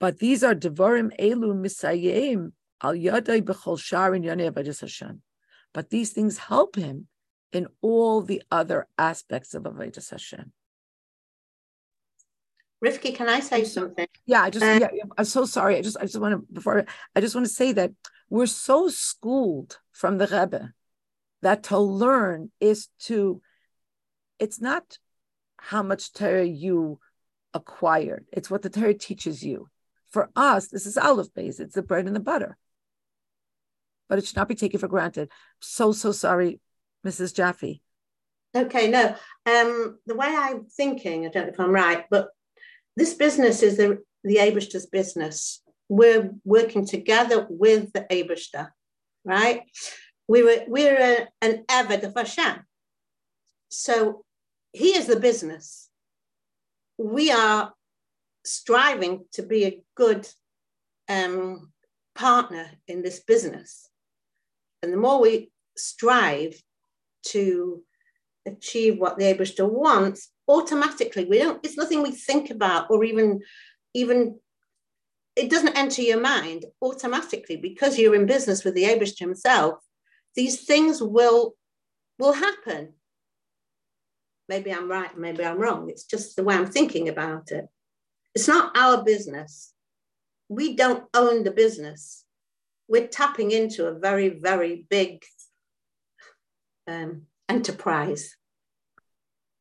But 0.00 0.18
these 0.18 0.42
are 0.42 0.54
devarim 0.54 1.10
elu 1.20 1.54
misayim 1.54 2.52
al 2.82 2.94
yadai 2.94 3.42
b'chol 3.42 3.78
sharin 3.78 4.24
yonei 4.24 4.80
Hashem. 4.80 5.22
But 5.72 5.90
these 5.90 6.10
things 6.10 6.38
help 6.38 6.74
him 6.74 7.06
in 7.52 7.68
all 7.80 8.22
the 8.22 8.42
other 8.50 8.88
aspects 8.98 9.54
of 9.54 9.64
avodas 9.64 10.10
Hashem. 10.10 10.52
Rivky, 12.84 13.14
can 13.14 13.28
I 13.28 13.40
say 13.40 13.64
something? 13.64 14.08
Yeah, 14.24 14.42
I 14.42 14.50
just 14.50 14.64
uh, 14.64 14.78
yeah, 14.80 15.02
I'm 15.18 15.26
so 15.26 15.44
sorry. 15.44 15.76
I 15.76 15.82
just 15.82 15.98
I 15.98 16.02
just 16.02 16.18
want 16.18 16.32
to 16.32 16.52
before 16.52 16.86
I 17.14 17.20
just 17.20 17.34
want 17.34 17.46
to 17.46 17.52
say 17.52 17.72
that 17.72 17.92
we're 18.30 18.46
so 18.46 18.88
schooled 18.88 19.78
from 19.92 20.16
the 20.16 20.26
Rebbe 20.26 20.72
that 21.42 21.64
to 21.64 21.78
learn 21.78 22.50
is 22.60 22.88
to, 23.00 23.42
it's 24.38 24.60
not 24.60 24.98
how 25.56 25.82
much 25.82 26.12
Torah 26.12 26.44
you 26.44 27.00
acquired, 27.52 28.26
it's 28.32 28.50
what 28.50 28.62
the 28.62 28.70
Torah 28.70 28.94
teaches 28.94 29.42
you. 29.42 29.68
For 30.10 30.30
us, 30.34 30.68
this 30.68 30.86
is 30.86 30.98
olive 30.98 31.32
base, 31.34 31.60
it's 31.60 31.74
the 31.74 31.82
bread 31.82 32.06
and 32.06 32.16
the 32.16 32.20
butter. 32.20 32.56
But 34.08 34.18
it 34.18 34.26
should 34.26 34.36
not 34.36 34.48
be 34.48 34.56
taken 34.56 34.80
for 34.80 34.88
granted. 34.88 35.30
So, 35.60 35.92
so 35.92 36.10
sorry, 36.10 36.60
Mrs. 37.06 37.34
Jaffe. 37.34 37.80
Okay, 38.54 38.90
no. 38.90 39.14
Um, 39.46 39.98
the 40.06 40.16
way 40.16 40.26
I'm 40.26 40.64
thinking, 40.64 41.24
I 41.24 41.28
don't 41.30 41.46
know 41.46 41.52
if 41.52 41.60
I'm 41.60 41.70
right, 41.70 42.04
but 42.10 42.28
this 42.96 43.14
business 43.14 43.62
is 43.62 43.76
the 43.76 43.98
the 44.24 44.36
Abishter's 44.36 44.86
business. 44.86 45.62
We're 45.88 46.32
working 46.44 46.86
together 46.86 47.46
with 47.48 47.92
the 47.92 48.06
Abishter, 48.10 48.70
right? 49.24 49.62
We 50.28 50.42
were 50.42 50.64
we're 50.66 50.98
a, 50.98 51.28
an 51.40 51.64
Eved 51.68 52.02
of 52.02 52.14
Hashem. 52.14 52.64
So 53.68 54.24
he 54.72 54.96
is 54.96 55.06
the 55.06 55.18
business. 55.18 55.88
We 56.98 57.30
are 57.30 57.72
striving 58.44 59.24
to 59.32 59.42
be 59.42 59.64
a 59.64 59.82
good 59.96 60.28
um, 61.08 61.72
partner 62.14 62.70
in 62.88 63.02
this 63.02 63.20
business. 63.20 63.88
And 64.82 64.92
the 64.92 64.96
more 64.96 65.20
we 65.20 65.50
strive 65.76 66.60
to 67.28 67.82
achieve 68.46 68.98
what 68.98 69.18
the 69.18 69.24
Abishter 69.24 69.68
wants, 69.68 70.30
automatically 70.48 71.24
we 71.26 71.38
don't, 71.38 71.64
it's 71.64 71.76
nothing 71.76 72.02
we 72.02 72.12
think 72.12 72.50
about 72.50 72.90
or 72.90 73.04
even, 73.04 73.40
even 73.94 74.38
it 75.36 75.50
doesn't 75.50 75.76
enter 75.76 76.02
your 76.02 76.20
mind 76.20 76.64
automatically 76.82 77.56
because 77.56 77.98
you're 77.98 78.14
in 78.14 78.26
business 78.26 78.64
with 78.64 78.74
the 78.74 78.84
Abishter 78.84 79.20
himself. 79.20 79.78
These 80.34 80.64
things 80.64 81.02
will 81.02 81.54
will 82.18 82.32
happen. 82.34 82.92
Maybe 84.48 84.72
I'm 84.72 84.88
right, 84.88 85.16
maybe 85.16 85.44
I'm 85.44 85.58
wrong. 85.58 85.88
It's 85.88 86.04
just 86.04 86.36
the 86.36 86.44
way 86.44 86.54
I'm 86.54 86.66
thinking 86.66 87.08
about 87.08 87.50
it. 87.50 87.66
It's 88.34 88.48
not 88.48 88.76
our 88.76 89.02
business. 89.04 89.72
We 90.48 90.74
don't 90.76 91.04
own 91.14 91.44
the 91.44 91.50
business. 91.50 92.24
We're 92.88 93.06
tapping 93.06 93.50
into 93.50 93.86
a 93.86 93.98
very, 93.98 94.28
very 94.28 94.84
big 94.88 95.22
um, 96.86 97.22
enterprise. 97.48 98.36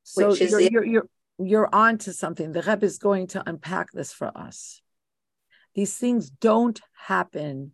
So 0.03 0.33
you're, 0.33 0.49
the- 0.59 0.71
you're, 0.71 0.85
you're, 0.85 1.09
you're 1.37 1.69
on 1.73 1.97
to 1.99 2.13
something. 2.13 2.51
The 2.51 2.61
Rebbe 2.63 2.85
is 2.85 2.97
going 2.97 3.27
to 3.27 3.43
unpack 3.47 3.91
this 3.91 4.11
for 4.11 4.35
us. 4.35 4.81
These 5.75 5.97
things 5.97 6.29
don't 6.29 6.79
happen 7.05 7.71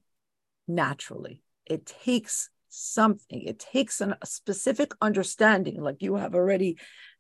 naturally. 0.68 1.42
It 1.66 1.86
takes 1.86 2.50
something. 2.68 3.42
It 3.42 3.60
takes 3.60 4.02
an, 4.02 4.16
a 4.22 4.26
specific 4.26 4.92
understanding, 5.02 5.82
like 5.82 6.02
you 6.02 6.16
have 6.16 6.36
already 6.36 6.78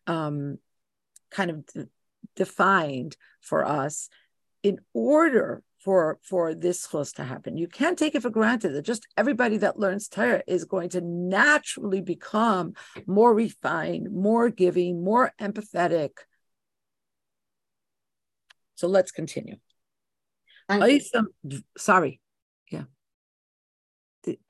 um, 0.07 0.57
kind 1.31 1.49
of 1.49 1.87
defined 2.35 3.17
for 3.41 3.65
us, 3.65 4.09
in 4.63 4.79
order 4.93 5.63
for 5.85 6.17
for 6.23 6.55
this 6.55 6.87
chus 6.87 7.11
to 7.13 7.23
happen. 7.23 7.57
You 7.57 7.67
can't 7.67 7.97
take 7.97 8.15
it 8.15 8.23
for 8.23 8.31
granted 8.31 8.69
that 8.69 8.81
just 8.81 9.07
everybody 9.15 9.57
that 9.57 9.79
learns 9.79 10.07
Torah 10.07 10.41
is 10.47 10.65
going 10.65 10.89
to 10.89 11.01
naturally 11.01 12.01
become 12.01 12.73
more 13.05 13.33
refined, 13.33 14.11
more 14.11 14.49
giving, 14.49 15.03
more 15.03 15.31
empathetic. 15.39 16.11
So 18.73 18.87
let's 18.87 19.11
continue. 19.11 19.57
Some, 20.69 21.27
sorry. 21.77 22.19
Yeah. 22.71 22.85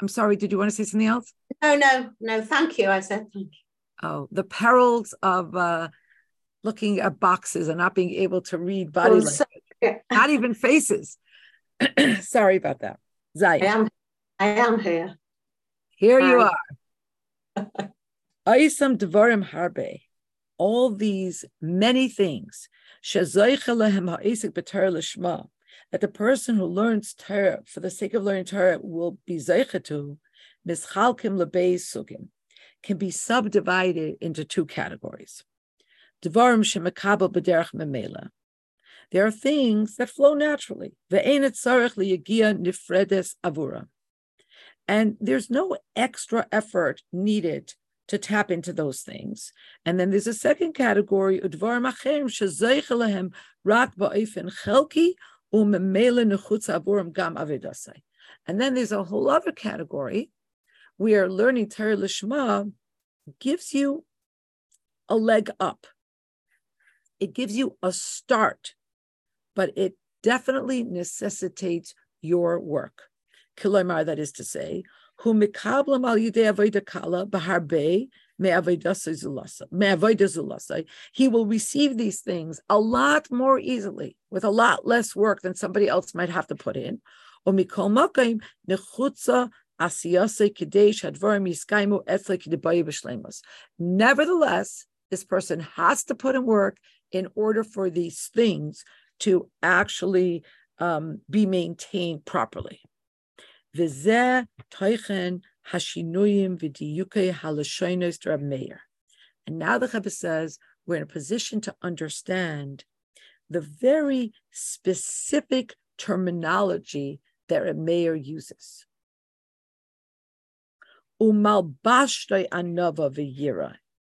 I'm 0.01 0.07
sorry. 0.07 0.37
Did 0.37 0.53
you 0.53 0.57
want 0.57 0.69
to 0.69 0.75
say 0.75 0.85
something 0.85 1.05
else? 1.05 1.33
No, 1.61 1.75
no, 1.75 2.09
no. 2.21 2.41
Thank 2.41 2.77
you. 2.77 2.89
I 2.89 3.01
said 3.01 3.27
thank 3.33 3.33
you. 3.33 3.49
Oh, 4.01 4.29
the 4.31 4.43
perils 4.45 5.13
of 5.21 5.55
uh, 5.55 5.89
looking 6.65 6.99
at 6.99 7.19
boxes 7.19 7.67
and 7.69 7.77
not 7.77 7.95
being 7.95 8.13
able 8.15 8.41
to 8.41 8.57
read 8.57 8.91
body 8.91 9.21
language, 9.21 10.01
not 10.11 10.29
even 10.31 10.53
faces. 10.53 11.17
Sorry 12.21 12.57
about 12.57 12.79
that. 12.79 12.99
I 13.41 13.57
am, 13.57 13.87
I 14.39 14.47
am 14.47 14.79
here. 14.79 15.17
Here 15.95 16.19
Hi. 16.19 16.31
you 16.31 16.41
are. 16.41 16.57
Aisam 18.47 18.97
Harbe. 18.97 20.01
All 20.57 20.89
these 20.89 21.45
many 21.61 22.09
things. 22.09 22.69
That 23.11 23.27
the 26.01 26.07
person 26.07 26.55
who 26.55 26.65
learns 26.65 27.13
Torah 27.13 27.59
for 27.65 27.81
the 27.81 27.91
sake 27.91 28.13
of 28.13 28.23
learning 28.23 28.45
Torah 28.45 28.79
will 28.81 29.17
be 29.27 29.35
zeichetu, 29.35 30.17
mischalkim 30.67 31.37
lebei 31.37 31.75
sugim, 31.75 32.29
can 32.81 32.97
be 32.97 33.11
subdivided 33.11 34.15
into 34.21 34.43
two 34.43 34.65
categories. 34.65 35.43
B'derech 36.21 37.73
memela, 37.73 38.29
there 39.11 39.25
are 39.25 39.31
things 39.31 39.95
that 39.95 40.09
flow 40.09 40.33
naturally. 40.33 40.93
And 44.87 45.17
there's 45.19 45.49
no 45.49 45.77
extra 45.95 46.47
effort 46.51 47.01
needed 47.11 47.73
to 48.07 48.17
tap 48.17 48.51
into 48.51 48.71
those 48.73 49.01
things. 49.01 49.51
And 49.85 49.99
then 49.99 50.11
there's 50.11 50.27
a 50.27 50.33
second 50.33 50.73
category, 50.73 51.41
and 51.41 51.51
then 58.61 58.73
there's 58.73 58.91
a 58.91 59.03
whole 59.03 59.29
other 59.29 59.51
category 59.51 60.29
where 60.97 61.29
learning 61.29 61.69
Torah 61.69 61.97
Lishma 61.97 62.71
gives 63.39 63.73
you 63.73 64.05
a 65.09 65.15
leg 65.15 65.49
up. 65.59 65.87
It 67.25 67.33
gives 67.33 67.55
you 67.57 67.77
a 67.81 67.91
start 67.91 68.75
but 69.55 69.71
it 69.75 69.95
definitely 70.21 70.83
necessitates 70.83 71.95
your 72.21 72.59
work. 72.59 73.03
Kilomar, 73.57 74.05
that 74.05 74.19
is 74.19 74.33
to 74.33 74.43
say, 74.43 74.83
who 75.19 75.33
mikablam 75.33 76.05
al 76.07 76.17
yidei 76.17 76.85
kala 76.85 77.25
baharbe 77.25 78.09
he 81.13 81.27
will 81.29 81.45
receive 81.45 81.97
these 81.97 82.19
things 82.19 82.59
a 82.69 82.77
lot 82.77 83.31
more 83.31 83.57
easily 83.57 84.17
with 84.29 84.43
a 84.43 84.49
lot 84.49 84.85
less 84.85 85.15
work 85.15 85.41
than 85.41 85.55
somebody 85.55 85.87
else 85.87 86.13
might 86.13 86.27
have 86.27 86.45
to 86.47 86.55
put 86.55 86.75
in. 86.75 86.99
Nevertheless, 93.79 94.85
this 95.11 95.23
person 95.23 95.59
has 95.61 96.03
to 96.03 96.15
put 96.15 96.35
in 96.35 96.45
work 96.45 96.77
in 97.11 97.27
order 97.35 97.63
for 97.63 97.89
these 97.89 98.29
things 98.33 98.83
to 99.19 99.49
actually 99.61 100.43
um, 100.79 101.21
be 101.29 101.45
maintained 101.45 102.25
properly. 102.25 102.81
And 109.47 109.59
now 109.59 109.77
the 109.77 109.87
Rebbe 109.87 110.09
says 110.09 110.59
we're 110.85 110.97
in 110.97 111.03
a 111.03 111.07
position 111.07 111.61
to 111.61 111.75
understand 111.81 112.85
the 113.49 113.61
very 113.61 114.33
specific 114.51 115.75
terminology 115.97 117.21
that 117.47 117.67
a 117.67 117.73
mayor 117.73 118.15
uses. 118.15 118.85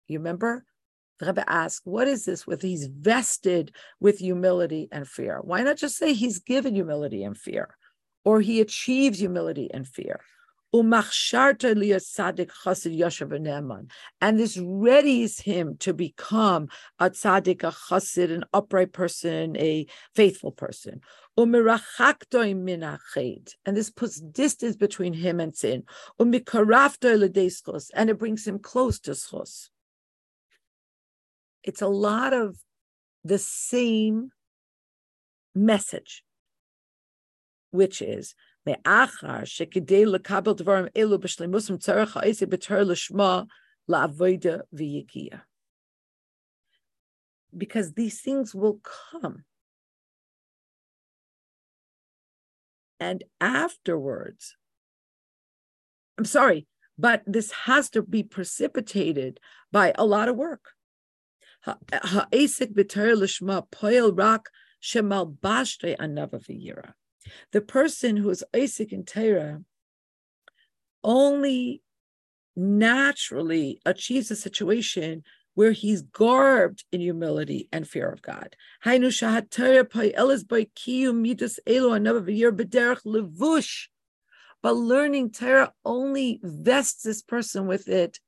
You 0.08 0.20
remember? 0.20 0.66
The 1.22 1.28
Rebbe 1.28 1.70
what 1.84 2.08
is 2.08 2.26
this 2.26 2.48
with 2.48 2.64
he's 2.64 2.88
vested 2.88 3.76
with 4.00 4.18
humility 4.18 4.88
and 4.92 5.08
fear? 5.08 5.40
Why 5.44 5.62
not 5.62 5.78
just 5.78 5.96
say 5.96 6.14
he's 6.14 6.40
given 6.40 6.74
humility 6.74 7.24
and 7.24 7.38
fear, 7.38 7.78
or 8.26 8.42
he 8.42 8.60
achieves 8.60 9.20
humility 9.20 9.70
and 9.72 9.88
fear? 9.88 10.22
And 10.74 10.92
this 14.40 14.58
readies 14.58 15.42
him 15.42 15.78
to 15.78 15.94
become 15.94 16.70
a 16.98 17.12
tzaddik, 17.12 17.64
a 17.64 17.72
chassid, 17.72 18.32
an 18.32 18.46
upright 18.52 18.92
person, 18.92 19.56
a 19.58 19.86
faithful 20.16 20.52
person. 20.52 21.02
And 21.38 21.54
this 23.78 23.92
puts 23.92 24.20
distance 24.22 24.76
between 24.76 25.14
him 25.14 25.40
and 25.40 25.56
sin. 25.56 25.84
And 26.20 26.34
it 28.10 28.18
brings 28.18 28.48
him 28.48 28.58
close 28.58 29.00
to 29.02 29.12
schos 29.12 29.70
it's 31.64 31.82
a 31.82 31.88
lot 31.88 32.34
of 32.34 32.58
the 33.24 33.38
same 33.38 34.32
message, 35.54 36.24
which 37.72 38.02
is 38.02 38.36
because 47.58 47.94
these 47.94 48.22
things 48.22 48.56
will 48.56 48.80
come. 49.12 49.44
And 53.00 53.24
afterwards, 53.40 54.56
I'm 56.18 56.26
sorry, 56.26 56.68
But 57.02 57.24
this 57.26 57.52
has 57.66 57.90
to 57.92 58.04
be 58.04 58.22
precipitated 58.22 59.40
by 59.72 59.92
a 59.98 60.06
lot 60.06 60.30
of 60.30 60.36
work. 60.36 60.74
Eh, 61.68 61.76
the 67.52 67.62
person 67.62 68.18
who 68.18 68.30
is 68.30 68.44
oisek 68.54 68.92
in 68.92 69.06
Torah 69.06 69.62
only 71.04 71.82
naturally 72.56 73.80
achieves 73.86 74.32
a 74.32 74.36
situation 74.36 75.24
where 75.54 75.72
he's 75.72 76.02
garbed 76.02 76.84
in 76.92 77.02
humility 77.02 77.68
and 77.72 77.88
fear 77.88 78.10
of 78.10 78.22
God. 78.22 78.56
But 84.64 84.74
learning 84.74 85.32
Torah 85.32 85.74
only 85.84 86.40
vests 86.44 87.04
this 87.04 87.22
person 87.22 87.68
with 87.68 87.88
it 87.88 88.20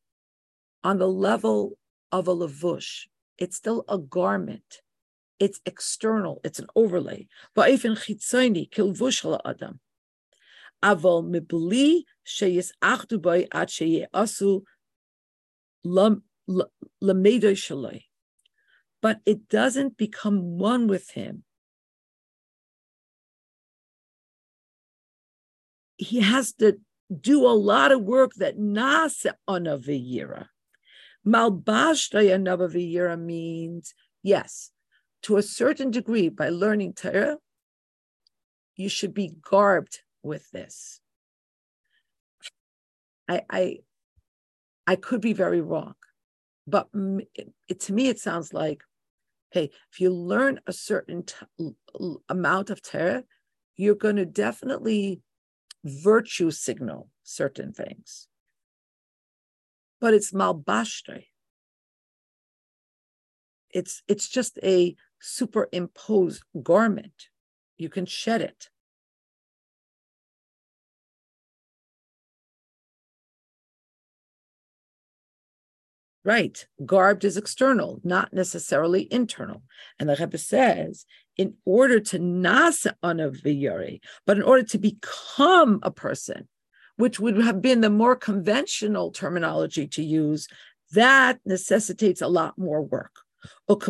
on 0.84 0.98
the 0.98 1.08
level 1.08 1.78
of 2.12 2.28
a 2.28 2.36
lavush. 2.36 3.08
It's 3.38 3.58
still 3.58 3.84
a 3.88 3.98
garment. 3.98 4.82
It's 5.40 5.60
external. 5.66 6.40
It's 6.44 6.60
an 6.60 6.68
overlay. 6.76 7.28
Aval 10.84 11.24
boy 13.22 13.48
at 13.52 13.70
sheyeasu 13.70 14.64
but 19.02 19.20
it 19.26 19.50
doesn't 19.50 19.98
become 19.98 20.58
one 20.58 20.88
with 20.88 21.10
him. 21.12 21.44
He 25.98 26.22
has 26.22 26.54
to 26.54 26.80
do 27.22 27.46
a 27.46 27.52
lot 27.52 27.92
of 27.92 28.02
work 28.02 28.32
that 28.36 28.58
nasa 28.58 29.34
onaviyira. 29.48 30.48
Malbashtaya 31.26 32.38
navaviyira 32.38 33.20
means, 33.20 33.94
yes, 34.22 34.72
to 35.24 35.38
a 35.38 35.42
certain 35.42 35.90
degree, 35.90 36.30
by 36.30 36.50
learning 36.50 36.94
Torah, 36.94 37.38
you 38.76 38.90
should 38.90 39.14
be 39.14 39.34
garbed 39.42 40.00
with 40.22 40.52
this. 40.52 41.00
I, 43.30 43.42
I, 43.50 43.78
I 44.86 44.96
could 44.98 45.22
be 45.22 45.34
very 45.34 45.62
wrong. 45.62 45.96
But 46.68 46.90
it, 47.68 47.80
to 47.82 47.94
me, 47.94 48.08
it 48.10 48.20
sounds 48.20 48.54
like, 48.54 48.84
hey, 49.52 49.70
if 49.92 50.00
you 50.00 50.10
learn 50.10 50.60
a 50.68 50.74
certain 50.74 51.24
amount 52.28 52.70
of 52.70 52.82
Torah, 52.82 53.24
you're 53.76 53.96
going 53.96 54.16
to 54.18 54.26
definitely 54.26 55.22
virtue 55.84 56.52
signal 56.52 57.10
certain 57.24 57.74
things. 57.74 58.28
But 60.04 60.14
it's 60.14 60.34
malbashtre. 60.34 61.28
It's 63.70 64.04
it's 64.06 64.28
just 64.28 64.60
a 64.62 64.98
superimposed 65.22 66.44
garment. 66.62 67.30
You 67.78 67.88
can 67.88 68.06
shed 68.06 68.42
it. 68.42 68.70
Right. 76.26 76.68
Garbed 76.86 77.24
is 77.24 77.38
external, 77.38 78.02
not 78.04 78.34
necessarily 78.34 79.08
internal. 79.10 79.64
And 80.00 80.10
the 80.10 80.18
Rebbe 80.20 80.38
says, 80.38 81.06
in 81.38 81.54
order 81.64 82.02
to 82.02 82.20
nasa 82.20 82.96
on 83.02 83.22
a 83.22 83.32
but 84.26 84.36
in 84.36 84.44
order 84.44 84.64
to 84.64 84.78
become 84.78 85.80
a 85.82 85.92
person, 85.92 86.50
which 86.98 87.20
would 87.20 87.38
have 87.38 87.62
been 87.62 87.82
the 87.82 87.90
more 87.90 88.16
conventional 88.16 89.12
terminology 89.12 89.88
to 89.88 90.04
use, 90.04 90.48
that 90.92 91.40
necessitates 91.46 92.22
a 92.22 92.28
lot 92.28 92.58
more 92.58 92.82
work. 92.82 93.12
And 93.68 93.82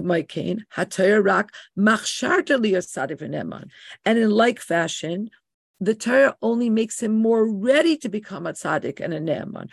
in 4.17 4.31
like 4.31 4.59
fashion, 4.59 5.29
the 5.79 5.95
Torah 5.95 6.35
only 6.41 6.69
makes 6.69 7.03
him 7.03 7.15
more 7.15 7.45
ready 7.45 7.97
to 7.97 8.09
become 8.09 8.47
a 8.47 8.53
tzaddik 8.53 8.99
and 9.01 9.13
a 9.13 9.19
ne'eman. 9.19 9.69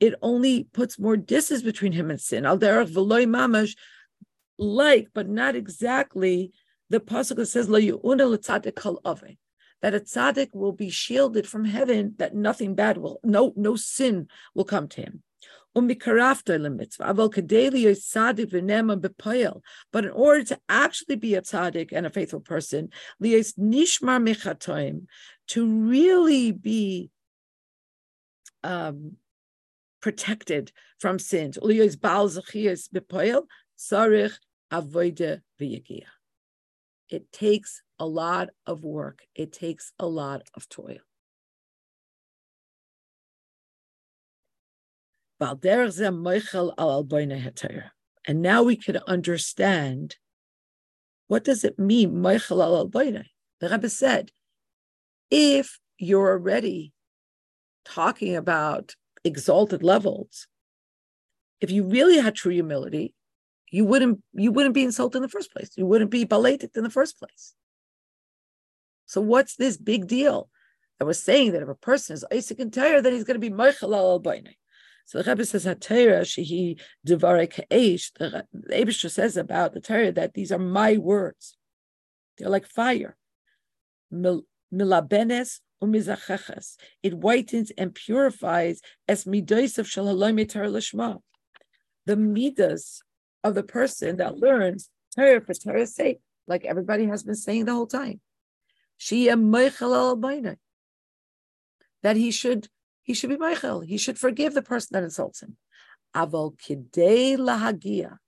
It 0.00 0.14
only 0.22 0.64
puts 0.72 0.98
more 0.98 1.16
distance 1.16 1.62
between 1.62 1.92
him 1.92 2.10
and 2.10 2.20
sin. 2.20 2.44
Like, 4.58 5.08
but 5.14 5.28
not 5.28 5.56
exactly, 5.56 6.52
the 6.88 7.00
pasuk 7.00 7.36
that 7.36 7.46
says, 7.46 7.68
Lo 7.68 7.78
yu'una 7.78 8.28
that 9.82 9.94
a 9.94 10.00
tzaddik 10.00 10.54
will 10.54 10.72
be 10.72 10.88
shielded 10.88 11.46
from 11.46 11.64
heaven, 11.64 12.14
that 12.18 12.34
nothing 12.34 12.74
bad 12.74 12.98
will, 12.98 13.20
no, 13.22 13.52
no 13.56 13.76
sin 13.76 14.28
will 14.54 14.64
come 14.64 14.88
to 14.88 15.02
him. 15.02 15.22
But 15.74 15.88
in 20.04 20.10
order 20.10 20.44
to 20.44 20.60
actually 20.68 21.16
be 21.16 21.34
a 21.34 21.42
tzaddik 21.42 21.92
and 21.92 22.06
a 22.06 22.10
faithful 22.10 22.40
person, 22.40 22.90
to 25.48 25.66
really 25.66 26.52
be 26.52 27.10
um, 28.62 29.16
protected 30.00 30.70
from 30.98 31.18
sins, 31.18 31.58
it 37.12 37.30
takes 37.32 37.82
a 37.98 38.06
lot 38.06 38.48
of 38.66 38.84
work. 38.84 39.20
It 39.34 39.52
takes 39.52 39.92
a 39.98 40.06
lot 40.06 40.42
of 40.54 40.68
toil. 40.68 40.98
And 48.26 48.42
now 48.42 48.62
we 48.62 48.76
can 48.76 48.98
understand 49.08 50.16
what 51.26 51.44
does 51.44 51.64
it 51.64 51.78
mean, 51.78 52.22
The 53.60 53.68
Rebbe 53.68 53.88
said, 53.88 54.30
if 55.30 55.80
you're 55.98 56.30
already 56.30 56.92
talking 57.84 58.36
about 58.36 58.94
exalted 59.24 59.82
levels, 59.82 60.46
if 61.60 61.70
you 61.70 61.84
really 61.84 62.18
had 62.18 62.34
true 62.34 62.52
humility, 62.52 63.14
you 63.72 63.84
wouldn't 63.84 64.22
you 64.34 64.52
wouldn't 64.52 64.74
be 64.74 64.84
insulted 64.84 65.16
in 65.18 65.22
the 65.22 65.28
first 65.28 65.50
place. 65.52 65.70
You 65.76 65.86
wouldn't 65.86 66.10
be 66.10 66.24
belated 66.24 66.70
in 66.76 66.84
the 66.84 66.90
first 66.90 67.18
place. 67.18 67.54
So 69.06 69.20
what's 69.20 69.56
this 69.56 69.76
big 69.76 70.06
deal? 70.06 70.48
I 71.00 71.04
was 71.04 71.20
saying 71.20 71.52
that 71.52 71.62
if 71.62 71.68
a 71.68 71.74
person 71.74 72.14
is 72.14 72.24
oisek 72.30 72.60
and 72.60 72.72
Torah, 72.72 73.02
then 73.02 73.14
he's 73.14 73.24
going 73.24 73.40
to 73.40 73.50
be 73.50 73.52
al 73.52 74.20
so 75.04 75.20
the 75.20 75.30
Rebbe 75.30 75.44
says 75.44 75.64
Torah 75.64 76.20
shehi 76.20 76.80
devarei 77.06 77.50
ka'esh. 77.50 78.12
The 78.18 78.46
Abishter 78.70 79.10
says 79.10 79.36
about 79.36 79.74
the 79.74 79.80
Torah 79.80 80.12
that 80.12 80.34
these 80.34 80.52
are 80.52 80.58
my 80.58 80.96
words. 80.96 81.56
They're 82.38 82.48
like 82.48 82.66
fire. 82.66 83.16
Milabenes 84.12 85.60
umizacheches. 85.82 86.76
It 87.02 87.14
whitens 87.14 87.72
and 87.76 87.94
purifies 87.94 88.80
as 89.08 89.26
midas 89.26 89.78
of 89.78 89.86
shalaloi 89.86 90.48
Torah 90.48 90.68
lishma. 90.68 91.20
The 92.06 92.16
midas 92.16 93.02
of 93.44 93.54
the 93.54 93.62
person 93.62 94.16
that 94.16 94.38
learns 94.38 94.88
Torah 95.14 95.40
for 95.40 95.54
Torah's 95.54 95.94
sake, 95.94 96.20
like 96.46 96.64
everybody 96.64 97.06
has 97.06 97.22
been 97.22 97.34
saying 97.34 97.64
the 97.64 97.74
whole 97.74 97.86
time. 97.86 98.20
That 102.02 102.16
he 102.16 102.30
should 102.30 102.68
he 103.02 103.14
should 103.14 103.30
be 103.30 103.36
Michael. 103.36 103.80
He 103.80 103.98
should 103.98 104.18
forgive 104.18 104.54
the 104.54 104.62
person 104.62 104.90
that 104.92 105.02
insults 105.02 105.42
him. 105.42 105.56
Aval 106.14 106.56
lahagia 107.38 108.18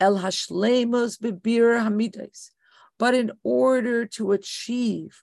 el 0.00 0.18
hashlemus 0.18 1.18
bibir 1.18 1.80
hamides. 1.80 2.50
But 2.98 3.14
in 3.14 3.32
order 3.42 4.06
to 4.06 4.32
achieve 4.32 5.22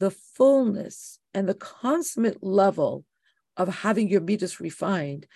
the 0.00 0.10
fullness 0.10 1.18
and 1.32 1.48
the 1.48 1.54
consummate 1.54 2.42
level 2.42 3.04
of 3.60 3.68
having 3.68 4.08
your 4.08 4.20
midas 4.20 4.60
refined, 4.60 5.26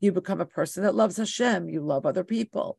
You 0.00 0.12
become 0.12 0.40
a 0.40 0.46
person 0.46 0.82
that 0.82 0.94
loves 0.94 1.16
Hashem. 1.16 1.68
You 1.68 1.80
love 1.80 2.04
other 2.04 2.24
people 2.24 2.78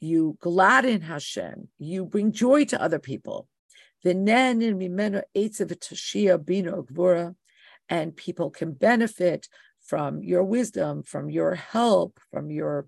you 0.00 0.36
gladden 0.40 1.02
Hashem, 1.02 1.68
you 1.78 2.04
bring 2.04 2.32
joy 2.32 2.64
to 2.66 2.80
other 2.80 2.98
people. 2.98 3.48
V'nen 4.04 4.62
in 4.62 4.78
mimeno 4.78 5.22
eitzav 5.34 5.72
tashia 5.72 6.44
bino 6.44 6.82
gvura. 6.82 7.34
And 7.88 8.16
people 8.16 8.50
can 8.50 8.72
benefit 8.72 9.48
from 9.86 10.22
your 10.22 10.42
wisdom, 10.42 11.02
from 11.02 11.30
your 11.30 11.54
help, 11.54 12.18
from 12.30 12.50
your 12.50 12.86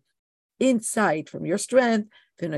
insight, 0.58 1.28
from 1.28 1.44
your 1.46 1.58
strength. 1.58 2.08
And 2.40 2.54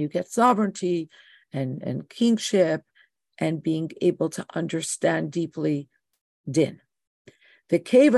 you 0.00 0.08
get 0.08 0.28
sovereignty 0.28 1.08
and, 1.52 1.82
and 1.82 2.08
kingship 2.08 2.82
and 3.38 3.62
being 3.62 3.90
able 4.00 4.30
to 4.30 4.46
understand 4.54 5.32
deeply 5.32 5.88
din. 6.50 6.80
The 7.68 7.78
cave 7.78 8.14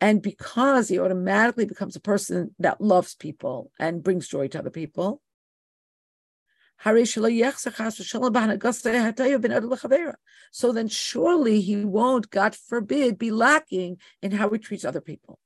and 0.00 0.22
because 0.22 0.88
he 0.88 0.98
automatically 0.98 1.64
becomes 1.64 1.96
a 1.96 2.00
person 2.00 2.54
that 2.58 2.80
loves 2.80 3.14
people 3.14 3.70
and 3.78 4.02
brings 4.02 4.28
joy 4.28 4.48
to 4.48 4.58
other 4.58 4.70
people, 4.70 5.20
so 10.52 10.72
then 10.72 10.88
surely 10.88 11.60
he 11.60 11.84
won't, 11.84 12.30
God 12.30 12.54
forbid, 12.54 13.18
be 13.18 13.30
lacking 13.30 13.98
in 14.20 14.32
how 14.32 14.50
he 14.50 14.58
treats 14.58 14.84
other 14.84 15.00
people. 15.00 15.38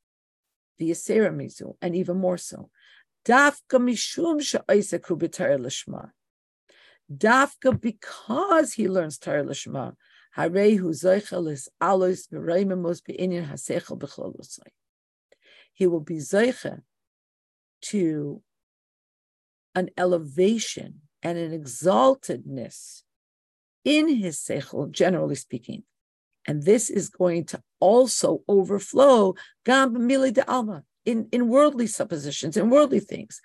The 0.79 0.91
Mizu, 0.91 1.77
and 1.81 1.95
even 1.95 2.17
more 2.19 2.39
so. 2.39 2.71
Dafka 3.25 3.79
because 7.81 8.73
he 8.73 8.89
learns 8.89 9.19
Torah 9.19 9.45
lishma. 9.45 9.95
He 15.73 15.87
will 15.87 16.01
be 16.01 16.17
zeicha 16.17 16.83
to 17.81 18.43
an 19.75 19.91
elevation 19.97 21.01
and 21.23 21.39
an 21.39 21.59
exaltedness 21.59 23.03
in 23.85 24.09
his 24.09 24.39
seichel, 24.39 24.91
generally 24.91 25.35
speaking. 25.35 25.83
And 26.47 26.63
this 26.63 26.89
is 26.91 27.11
going 27.11 27.45
to 27.47 27.63
also 27.81 28.43
overflow 28.49 29.35
gam 29.65 29.95
mili 29.95 30.33
de 30.33 30.49
alma 30.51 30.83
in, 31.05 31.29
in 31.33 31.49
worldly 31.49 31.87
suppositions, 31.87 32.57
in 32.57 32.71
worldly 32.71 33.01
things. 33.01 33.41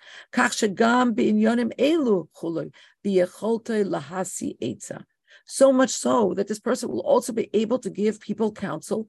So 5.46 5.72
much 5.72 5.90
so 5.90 6.34
that 6.34 6.48
this 6.48 6.60
person 6.60 6.88
will 6.90 7.00
also 7.00 7.32
be 7.32 7.50
able 7.52 7.78
to 7.78 7.90
give 7.90 8.20
people 8.20 8.52
counsel 8.52 9.08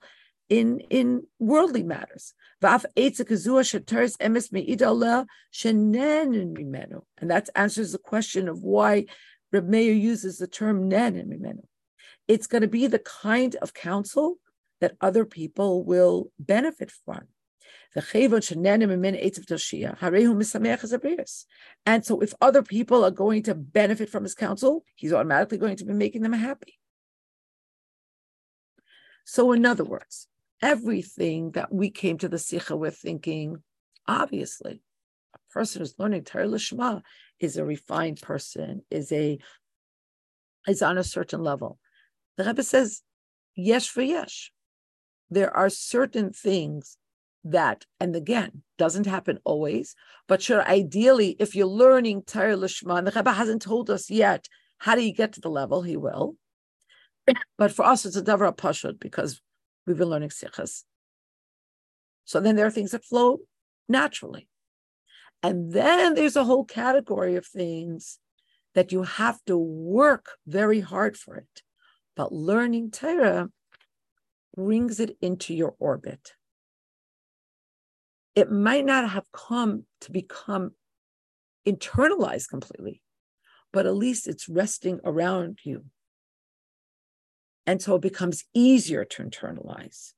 in, 0.49 0.79
in 0.89 1.23
worldly 1.39 1.83
matters. 1.83 2.33
And 2.61 2.75
that 7.31 7.49
answers 7.55 7.91
the 7.91 7.97
question 7.97 8.47
of 8.47 8.63
why 8.63 9.05
Reb 9.51 9.67
Meir 9.67 9.93
uses 9.93 10.37
the 10.37 10.47
term 10.47 10.87
nen 10.87 11.61
It's 12.27 12.47
going 12.47 12.61
to 12.61 12.67
be 12.67 12.87
the 12.87 12.99
kind 12.99 13.55
of 13.55 13.73
counsel 13.73 14.37
that 14.81 14.95
other 15.01 15.25
people 15.25 15.83
will 15.83 16.31
benefit 16.39 16.91
from. 16.91 17.27
And 21.85 22.05
so 22.05 22.19
if 22.19 22.33
other 22.41 22.61
people 22.61 23.05
are 23.05 23.11
going 23.11 23.43
to 23.43 23.55
benefit 23.55 24.09
from 24.09 24.23
his 24.23 24.35
counsel, 24.35 24.83
he's 24.95 25.13
automatically 25.13 25.57
going 25.57 25.77
to 25.77 25.85
be 25.85 25.93
making 25.93 26.21
them 26.21 26.33
happy. 26.33 26.77
So 29.23 29.53
in 29.53 29.65
other 29.65 29.85
words, 29.85 30.27
everything 30.65 31.51
that 31.51 31.71
we 31.71 31.91
came 31.91 32.17
to 32.17 32.27
the 32.27 32.39
Sikha 32.39 32.75
with 32.75 32.97
thinking, 32.97 33.61
obviously, 34.07 34.81
a 35.35 35.53
person 35.53 35.79
who's 35.79 35.99
learning 35.99 36.23
Torah 36.23 36.47
Lishma 36.47 37.03
is 37.39 37.55
a 37.55 37.63
refined 37.63 38.19
person, 38.19 38.81
is 38.89 39.11
a 39.11 39.37
is 40.67 40.81
on 40.81 40.97
a 40.97 41.03
certain 41.03 41.43
level. 41.43 41.77
The 42.37 42.45
Rebbe 42.45 42.63
says, 42.63 43.03
yes 43.55 43.85
for 43.85 44.01
yes. 44.01 44.49
There 45.29 45.55
are 45.55 45.69
certain 45.69 46.33
things 46.33 46.97
that, 47.43 47.85
and 47.99 48.15
again, 48.15 48.63
doesn't 48.79 49.05
happen 49.05 49.37
always, 49.43 49.95
but 50.27 50.41
sure, 50.41 50.67
ideally, 50.67 51.35
if 51.37 51.55
you're 51.55 51.67
learning 51.67 52.23
Torah 52.23 52.57
Lishma, 52.57 52.97
and 52.97 53.05
the 53.05 53.11
Rebbe 53.11 53.31
hasn't 53.31 53.61
told 53.61 53.91
us 53.91 54.09
yet 54.09 54.47
how 54.79 54.95
do 54.95 55.05
you 55.05 55.13
get 55.13 55.33
to 55.33 55.41
the 55.41 55.49
level, 55.49 55.83
he 55.83 55.95
will. 55.95 56.35
But 57.59 57.71
for 57.71 57.85
us, 57.85 58.05
it's 58.07 58.15
a 58.15 58.23
davar 58.23 58.55
pashut 58.57 58.99
because 58.99 59.41
we've 59.85 59.97
been 59.97 60.09
learning 60.09 60.29
sikhas. 60.29 60.83
So 62.25 62.39
then 62.39 62.55
there 62.55 62.65
are 62.65 62.71
things 62.71 62.91
that 62.91 63.05
flow 63.05 63.39
naturally. 63.87 64.47
And 65.43 65.73
then 65.73 66.15
there's 66.15 66.35
a 66.35 66.43
whole 66.43 66.65
category 66.65 67.35
of 67.35 67.45
things 67.45 68.19
that 68.73 68.91
you 68.91 69.03
have 69.03 69.43
to 69.45 69.57
work 69.57 70.31
very 70.47 70.79
hard 70.79 71.17
for 71.17 71.35
it. 71.35 71.61
But 72.15 72.31
learning 72.31 72.91
Torah 72.91 73.49
brings 74.55 74.99
it 74.99 75.17
into 75.21 75.53
your 75.53 75.75
orbit 75.79 76.33
it 78.35 78.51
might 78.51 78.85
not 78.85 79.09
have 79.09 79.31
come 79.31 79.85
to 80.01 80.11
become 80.11 80.71
internalized 81.65 82.49
completely, 82.49 83.01
but 83.71 83.85
at 83.85 83.95
least 83.95 84.27
it's 84.27 84.49
resting 84.49 84.99
around 85.03 85.59
you. 85.63 85.85
And 87.67 87.81
so 87.81 87.95
it 87.95 88.01
becomes 88.01 88.43
easier 88.53 89.05
to 89.05 89.23
internalize. 89.23 90.13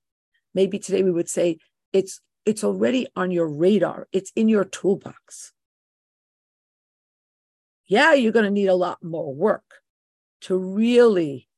Maybe 0.53 0.79
today 0.79 1.03
we 1.03 1.11
would 1.11 1.29
say 1.29 1.57
it's 1.93 2.21
it's 2.45 2.63
already 2.63 3.07
on 3.15 3.29
your 3.31 3.47
radar, 3.49 4.07
it's 4.13 4.31
in 4.35 4.47
your 4.47 4.63
toolbox. 4.63 5.51
Yeah, 7.87 8.13
you're 8.13 8.31
going 8.31 8.45
to 8.45 8.51
need 8.51 8.67
a 8.67 8.75
lot 8.75 9.03
more 9.03 9.33
work 9.33 9.65
to 10.41 10.57
really 10.57 11.49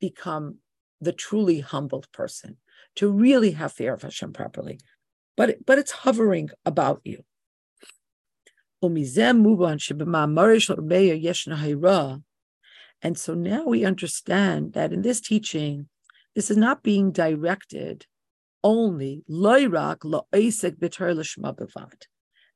become 0.00 0.58
the 1.00 1.12
truly 1.12 1.60
humbled 1.60 2.10
person 2.12 2.56
to 2.96 3.10
really 3.10 3.52
have 3.52 3.72
fear 3.72 3.94
of 3.94 4.02
Hashem 4.02 4.32
properly. 4.32 4.80
But, 5.36 5.64
but 5.64 5.78
it's 5.78 5.92
hovering 5.92 6.50
about 6.64 7.00
you. 7.04 7.24
And 13.02 13.18
so 13.18 13.34
now 13.34 13.64
we 13.64 13.84
understand 13.84 14.74
that 14.74 14.92
in 14.92 15.02
this 15.02 15.20
teaching, 15.20 15.88
this 16.34 16.50
is 16.50 16.56
not 16.56 16.82
being 16.82 17.10
directed 17.10 18.06
only 18.64 19.24
loirak 19.28 20.04
lo'esek 20.04 20.78
b'ter 20.78 21.14
l'shma 21.14 21.56
bevad. 21.56 22.06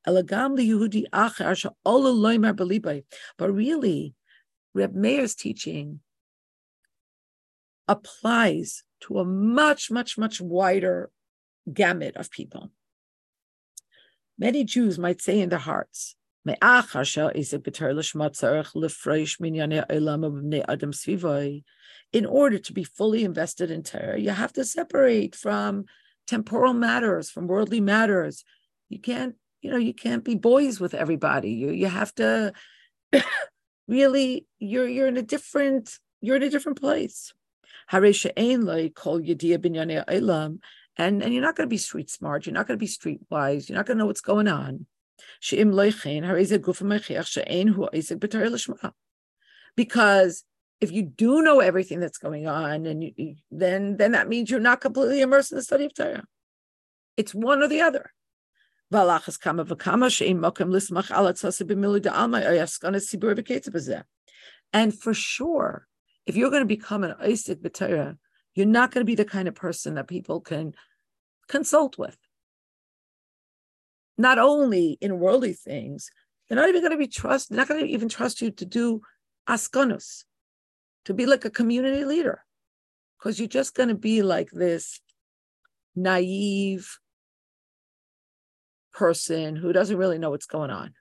Elagam 0.07 0.57
liyehudi 0.57 1.05
acher 1.13 1.71
ola 1.85 2.11
loimar 2.11 2.55
belibay. 2.55 3.05
But 3.37 3.51
really, 3.51 4.15
Reb 4.73 4.95
Meir's 4.95 5.35
teaching 5.35 6.01
applies 7.89 8.85
to 9.01 9.19
a 9.19 9.25
much, 9.25 9.91
much, 9.91 10.17
much 10.17 10.41
wider 10.41 11.11
gamut 11.73 12.17
of 12.17 12.31
people. 12.31 12.71
Many 14.39 14.65
Jews 14.65 14.99
might 14.99 15.21
say 15.21 15.41
in 15.41 15.49
their 15.49 15.59
hearts, 15.59 16.15
in 22.13 22.25
order 22.25 22.59
to 22.59 22.73
be 22.73 22.85
fully 22.85 23.25
invested 23.25 23.71
in 23.71 23.83
Torah, 23.83 24.19
you 24.19 24.31
have 24.31 24.53
to 24.55 24.65
separate 24.65 25.35
from 25.35 25.87
temporal 26.27 26.73
matters, 26.73 27.31
from 27.31 27.47
worldly 27.47 27.81
matters. 27.81 28.45
You 28.89 29.01
can't, 29.01 29.35
you 29.61 29.71
know, 29.71 29.77
you 29.77 29.93
can't 29.93 30.25
be 30.25 30.37
boys 30.37 30.79
with 30.79 30.95
everybody. 30.95 31.51
You 31.51 31.71
you 31.71 31.89
have 31.89 32.15
to 32.15 32.53
really, 33.89 34.47
you're 34.59 34.89
you're 34.89 35.09
in 35.09 35.17
a 35.17 35.23
different, 35.23 35.99
you're 36.21 36.37
in 36.37 36.43
a 36.43 36.51
different 36.51 36.81
place. 36.81 37.35
And, 40.99 41.23
and 41.23 41.33
you're 41.33 41.43
not 41.43 41.57
going 41.57 41.69
to 41.69 41.73
be 41.73 41.77
street 41.77 42.11
smart. 42.11 42.47
You're 42.47 42.55
not 42.55 42.67
going 42.67 42.79
to 42.79 42.83
be 42.83 42.87
street 42.87 43.21
wise. 43.31 43.69
You're 43.69 43.77
not 43.77 43.87
going 43.87 43.99
to 43.99 44.03
know 44.03 44.07
what's 44.07 44.23
going 44.23 44.49
on. 44.49 44.87
Because 49.77 50.45
if 50.81 50.93
you 50.93 51.03
do 51.03 51.43
know 51.43 51.61
everything 51.61 52.01
that's 52.01 52.19
going 52.19 52.47
on, 52.47 52.87
and 52.87 53.03
you, 53.05 53.35
then 53.51 53.97
then 53.97 54.13
that 54.13 54.29
means 54.29 54.51
you're 54.51 54.61
not 54.61 54.81
completely 54.81 55.21
immersed 55.21 55.53
in 55.53 55.57
the 55.57 55.63
study 55.63 55.87
of 55.87 55.95
Torah. 55.95 56.25
It's 57.17 57.35
one 57.35 57.63
or 57.63 57.69
the 57.69 57.81
other. 57.81 58.13
Oh 58.93 59.21
and 64.73 64.95
for 64.99 65.15
sure, 65.15 65.87
if 66.27 66.37
you're 66.37 66.51
going 66.51 66.63
to 66.63 66.67
become 66.67 67.05
an 67.05 67.15
oisek 67.23 67.57
B'Torah, 67.57 68.19
you're 68.55 68.67
not 68.67 68.91
going 68.93 69.01
to 69.01 69.07
be 69.07 69.15
the 69.15 69.25
kind 69.25 69.49
of 69.49 69.55
person 69.55 69.95
that 69.95 70.09
people 70.09 70.41
can 70.41 70.75
consult 71.49 71.99
with. 71.99 72.17
Not 74.19 74.39
only 74.39 74.97
in 75.01 75.19
worldly 75.19 75.53
things, 75.53 76.11
they're 76.49 76.57
not 76.57 76.69
even 76.69 76.81
going 76.81 76.93
to 76.93 76.99
be 76.99 77.07
trust. 77.07 77.51
They're 77.51 77.59
not 77.59 77.69
going 77.69 77.85
to 77.85 77.91
even 77.91 78.09
trust 78.09 78.41
you 78.41 78.51
to 78.53 78.65
do 78.65 79.03
askanus, 79.49 80.25
to 81.05 81.15
be 81.15 81.27
like 81.27 81.45
a 81.45 81.51
community 81.51 82.05
leader, 82.05 82.45
because 83.19 83.39
you're 83.39 83.49
just 83.49 83.75
going 83.75 83.89
to 83.89 83.95
be 83.95 84.23
like 84.23 84.51
this 84.51 85.01
naive 85.95 86.99
person 88.93 89.57
who 89.57 89.73
doesn't 89.73 89.99
really 89.99 90.19
know 90.19 90.31
what's 90.31 90.47
going 90.47 90.71
on. 90.71 90.95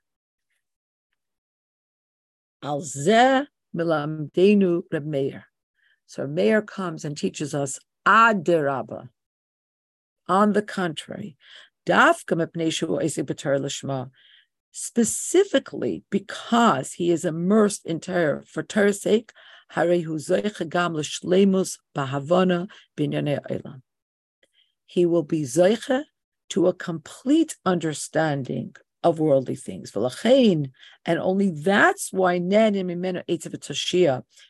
Al 2.61 2.81
zeh 2.81 3.45
milamdenu 3.75 4.81
Reb 4.91 5.05
Meir. 5.05 5.45
So 6.07 6.27
Meir 6.27 6.61
comes 6.61 7.05
and 7.05 7.17
teaches 7.17 7.53
us 7.53 7.79
adiraba. 8.05 9.09
On 10.27 10.53
the 10.53 10.61
contrary, 10.63 11.37
specifically 14.77 16.03
because 16.09 16.93
he 16.93 17.09
is 17.09 17.23
immersed 17.23 17.85
in 17.85 17.99
Torah 18.01 18.43
for 18.45 18.61
Torah's 18.61 19.01
sake, 19.01 19.31
he 24.85 25.05
will 25.05 25.23
be 25.23 25.43
zeiche 25.43 26.03
to 26.49 26.67
a 26.67 26.73
complete 26.73 27.55
understanding 27.65 28.75
of 29.01 29.19
worldly 29.19 29.55
things. 29.55 29.91
And 29.95 31.19
only 31.19 31.51
that's 31.51 32.11
why 32.11 32.37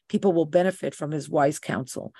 people 0.09 0.33
will 0.33 0.45
benefit 0.45 0.95
from 0.95 1.11
his 1.11 1.29
wise 1.29 1.59
counsel. 1.59 2.13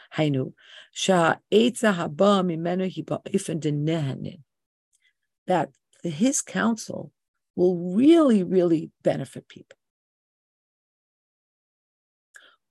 That 5.48 5.70
his 6.04 6.42
counsel 6.42 7.12
will 7.56 7.94
really, 7.96 8.44
really 8.44 8.92
benefit 9.04 9.48
people. 9.48 9.78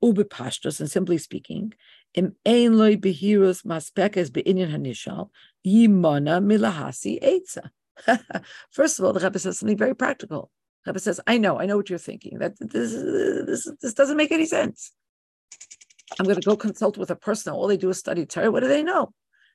Ubipashtos, 0.02 0.80
and 0.80 0.90
simply 0.90 1.18
speaking, 1.18 1.72
im 2.14 2.36
ein 2.44 2.76
loy 2.76 2.96
behirus 2.96 3.64
maspekes 3.64 4.32
be'inyan 4.32 4.70
hanishal, 4.70 5.30
yimona 5.66 6.42
milahasi 6.42 7.22
etza. 7.22 7.70
First 8.70 8.98
of 8.98 9.04
all, 9.04 9.12
the 9.12 9.20
Rebbe 9.20 9.38
says 9.38 9.58
something 9.58 9.78
very 9.78 9.94
practical. 9.94 10.50
The 10.84 10.90
Rebbe 10.90 11.00
says, 11.00 11.20
I 11.26 11.38
know, 11.38 11.58
I 11.58 11.66
know 11.66 11.76
what 11.76 11.88
you're 11.88 11.98
thinking. 11.98 12.38
That 12.38 12.58
this, 12.60 12.92
this, 12.92 13.70
this 13.80 13.94
doesn't 13.94 14.16
make 14.16 14.32
any 14.32 14.46
sense. 14.46 14.92
I'm 16.18 16.26
going 16.26 16.40
to 16.40 16.46
go 16.46 16.56
consult 16.56 16.98
with 16.98 17.10
a 17.10 17.16
person. 17.16 17.52
All 17.52 17.66
they 17.66 17.76
do 17.76 17.88
is 17.88 17.98
study 17.98 18.26
Torah. 18.26 18.50
What 18.50 18.60
do 18.60 18.68
they 18.68 18.82
know? 18.82 19.12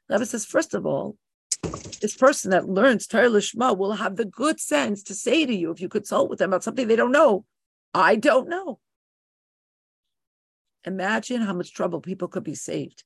The 0.07 0.15
Rebbe 0.15 0.25
says, 0.25 0.45
first 0.45 0.73
of 0.73 0.85
all, 0.85 1.15
this 1.63 2.15
person 2.15 2.51
that 2.51 2.69
learns 2.69 3.07
Torah 3.07 3.29
Lishma 3.29 3.77
will 3.77 3.93
have 3.93 4.15
the 4.15 4.25
good 4.25 4.59
sense 4.59 5.03
to 5.03 5.13
say 5.13 5.45
to 5.45 5.53
you, 5.53 5.71
if 5.71 5.81
you 5.81 5.89
consult 5.89 6.29
with 6.29 6.39
them 6.39 6.51
about 6.51 6.63
something 6.63 6.87
they 6.87 6.95
don't 6.95 7.11
know, 7.11 7.45
I 7.93 8.15
don't 8.15 8.49
know. 8.49 8.79
Imagine 10.85 11.41
how 11.41 11.53
much 11.53 11.73
trouble 11.73 11.99
people 11.99 12.27
could 12.27 12.43
be 12.43 12.55
saved 12.55 13.03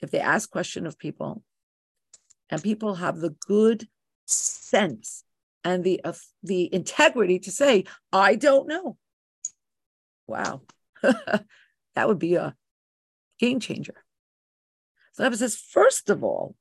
if 0.00 0.10
they 0.10 0.20
ask 0.20 0.50
question 0.50 0.86
of 0.86 0.98
people 0.98 1.42
and 2.50 2.62
people 2.62 2.96
have 2.96 3.18
the 3.18 3.34
good 3.46 3.88
sense 4.26 5.24
and 5.64 5.84
the 5.84 6.00
uh, 6.04 6.12
the 6.42 6.72
integrity 6.72 7.38
to 7.40 7.50
say, 7.50 7.84
I 8.12 8.36
don't 8.36 8.68
know. 8.68 8.96
Wow. 10.26 10.62
that 11.02 12.08
would 12.08 12.18
be 12.18 12.34
a 12.34 12.54
game 13.38 13.60
changer. 13.60 13.94
So 15.12 15.24
Rebbe 15.24 15.36
says, 15.36 15.56
first 15.56 16.10
of 16.10 16.22
all, 16.22 16.54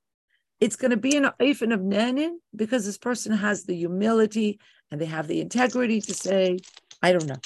it's 0.59 0.75
going 0.75 0.91
to 0.91 0.97
be 0.97 1.15
an 1.15 1.29
oifen 1.39 1.73
of 1.73 1.81
nenin 1.81 2.37
because 2.55 2.85
this 2.85 2.97
person 2.97 3.31
has 3.33 3.63
the 3.63 3.75
humility 3.75 4.59
and 4.91 4.99
they 4.99 5.05
have 5.05 5.27
the 5.27 5.41
integrity 5.41 6.01
to 6.01 6.13
say, 6.13 6.59
I 7.01 7.11
don't 7.11 7.27
know. 7.27 7.39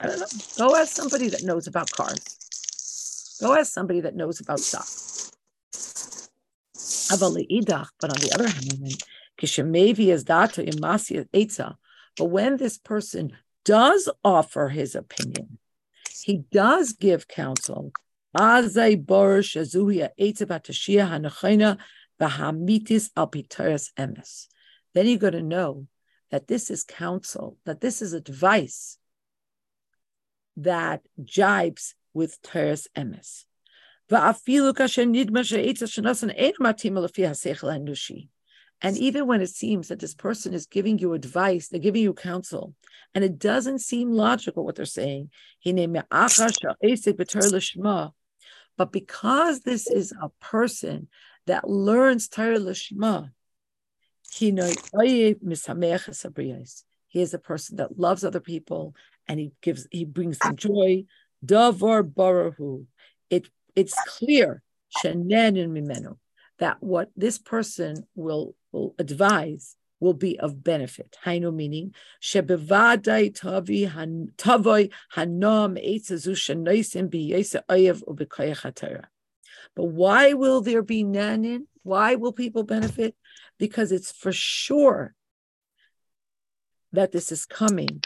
I 0.00 0.06
don't 0.06 0.20
know. 0.20 0.26
Go 0.58 0.76
ask 0.76 0.94
somebody 0.94 1.28
that 1.28 1.42
knows 1.42 1.66
about 1.66 1.90
cars. 1.90 3.38
Go 3.40 3.54
ask 3.54 3.72
somebody 3.72 4.00
that 4.00 4.14
knows 4.14 4.40
about 4.40 4.60
stocks. 4.60 5.32
But 7.10 7.22
on 7.22 8.20
the 8.20 8.32
other 8.34 8.48
hand, 8.48 9.02
but 12.18 12.26
when 12.26 12.56
this 12.58 12.78
person 12.78 13.32
does 13.64 14.08
offer 14.24 14.68
his 14.68 14.94
opinion, 14.94 15.58
he 16.22 16.44
does 16.52 16.92
give 16.92 17.26
counsel. 17.28 17.92
Emes. 23.98 24.46
Then 24.94 25.06
you're 25.06 25.18
going 25.18 25.32
to 25.32 25.42
know 25.42 25.86
that 26.30 26.48
this 26.48 26.70
is 26.70 26.84
counsel, 26.84 27.58
that 27.64 27.80
this 27.80 28.02
is 28.02 28.12
advice 28.12 28.98
that 30.56 31.02
jibes 31.22 31.94
with 32.14 32.40
Toras 32.42 32.86
emes. 32.96 33.44
And 38.84 38.98
even 38.98 39.26
when 39.26 39.40
it 39.40 39.48
seems 39.48 39.88
that 39.88 40.00
this 40.00 40.14
person 40.14 40.52
is 40.54 40.66
giving 40.66 40.98
you 40.98 41.12
advice, 41.12 41.68
they're 41.68 41.80
giving 41.80 42.02
you 42.02 42.12
counsel, 42.12 42.74
and 43.14 43.24
it 43.24 43.38
doesn't 43.38 43.78
seem 43.78 44.10
logical 44.10 44.64
what 44.64 44.74
they're 44.74 44.84
saying, 44.84 45.30
but 48.76 48.92
because 48.92 49.60
this 49.60 49.90
is 49.90 50.12
a 50.20 50.28
person 50.40 51.08
that 51.46 51.68
learns 51.68 52.28
Torah 52.28 52.58
Lishma, 52.58 53.30
he 54.32 54.48
is 57.20 57.34
a 57.34 57.38
person 57.38 57.76
that 57.76 57.98
loves 57.98 58.24
other 58.24 58.40
people 58.40 58.94
and 59.28 59.38
he 59.38 59.52
gives 59.60 59.86
he 59.90 60.04
brings 60.04 60.38
them 60.38 60.56
joy. 60.56 61.04
Davar 61.44 62.02
barahu. 62.02 62.86
It 63.28 63.48
it's 63.76 63.94
clear 64.06 64.62
that 66.58 66.76
what 66.80 67.10
this 67.16 67.38
person 67.38 68.06
will 68.14 68.54
will 68.70 68.94
advise 68.98 69.76
will 70.00 70.14
be 70.14 70.38
of 70.40 70.64
benefit. 70.64 71.16
Hainu 71.24 71.54
meaning 71.54 71.94
shebevadai 72.22 73.34
tavi 73.34 73.86
tavoy 73.86 74.90
hanom 75.14 75.78
eitzazu 75.78 76.34
shenoisim 76.34 77.08
biyesa 77.10 77.62
oyev 77.68 78.02
ubekayach 78.04 79.04
but 79.74 79.84
why 79.84 80.32
will 80.32 80.60
there 80.60 80.82
be 80.82 81.04
nanin? 81.04 81.66
Why 81.82 82.14
will 82.14 82.32
people 82.32 82.62
benefit? 82.62 83.14
Because 83.58 83.92
it's 83.92 84.12
for 84.12 84.32
sure 84.32 85.14
that 86.92 87.12
this 87.12 87.32
is 87.32 87.46
coming 87.46 88.02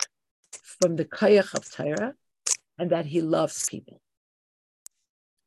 from 0.80 0.96
the 0.96 1.04
kayach 1.04 1.54
of 1.54 1.70
Torah 1.70 2.14
and 2.78 2.90
that 2.90 3.06
he 3.06 3.20
loves 3.20 3.68
people. 3.68 4.00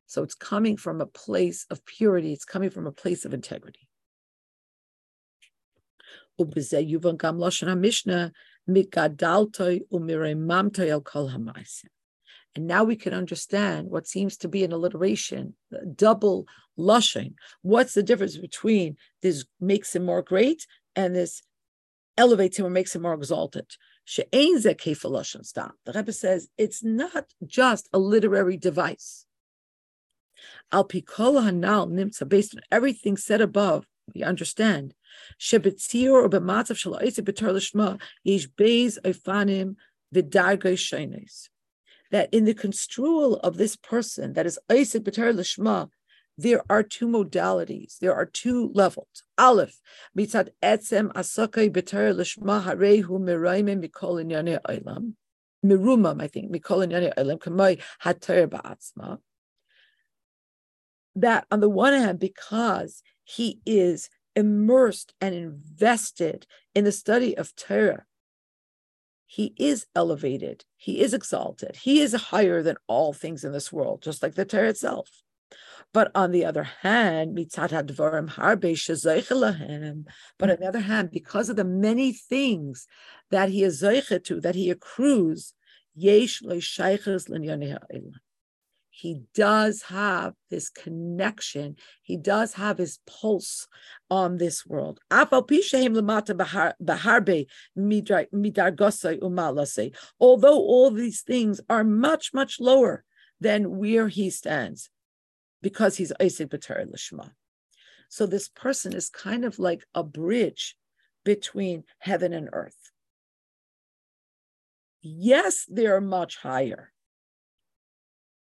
So 0.08 0.24
it's 0.24 0.36
coming 0.36 0.76
from 0.76 1.02
a 1.02 1.06
place 1.06 1.66
of 1.70 1.86
purity, 1.86 2.34
it's 2.34 2.46
coming 2.46 2.72
from 2.72 2.88
a 2.88 2.92
place 2.92 3.26
of 3.26 3.34
integrity. 3.34 3.88
And 12.56 12.68
now 12.68 12.84
we 12.84 12.96
can 12.96 13.14
understand 13.14 13.90
what 13.90 14.08
seems 14.08 14.38
to 14.38 14.48
be 14.48 14.64
an 14.64 14.72
alliteration, 14.72 15.54
double 15.96 16.48
lushing. 16.78 17.34
What's 17.62 17.94
the 17.94 18.04
difference 18.04 18.38
between 18.38 18.98
this 19.22 19.46
makes 19.60 19.96
him 19.96 20.06
more 20.06 20.22
great 20.22 20.66
and 20.96 21.16
this 21.16 21.42
elevates 22.18 22.58
him 22.58 22.66
or 22.66 22.70
makes 22.70 22.96
him 22.96 23.04
more 23.04 23.14
exalted? 23.14 23.68
The 24.16 25.94
Rebbe 25.94 26.12
says 26.12 26.50
it's 26.58 26.84
not 26.84 27.26
just 27.46 27.88
a 27.94 28.00
literary 28.00 28.58
device. 28.58 29.26
Al 30.72 30.86
hanal 30.86 31.92
nimtza, 31.92 32.28
based 32.28 32.56
on 32.56 32.62
everything 32.72 33.18
said 33.18 33.42
above, 33.42 33.86
we 34.16 34.24
understand. 34.24 34.96
That 42.12 42.34
in 42.34 42.46
the 42.46 42.54
construal 42.54 43.36
of 43.38 43.58
this 43.58 43.76
person, 43.76 44.34
that 44.34 44.46
is 44.46 44.58
oisek 44.70 45.02
B'tar 45.02 45.34
Lishma, 45.34 45.90
there 46.40 46.64
are 46.70 46.84
two 46.84 47.08
modalities. 47.08 47.98
There 48.00 48.16
are 48.16 48.26
two 48.26 48.72
levels. 48.74 49.24
Aleph, 49.38 49.82
mitzad 50.18 50.52
etzem 50.64 51.12
asakai 51.12 51.70
b'tar 51.70 52.16
lishma 52.16 52.64
harehu 52.64 53.20
mirayim 53.20 53.84
mikol 53.84 54.24
inyane 54.24 54.58
olam. 54.62 55.16
mirumam, 55.66 56.22
I 56.22 56.28
think, 56.28 56.50
mikol 56.50 56.90
elam 57.18 57.40
kamoi 57.40 57.82
hater 58.02 58.48
ba'atzma. 58.48 59.18
That 61.18 61.46
on 61.52 61.60
the 61.60 61.68
one 61.68 61.92
hand, 61.92 62.20
because 62.20 63.04
he 63.26 63.60
is 63.66 64.10
immersed 64.34 65.14
and 65.20 65.36
invested 65.36 66.48
in 66.74 66.86
the 66.86 66.94
study 66.94 67.36
of 67.36 67.54
Torah, 67.58 68.06
he 69.32 69.54
is 69.60 69.86
elevated, 69.96 70.66
he 70.76 71.02
is 71.02 71.14
exalted, 71.14 71.76
he 71.76 72.02
is 72.02 72.16
higher 72.16 72.64
than 72.64 72.78
all 72.88 73.14
things 73.14 73.44
in 73.44 73.52
this 73.52 73.72
world, 73.72 74.02
just 74.02 74.24
like 74.24 74.34
the 74.34 74.44
Torah 74.44 74.70
itself. 74.70 75.22
But 75.94 76.10
on 76.16 76.32
the 76.32 76.46
other 76.46 76.64
hand, 76.64 77.38
mitzat 77.38 77.70
harbe 77.70 78.74
But 80.40 80.50
on 80.50 80.58
the 80.60 80.68
other 80.68 80.80
hand, 80.80 81.12
because 81.12 81.50
of 81.50 81.58
the 81.58 81.64
many 81.64 82.12
things 82.12 82.88
that 83.30 83.50
he 83.50 83.64
is 83.64 83.84
zeicha 83.84 84.24
to, 84.24 84.42
that 84.42 84.56
he 84.56 84.72
accrues, 84.72 85.54
yesh 85.94 86.42
he 89.00 89.22
does 89.34 89.84
have 89.84 90.34
this 90.50 90.68
connection. 90.70 91.78
He 92.02 92.18
does 92.18 92.56
have 92.56 92.78
his 92.78 93.00
pulse 93.08 93.66
on 94.12 94.36
this 94.36 94.66
world. 94.66 95.00
Although 95.10 95.40
all 100.58 100.92
these 100.92 101.22
things 101.22 101.62
are 101.70 101.84
much, 101.86 102.34
much 102.34 102.60
lower 102.60 103.06
than 103.40 103.78
where 103.78 104.10
he 104.10 104.30
stands 104.30 104.90
because 105.62 105.96
he's 105.96 106.12
oisek 106.20 106.48
B'Torah 106.48 106.92
Lishma. 106.92 107.32
So 108.10 108.26
this 108.26 108.50
person 108.50 108.94
is 108.94 109.10
kind 109.10 109.46
of 109.46 109.60
like 109.60 109.86
a 109.96 110.04
bridge 110.04 110.76
between 111.24 111.86
heaven 112.00 112.34
and 112.34 112.50
earth. 112.52 112.92
Yes, 115.02 115.64
they're 115.70 116.02
much 116.02 116.36
higher, 116.36 116.92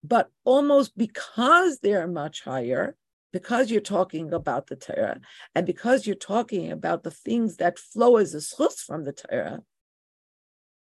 but 0.02 0.30
almost 0.44 0.96
because 0.96 1.80
they're 1.80 2.06
much 2.06 2.42
higher, 2.42 2.96
because 3.32 3.70
you're 3.70 3.80
talking 3.80 4.32
about 4.32 4.68
the 4.68 4.76
Torah, 4.76 5.20
and 5.54 5.66
because 5.66 6.06
you're 6.06 6.16
talking 6.16 6.72
about 6.72 7.02
the 7.02 7.10
things 7.10 7.56
that 7.56 7.78
flow 7.78 8.16
as 8.16 8.34
a 8.34 8.38
schus 8.38 8.78
from 8.78 9.04
the 9.04 9.12
Torah, 9.12 9.60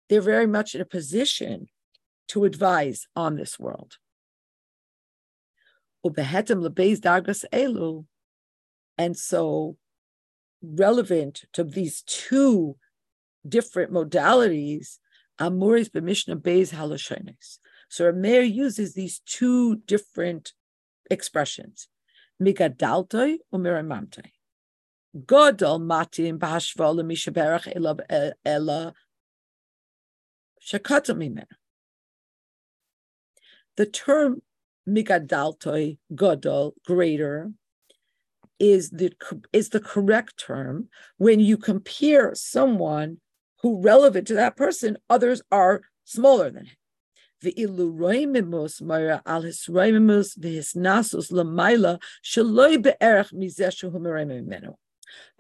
they're 0.10 0.22
very 0.22 0.48
much 0.48 0.76
in 0.76 0.82
a 0.82 0.86
position 0.86 1.68
to 2.30 2.46
advise 2.46 3.08
on 3.16 3.36
this 3.36 3.58
world. 3.60 3.98
And 9.00 9.18
so, 9.18 9.78
relevant 10.62 11.46
to 11.54 11.64
these 11.64 12.02
two 12.04 12.78
different 13.48 13.92
modalities, 13.92 14.98
Amuris 15.40 15.90
b'Mishnah 15.90 16.42
Beis 16.42 16.74
Haloshonis. 16.74 17.60
So 17.90 18.06
Reb 18.06 18.16
Meir 18.16 18.42
uses 18.42 18.94
these 18.94 19.22
two 19.26 19.78
different 19.78 20.54
expressions, 21.10 21.88
Migadaltoi 22.42 23.38
or 23.52 23.60
Miramamtoi. 23.60 24.32
Godol 25.16 25.80
matim 25.82 26.38
b'hashva 26.38 26.94
lemishaberach 26.96 27.74
elav 27.76 28.02
ela 28.46 28.94
shakatam 30.62 31.44
The 33.78 33.86
term 33.86 34.42
migadaltoi, 34.88 35.98
godol, 36.14 36.74
greater, 36.86 37.52
is 38.60 38.90
the 38.90 39.14
is 39.54 39.70
the 39.70 39.80
correct 39.80 40.38
term 40.38 40.90
when 41.18 41.40
you 41.40 41.58
compare 41.58 42.34
someone 42.34 43.20
who 43.62 43.82
relevant 43.82 44.28
to 44.28 44.34
that 44.36 44.56
person, 44.56 44.98
others 45.10 45.42
are 45.52 45.82
smaller 46.06 46.50
than 46.50 46.66
him. 46.66 46.77
But 47.42 47.54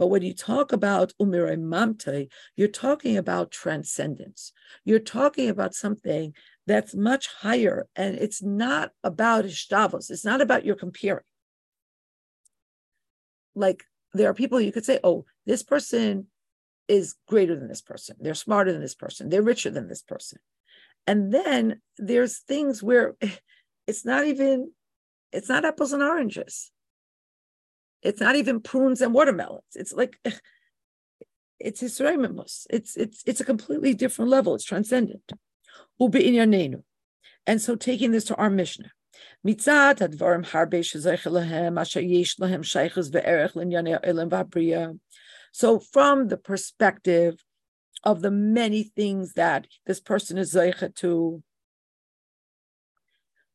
when 0.08 0.22
you 0.22 0.34
talk 0.34 0.72
about 0.72 1.14
umirei 1.20 2.30
you're 2.56 2.68
talking 2.68 3.18
about 3.18 3.52
transcendence. 3.52 4.54
You're 4.86 5.00
talking 5.00 5.50
about 5.50 5.74
something 5.74 6.34
that's 6.68 6.94
much 6.94 7.28
higher, 7.28 7.88
and 7.96 8.16
it's 8.16 8.44
not 8.44 8.92
about 9.04 9.46
ishtabos. 9.46 10.12
It's 10.12 10.26
not 10.26 10.42
about 10.42 10.66
your 10.66 10.76
comparing. 10.76 11.24
Like 13.56 13.86
there 14.14 14.30
are 14.30 14.36
people 14.36 14.62
you 14.62 14.72
could 14.72 14.86
say, 14.86 15.00
"Oh, 15.04 15.26
this 15.46 15.64
person 15.64 16.28
is 16.88 17.16
greater 17.28 17.56
than 17.56 17.68
this 17.68 17.82
person. 17.82 18.18
They're 18.20 18.36
smarter 18.36 18.72
than 18.72 18.82
this 18.82 18.96
person. 18.96 19.30
They're 19.30 19.42
richer 19.42 19.72
than 19.72 19.88
this 19.88 20.04
person." 20.04 20.40
And 21.08 21.34
then 21.34 21.82
there's 21.98 22.40
things 22.40 22.84
where 22.84 23.16
it's 23.88 24.06
not 24.06 24.28
even, 24.28 24.72
it's 25.32 25.50
not 25.50 25.66
apples 25.66 25.94
and 25.94 26.04
oranges. 26.04 26.72
It's 28.04 28.22
not 28.22 28.36
even 28.36 28.62
prunes 28.62 29.02
and 29.02 29.14
watermelons. 29.14 29.64
It's 29.76 29.94
like 29.94 30.20
it's 31.60 31.82
Hisraimus. 31.82 32.68
It's 32.70 32.96
it's 32.96 33.24
it's 33.26 33.42
a 33.42 33.46
completely 33.46 33.94
different 33.94 34.30
level. 34.30 34.54
It's 34.56 34.64
transcendent. 34.64 35.32
And 37.48 37.62
so 37.62 37.76
taking 37.76 38.12
this 38.12 38.26
to 38.26 38.36
our 38.36 38.50
Mishnah. 38.50 38.92
So 45.52 45.80
from 45.80 46.28
the 46.28 46.38
perspective 46.38 47.44
of 48.08 48.22
the 48.22 48.32
many 48.32 48.84
things 48.84 49.34
that 49.34 49.68
this 49.86 50.00
person 50.00 50.38
is 50.38 50.54
zeicha 50.54 50.96
to, 50.96 51.44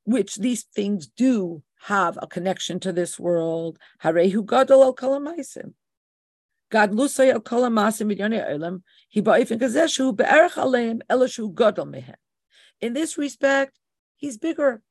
which 0.05 0.37
these 0.37 0.65
things 0.65 1.07
do 1.07 1.63
have 1.85 2.19
a 2.21 2.27
connection 2.27 2.79
to 2.79 2.93
this 2.93 3.19
world. 3.19 3.79
Harehu 4.05 4.45
gadol 4.45 4.83
al 4.83 4.95
kalamaisim. 4.95 5.73
God 6.71 6.93
lusay 6.93 7.33
al 7.33 7.41
kalamasim 7.41 8.15
b'yonei 8.15 8.47
olam. 8.51 8.83
He 9.09 9.23
ba'ifin 9.23 9.59
kazeshu 9.59 10.15
be'erech 10.15 10.59
aleim 10.65 11.01
elashu 11.11 11.55
gadol 11.55 11.87
mehem. 11.87 12.17
In 12.79 12.93
this 12.93 13.17
respect, 13.17 13.79
he's 14.17 14.37
bigger. 14.37 14.83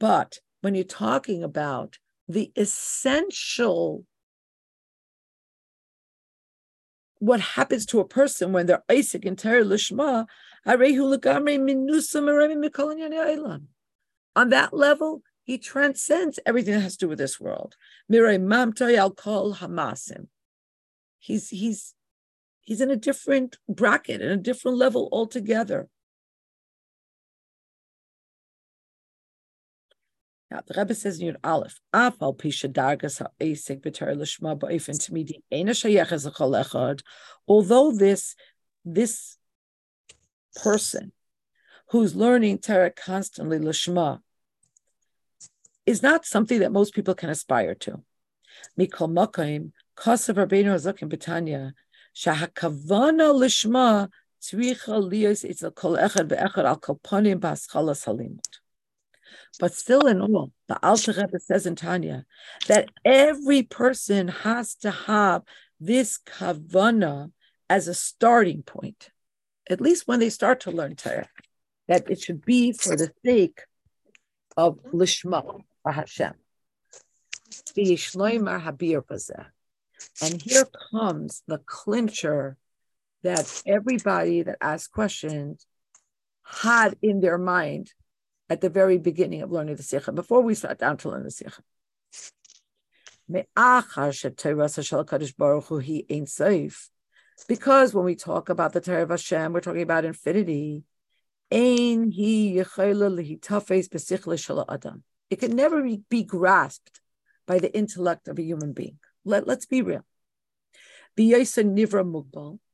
But 0.00 0.38
when 0.62 0.74
you're 0.74 0.84
talking 0.84 1.42
about 1.44 1.98
the 2.28 2.52
essential 2.56 4.04
what 7.18 7.40
happens 7.40 7.86
to 7.86 8.00
a 8.00 8.06
person 8.06 8.52
when 8.52 8.66
they're 8.66 8.82
oisek 8.90 9.26
and 9.26 9.38
Terry 9.38 9.64
Lishma, 9.64 10.26
on 14.36 14.50
that 14.50 14.74
level, 14.74 15.22
he 15.42 15.58
transcends 15.58 16.38
everything 16.44 16.74
that 16.74 16.80
has 16.80 16.96
to 16.96 17.06
do 17.06 17.08
with 17.08 17.18
this 17.18 17.40
world. 17.40 17.76
He's 21.18 21.48
he's 21.48 21.94
he's 22.60 22.80
in 22.80 22.90
a 22.90 22.96
different 22.96 23.56
bracket, 23.68 24.20
in 24.20 24.30
a 24.30 24.36
different 24.36 24.76
level 24.76 25.08
altogether. 25.10 25.88
Now 30.50 30.60
the 30.64 30.74
Rebbe 30.76 30.94
says 30.94 31.20
in 31.20 31.34
Yud 31.34 31.36
Aleph, 31.42 31.80
Afal 31.92 32.36
Pisha 32.36 32.72
Dargas 32.72 33.18
Ha'esik 33.18 33.82
B'Ter 33.82 34.14
Lishma 34.16 34.56
Ba'ifin 34.56 34.96
Tamidi 34.96 35.42
Eina 35.52 35.70
Shayechaz 35.70 36.30
Echad. 36.30 37.00
Although 37.48 37.92
this 37.92 38.36
this 38.84 39.38
person 40.54 41.12
who's 41.90 42.14
learning 42.14 42.58
Torah 42.58 42.90
constantly 42.90 43.58
Lishma 43.58 44.20
is 45.84 46.02
not 46.02 46.24
something 46.24 46.60
that 46.60 46.72
most 46.72 46.94
people 46.94 47.14
can 47.14 47.30
aspire 47.30 47.74
to. 47.74 48.02
Mikol 48.78 49.10
Makaim 49.12 49.72
Kasav 49.96 50.36
Rabbeinu 50.36 50.66
Hazakim 50.66 51.10
Betanya 51.10 51.72
Shahakavana 52.14 53.34
Lishma 53.34 54.10
Tzricha 54.40 55.02
Liyos 55.10 55.48
Itzel 55.48 55.74
Kol 55.74 55.96
Echad 55.96 56.28
Ve'echad 56.28 56.64
Al 56.64 56.78
Kolpanim 56.78 57.40
Ba'aschalas 57.40 58.06
Halimut. 58.06 58.60
But 59.58 59.74
still, 59.74 60.06
in 60.06 60.20
all, 60.20 60.52
the 60.68 60.78
Alter 60.84 61.12
Rebbe 61.12 61.38
says 61.40 61.66
in 61.66 61.76
Tanya 61.76 62.24
that 62.68 62.90
every 63.04 63.62
person 63.62 64.28
has 64.28 64.74
to 64.76 64.90
have 64.90 65.42
this 65.80 66.18
kavana 66.26 67.32
as 67.68 67.88
a 67.88 67.94
starting 67.94 68.62
point, 68.62 69.10
at 69.68 69.80
least 69.80 70.06
when 70.06 70.20
they 70.20 70.30
start 70.30 70.60
to 70.60 70.70
learn 70.70 70.96
Torah, 70.96 71.28
that 71.88 72.10
it 72.10 72.20
should 72.20 72.44
be 72.44 72.72
for 72.72 72.96
the 72.96 73.10
sake 73.24 73.62
of 74.56 74.78
lishma 74.92 75.62
or 75.84 75.92
Hashem. 75.92 76.34
And 80.22 80.42
here 80.42 80.66
comes 80.90 81.42
the 81.46 81.58
clincher 81.58 82.56
that 83.22 83.62
everybody 83.66 84.42
that 84.42 84.58
asked 84.60 84.92
questions 84.92 85.66
had 86.44 86.96
in 87.02 87.20
their 87.20 87.38
mind 87.38 87.92
at 88.48 88.60
the 88.60 88.70
very 88.70 88.98
beginning 88.98 89.42
of 89.42 89.50
learning 89.50 89.76
the 89.76 89.82
Sikha, 89.82 90.12
before 90.12 90.42
we 90.42 90.54
sat 90.54 90.78
down 90.78 90.96
to 90.98 91.10
learn 91.10 91.24
the 91.24 91.30
Sikha. 91.30 91.62
Because 97.48 97.92
when 97.92 98.04
we 98.04 98.14
talk 98.14 98.48
about 98.48 98.72
the 98.72 98.80
Torah 98.80 99.02
of 99.02 99.10
Hashem, 99.10 99.52
we're 99.52 99.60
talking 99.60 99.82
about 99.82 100.04
infinity. 100.04 100.84
It 101.50 102.12
can 105.40 105.56
never 105.56 105.82
be 106.08 106.22
grasped 106.22 107.00
by 107.46 107.58
the 107.58 107.76
intellect 107.76 108.28
of 108.28 108.38
a 108.38 108.42
human 108.42 108.72
being. 108.72 108.98
Let, 109.24 109.46
let's 109.46 109.66
be 109.66 109.82
real. 109.82 110.04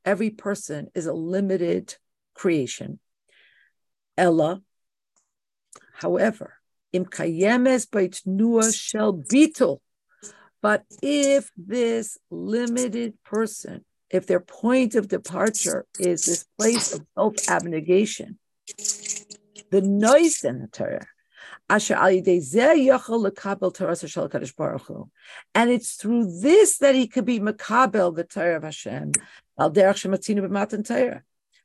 Every 0.04 0.30
person 0.30 0.88
is 0.94 1.06
a 1.06 1.12
limited 1.12 1.96
creation. 2.34 2.98
Ella, 4.16 4.62
however, 5.92 6.54
im 6.92 7.06
kayemes 7.06 7.88
baitnua 7.88 8.74
shel 8.74 9.14
bitul. 9.14 9.80
But 10.60 10.84
if 11.02 11.50
this 11.56 12.18
limited 12.30 13.14
person, 13.24 13.84
if 14.10 14.26
their 14.26 14.40
point 14.40 14.94
of 14.94 15.08
departure 15.08 15.86
is 15.98 16.24
this 16.24 16.44
place 16.58 16.92
of 16.92 17.04
self 17.16 17.48
abnegation, 17.48 18.38
the 19.70 19.80
noise 19.82 20.44
in 20.44 20.60
the 20.60 20.68
Torah, 20.68 21.06
and 21.68 21.82
it's 25.70 25.94
through 25.94 26.40
this 26.40 26.78
that 26.78 26.94
he 26.94 27.06
could 27.08 27.24
be 27.24 27.40
makabel 27.40 28.14
the 28.14 28.24
Torah 28.24 28.56
of 28.56 28.62
Hashem. 28.64 29.12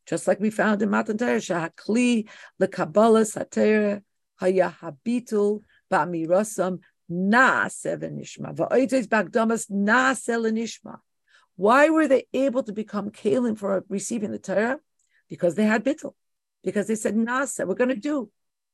Just 0.05 0.27
like 0.27 0.39
we 0.39 0.49
found 0.49 0.81
in 0.81 0.89
Matan 0.89 1.17
Torah, 1.17 1.37
shahakli 1.37 2.29
lekabbalah 2.61 3.25
satera 3.25 4.01
hayahabitul 4.41 5.61
ba'mirasam 5.91 6.79
naaseh 7.11 7.97
v'nishma 7.97 8.55
va'oitzes 8.55 9.07
bagdamas 9.07 9.69
naaseh 9.71 10.39
l'nishma. 10.41 10.99
Why 11.55 11.89
were 11.89 12.07
they 12.07 12.27
able 12.33 12.63
to 12.63 12.71
become 12.71 13.09
kalim 13.09 13.57
for 13.57 13.83
receiving 13.89 14.31
the 14.31 14.39
Torah? 14.39 14.79
Because 15.27 15.55
they 15.55 15.65
had 15.65 15.83
bittul. 15.83 16.13
Because 16.63 16.87
they 16.87 16.95
said 16.95 17.15
nasa, 17.15 17.67
we're 17.67 17.75
going 17.75 17.89
to 17.89 17.95
do 17.95 18.29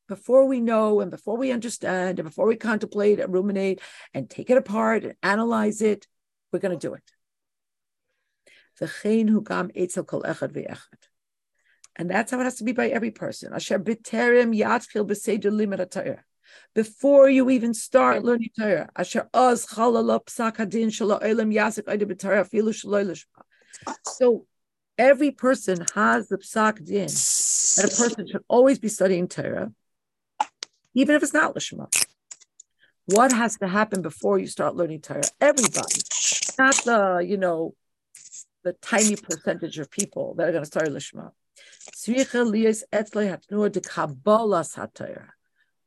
before 0.07 0.45
we 0.45 0.59
know 0.59 0.99
and 0.99 1.09
before 1.09 1.37
we 1.37 1.51
understand 1.51 2.19
and 2.19 2.27
before 2.27 2.45
we 2.45 2.55
contemplate 2.55 3.19
and 3.19 3.33
ruminate 3.33 3.79
and 4.13 4.29
take 4.29 4.49
it 4.49 4.57
apart 4.57 5.03
and 5.03 5.15
analyze 5.23 5.81
it, 5.81 6.07
we're 6.51 6.59
going 6.59 6.77
to 6.77 6.87
do 6.87 6.93
it. 6.93 7.03
And 11.95 12.09
that's 12.09 12.31
how 12.31 12.39
it 12.39 12.43
has 12.43 12.55
to 12.55 12.63
be 12.63 12.71
by 12.71 12.89
every 12.89 13.11
person. 13.11 13.53
Before 16.75 17.29
you 17.29 17.49
even 17.49 17.73
start 17.73 18.23
learning 18.23 18.49
Torah, 18.57 18.89
so 24.05 24.45
every 24.97 25.31
person 25.31 25.85
has 25.95 26.27
the 26.27 26.37
psak 26.37 26.85
din 26.85 27.07
that 27.07 27.85
a 27.91 27.95
person 27.95 28.27
should 28.27 28.43
always 28.47 28.79
be 28.79 28.87
studying 28.87 29.27
Torah, 29.27 29.71
even 30.93 31.15
if 31.15 31.23
it's 31.23 31.33
not 31.33 31.55
lishma. 31.55 31.93
What 33.05 33.31
has 33.31 33.57
to 33.57 33.67
happen 33.67 34.01
before 34.01 34.39
you 34.39 34.47
start 34.47 34.75
learning 34.75 35.01
Torah? 35.01 35.23
Everybody, 35.41 36.01
not 36.57 36.75
the 36.85 37.25
you 37.27 37.37
know 37.37 37.75
the 38.63 38.73
tiny 38.73 39.15
percentage 39.15 39.77
of 39.77 39.91
people 39.91 40.35
that 40.35 40.47
are 40.47 40.51
going 40.51 40.63
to 40.63 40.67
start 40.67 40.87
lishma. 40.87 41.31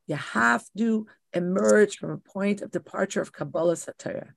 You 0.06 0.16
have 0.16 0.64
to 0.76 1.06
emerge 1.32 1.98
from 1.98 2.10
a 2.10 2.18
point 2.18 2.62
of 2.62 2.70
departure 2.70 3.20
of 3.20 3.32
Kabbalas 3.32 3.88
HaTorah. 3.88 4.30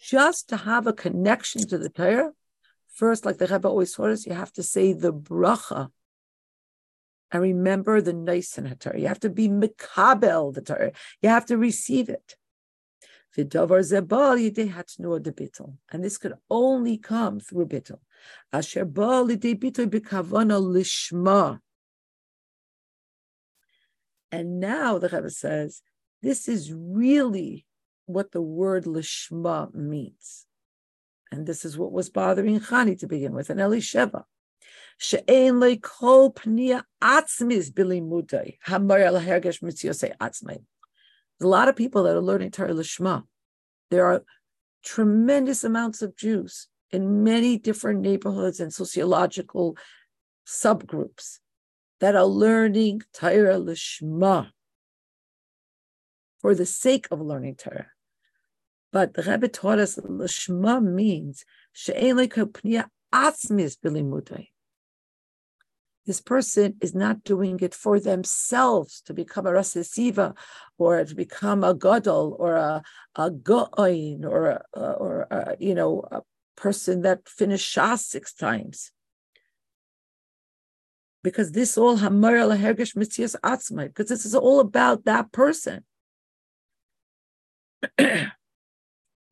Just 0.00 0.48
to 0.48 0.56
have 0.56 0.86
a 0.86 0.92
connection 0.92 1.66
to 1.68 1.78
the 1.78 1.88
Torah, 1.88 2.32
first, 2.92 3.24
like 3.26 3.38
the 3.38 3.46
Rebbe 3.46 3.68
always 3.68 3.92
taught 3.92 4.10
us, 4.10 4.26
you 4.26 4.32
have 4.32 4.52
to 4.52 4.62
say 4.62 4.92
the 4.92 5.12
bracha 5.12 5.90
and 7.32 7.42
remember 7.42 8.00
the 8.00 8.12
Nosein 8.12 8.78
Torah. 8.78 8.98
You 8.98 9.08
have 9.08 9.20
to 9.20 9.30
be 9.30 9.48
mikabel 9.48 10.54
the 10.54 10.62
Torah. 10.62 10.92
You 11.20 11.28
have 11.28 11.46
to 11.46 11.58
receive 11.58 12.08
it. 12.08 12.36
And 13.36 13.50
this 16.04 16.18
could 16.18 16.34
only 16.50 16.96
come 16.98 17.40
through 17.40 17.66
bittul. 17.66 17.98
Asher 18.52 18.86
lishma. 20.52 21.60
And 24.32 24.60
now 24.60 24.98
the 24.98 25.08
Rebbe 25.08 25.30
says, 25.30 25.82
this 26.22 26.48
is 26.48 26.72
really 26.72 27.66
what 28.06 28.32
the 28.32 28.40
word 28.40 28.84
lishma 28.84 29.72
means. 29.74 30.46
And 31.30 31.46
this 31.46 31.64
is 31.64 31.76
what 31.76 31.92
was 31.92 32.08
bothering 32.08 32.60
Chani 32.60 32.98
to 33.00 33.06
begin 33.06 33.32
with, 33.32 33.50
and 33.50 33.60
Elisheva. 33.60 34.24
She'ein 34.98 35.60
le 35.60 35.76
kol 35.76 36.32
pnia 36.32 36.84
atzmis 37.02 37.70
bilimudai, 37.70 38.58
hamar 38.62 39.00
el 39.00 39.20
hergesh 39.20 39.62
mitziyosei 39.62 40.16
atzmai. 40.16 40.62
There's 41.38 41.46
a 41.46 41.50
lot 41.50 41.68
of 41.68 41.76
people 41.76 42.04
that 42.04 42.16
are 42.16 42.20
learning 42.20 42.50
Torah 42.50 42.72
Lishma. 42.72 43.24
There 43.90 44.06
are 44.06 44.22
tremendous 44.84 45.64
amounts 45.64 46.02
of 46.02 46.16
Jews 46.16 46.68
in 46.90 47.24
many 47.24 47.58
different 47.58 48.00
neighborhoods 48.00 48.60
and 48.60 48.72
sociological 48.72 49.76
subgroups 50.46 51.38
that 52.00 52.14
are 52.16 52.24
learning 52.26 53.02
Torah 53.12 53.58
Lishma 53.58 54.50
for 56.40 56.54
the 56.54 56.66
sake 56.66 57.08
of 57.10 57.20
learning 57.20 57.56
Torah. 57.56 57.90
But 58.92 59.14
the 59.14 59.22
Rebbe 59.22 59.48
taught 59.48 59.78
us 59.78 59.96
Lishma 59.96 60.82
means 60.82 61.44
she'en 61.72 62.16
atzmis 63.12 63.76
bilimudai 63.78 64.48
this 66.06 66.20
person 66.20 66.76
is 66.80 66.94
not 66.94 67.24
doing 67.24 67.58
it 67.60 67.74
for 67.74 67.98
themselves 67.98 69.00
to 69.02 69.12
become 69.12 69.46
a 69.46 69.52
rosh 69.52 69.74
yeshiva 69.74 70.36
or 70.78 71.04
to 71.04 71.14
become 71.14 71.64
a 71.64 71.74
gadol 71.74 72.36
or 72.38 72.54
a, 72.54 72.82
a 73.16 73.30
go'oin 73.30 74.24
or 74.24 74.62
a, 74.74 74.80
or 74.80 75.26
a, 75.30 75.56
you 75.58 75.74
know 75.74 76.04
a 76.10 76.22
person 76.56 77.02
that 77.02 77.28
finished 77.28 77.76
shas 77.76 78.00
six 78.00 78.32
times. 78.32 78.92
Because 81.22 81.52
this 81.52 81.76
all 81.76 81.96
hamar 81.96 82.34
lahergesh 82.34 82.96
mitzias 82.96 83.34
atzmai, 83.42 83.88
because 83.88 84.08
this 84.08 84.24
is 84.24 84.34
all 84.34 84.60
about 84.60 85.04
that 85.04 85.32
person. 85.32 85.84
and 87.98 88.30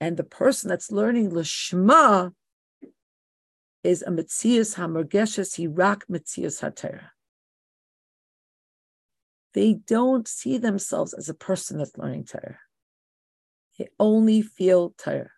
the 0.01 0.24
person 0.24 0.68
that's 0.68 0.90
learning 0.90 1.30
lishma 1.30 2.32
is 3.85 4.02
a 4.02 4.11
Metzias 4.11 4.77
Hamurgeshes 4.77 5.56
Hirak 5.59 6.02
Metzias 6.11 6.62
HaTorah. 6.62 7.11
They 9.52 9.74
don't 9.74 10.27
see 10.27 10.59
themselves 10.59 11.12
as 11.12 11.28
a 11.28 11.35
person 11.35 11.78
that's 11.78 11.97
learning 11.97 12.24
Torah. 12.24 12.59
They 13.78 13.89
only 14.01 14.43
feel 14.43 14.94
Torah. 14.98 15.31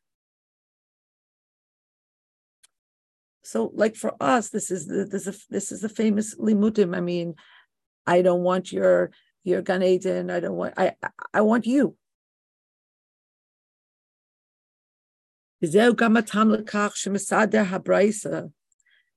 So, 3.43 3.71
like 3.75 3.95
for 3.95 4.15
us, 4.21 4.49
this 4.49 4.71
is 4.71 4.87
the 4.87 5.05
this 5.05 5.27
is 5.27 5.47
this 5.51 5.71
is 5.71 5.81
the 5.83 5.89
famous 5.89 6.35
limudim. 6.35 6.97
I 6.97 7.01
mean, 7.01 7.35
I 8.07 8.23
don't 8.23 8.43
want 8.43 8.73
your 8.73 9.11
your 9.45 9.63
Gan 9.63 9.83
Eden. 9.83 10.31
I 10.31 10.41
don't 10.41 10.57
want 10.57 10.75
I 10.77 10.95
I 11.33 11.43
want 11.43 11.67
you. 11.67 11.97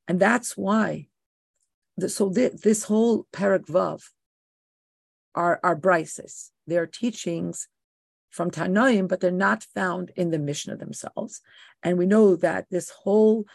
And 0.08 0.20
that's 0.20 0.58
why. 0.58 1.08
So 2.08 2.30
this 2.30 2.84
whole 2.86 3.28
Perek 3.34 3.66
Vav 3.66 4.02
are, 5.36 5.60
are 5.64 5.76
brises. 5.76 6.50
They're 6.66 6.88
teachings 6.88 7.68
from 8.30 8.52
Tanoim, 8.52 9.08
but 9.08 9.20
they're 9.20 9.32
not 9.32 9.64
found 9.64 10.12
in 10.16 10.32
the 10.32 10.40
Mishnah 10.40 10.78
themselves. 10.78 11.42
And 11.84 11.98
we 11.98 12.06
know 12.06 12.36
that 12.38 12.68
this 12.70 12.90
whole 12.90 13.46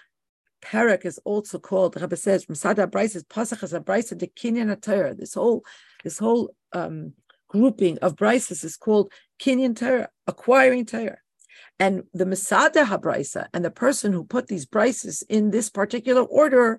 perek 0.62 1.04
is 1.04 1.18
also 1.24 1.58
called, 1.58 2.00
Rabbi 2.00 2.16
says, 2.16 2.48
Masada 2.48 2.86
Brises, 2.86 3.24
Pasach 3.24 3.62
as 3.62 3.72
a 3.72 3.80
Brisa, 3.80 4.18
the 4.18 4.26
Kinyan 4.26 4.80
Torah. 4.80 5.14
This 5.14 5.34
whole, 5.34 5.64
this 6.02 6.18
whole 6.18 6.54
um, 6.72 7.12
grouping 7.48 7.98
of 7.98 8.16
brises 8.16 8.64
is 8.64 8.76
called 8.76 9.12
Kinyan 9.38 9.76
Torah, 9.76 10.08
acquiring 10.26 10.86
Torah. 10.86 11.18
And 11.78 12.04
the 12.12 12.24
Mesader 12.24 12.84
HaBraisa 12.84 13.48
and 13.52 13.64
the 13.64 13.70
person 13.70 14.12
who 14.12 14.24
put 14.24 14.46
these 14.46 14.66
brises 14.66 15.22
in 15.28 15.50
this 15.50 15.70
particular 15.70 16.22
order 16.22 16.78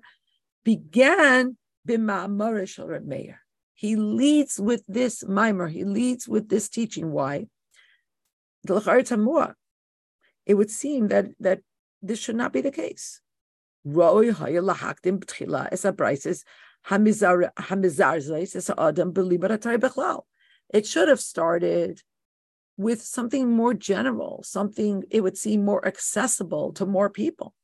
began 0.64 1.56
b'ma'amarish 1.86 2.78
al 2.78 3.00
Meir. 3.00 3.40
He 3.74 3.94
leads 3.96 4.58
with 4.58 4.82
this 4.88 5.22
mimer. 5.26 5.68
He 5.68 5.84
leads 5.84 6.26
with 6.26 6.48
this 6.48 6.68
teaching. 6.68 7.12
Why? 7.12 7.46
It 10.46 10.54
would 10.54 10.70
seem 10.70 11.08
that 11.08 11.26
that 11.40 11.60
this 12.02 12.18
should 12.18 12.36
not 12.36 12.52
be 12.52 12.60
the 12.60 12.70
case. 12.70 13.20
It 20.74 20.86
should 20.86 21.08
have 21.08 21.20
started 21.20 22.02
with 22.76 23.02
something 23.02 23.50
more 23.50 23.74
general, 23.74 24.42
something 24.44 25.04
it 25.10 25.22
would 25.22 25.38
seem 25.38 25.64
more 25.64 25.86
accessible 25.86 26.72
to 26.74 26.86
more 26.86 27.08
people. 27.08 27.54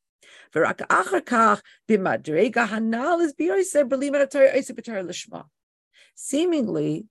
Seemingly, 6.14 7.06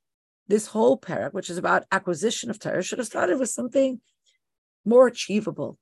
this 0.47 0.67
whole 0.67 0.99
perek, 0.99 1.33
which 1.33 1.49
is 1.49 1.57
about 1.57 1.85
acquisition 1.91 2.49
of 2.49 2.59
Torah, 2.59 2.83
should 2.83 2.99
have 2.99 3.07
started 3.07 3.39
with 3.39 3.49
something 3.49 4.01
more 4.85 5.07
achievable 5.07 5.77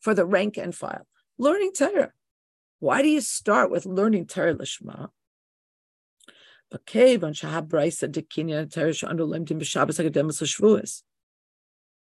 for 0.00 0.14
the 0.14 0.26
rank 0.26 0.56
and 0.56 0.74
file. 0.74 1.06
Learning 1.38 1.72
Torah. 1.72 2.12
Why 2.80 3.02
do 3.02 3.08
you 3.08 3.20
start 3.20 3.70
with 3.70 3.86
learning 3.86 4.26
Torah 4.26 4.54
Lishma? 4.54 5.08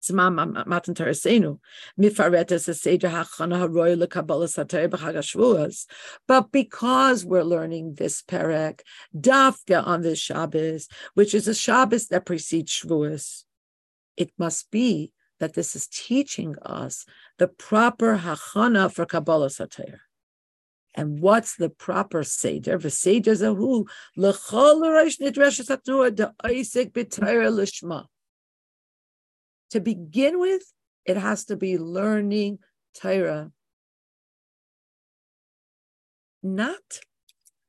But 0.08 0.42
because 6.52 7.24
we're 7.24 7.42
learning 7.42 7.94
this 7.94 8.22
perek, 8.22 8.80
Dafka 9.16 9.86
on 9.86 10.02
this 10.02 10.18
Shabbos, 10.18 10.88
which 11.14 11.34
is 11.34 11.46
a 11.46 11.54
Shabbos 11.54 12.08
that 12.08 12.26
precedes 12.26 12.72
Shavuos, 12.72 13.44
it 14.16 14.32
must 14.38 14.70
be 14.70 15.12
that 15.38 15.52
this 15.54 15.76
is 15.76 15.88
teaching 15.88 16.56
us 16.62 17.06
the 17.38 17.48
proper 17.48 18.18
Hachana 18.18 18.92
for 18.92 19.06
Kabbalas 19.06 19.60
HaTorah. 19.60 19.98
And 20.94 21.20
what's 21.20 21.56
the 21.56 21.70
proper 21.70 22.22
seder? 22.22 22.78
V'seder 22.78 23.34
zahu 23.34 23.86
da 26.14 26.32
b'tayr 26.42 27.50
lishma. 27.50 28.06
To 29.72 29.80
begin 29.80 30.38
with, 30.38 30.62
it 31.04 31.16
has 31.16 31.46
to 31.46 31.56
be 31.56 31.78
learning 31.78 32.58
Torah. 33.00 33.50
Not 36.42 37.00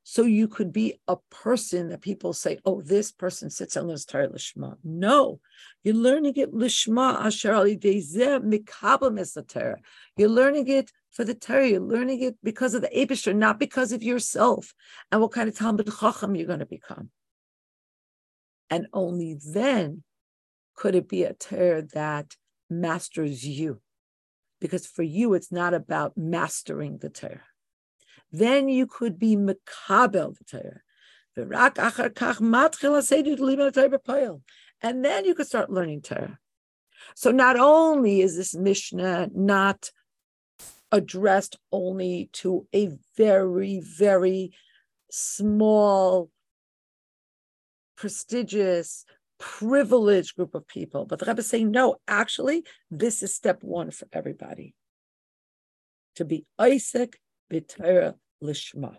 so 0.02 0.24
you 0.24 0.46
could 0.46 0.70
be 0.70 1.00
a 1.08 1.16
person 1.30 1.88
that 1.88 2.02
people 2.02 2.34
say, 2.34 2.58
oh, 2.66 2.82
this 2.82 3.10
person 3.10 3.48
sits 3.48 3.74
and 3.74 3.88
learns 3.88 4.04
Torah 4.04 4.28
Lishma. 4.28 4.76
No, 4.84 5.40
you're 5.82 5.94
learning 5.94 6.34
it 6.36 6.52
Lishma 6.52 7.24
Asher 7.24 7.54
Ali 7.54 7.78
Torah. 7.78 9.78
You're 10.18 10.28
learning 10.28 10.68
it 10.68 10.90
for 11.10 11.24
the 11.24 11.34
Torah. 11.34 11.68
You're 11.68 11.80
learning 11.80 12.20
it 12.20 12.36
because 12.44 12.74
of 12.74 12.82
the 12.82 12.88
Abishter, 12.88 13.34
not 13.34 13.58
because 13.58 13.92
of 13.92 14.02
yourself 14.02 14.74
and 15.10 15.22
what 15.22 15.32
kind 15.32 15.48
of 15.48 15.56
Talmud 15.56 15.90
Chacham 15.98 16.36
you're 16.36 16.46
going 16.46 16.58
to 16.58 16.66
become. 16.66 17.08
And 18.68 18.88
only 18.92 19.38
then 19.52 20.02
could 20.74 20.94
it 20.94 21.08
be 21.08 21.24
a 21.24 21.34
Torah 21.34 21.82
that 21.94 22.36
masters 22.68 23.46
you? 23.46 23.80
Because 24.60 24.86
for 24.86 25.02
you, 25.02 25.34
it's 25.34 25.52
not 25.52 25.74
about 25.74 26.16
mastering 26.16 26.98
the 26.98 27.10
Torah. 27.10 27.42
Then 28.32 28.68
you 28.68 28.86
could 28.86 29.18
be 29.18 29.36
Mekabel 29.36 30.36
the 30.36 30.44
Torah. 30.44 30.80
And 34.82 35.04
then 35.04 35.24
you 35.24 35.34
could 35.34 35.46
start 35.46 35.70
learning 35.70 36.02
Torah. 36.02 36.38
So 37.14 37.30
not 37.30 37.56
only 37.58 38.20
is 38.20 38.36
this 38.36 38.54
Mishnah 38.54 39.30
not 39.34 39.90
addressed 40.90 41.58
only 41.72 42.30
to 42.32 42.66
a 42.74 42.90
very, 43.16 43.80
very 43.80 44.52
small, 45.10 46.30
prestigious, 47.96 49.04
privileged 49.38 50.36
group 50.36 50.54
of 50.54 50.66
people. 50.66 51.06
But 51.06 51.18
the 51.18 51.26
Rebbe 51.26 51.40
is 51.40 51.48
saying, 51.48 51.70
no, 51.70 51.96
actually, 52.06 52.64
this 52.90 53.22
is 53.22 53.34
step 53.34 53.62
one 53.62 53.90
for 53.90 54.06
everybody. 54.12 54.74
To 56.16 56.24
be 56.24 56.46
oisek 56.60 57.14
B'Torah 57.52 58.14
Lishma. 58.42 58.96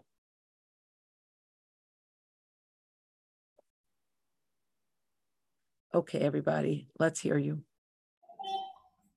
Okay, 5.93 6.19
everybody, 6.19 6.89
let's 6.99 7.21
hear 7.21 7.37
you. 7.37 7.61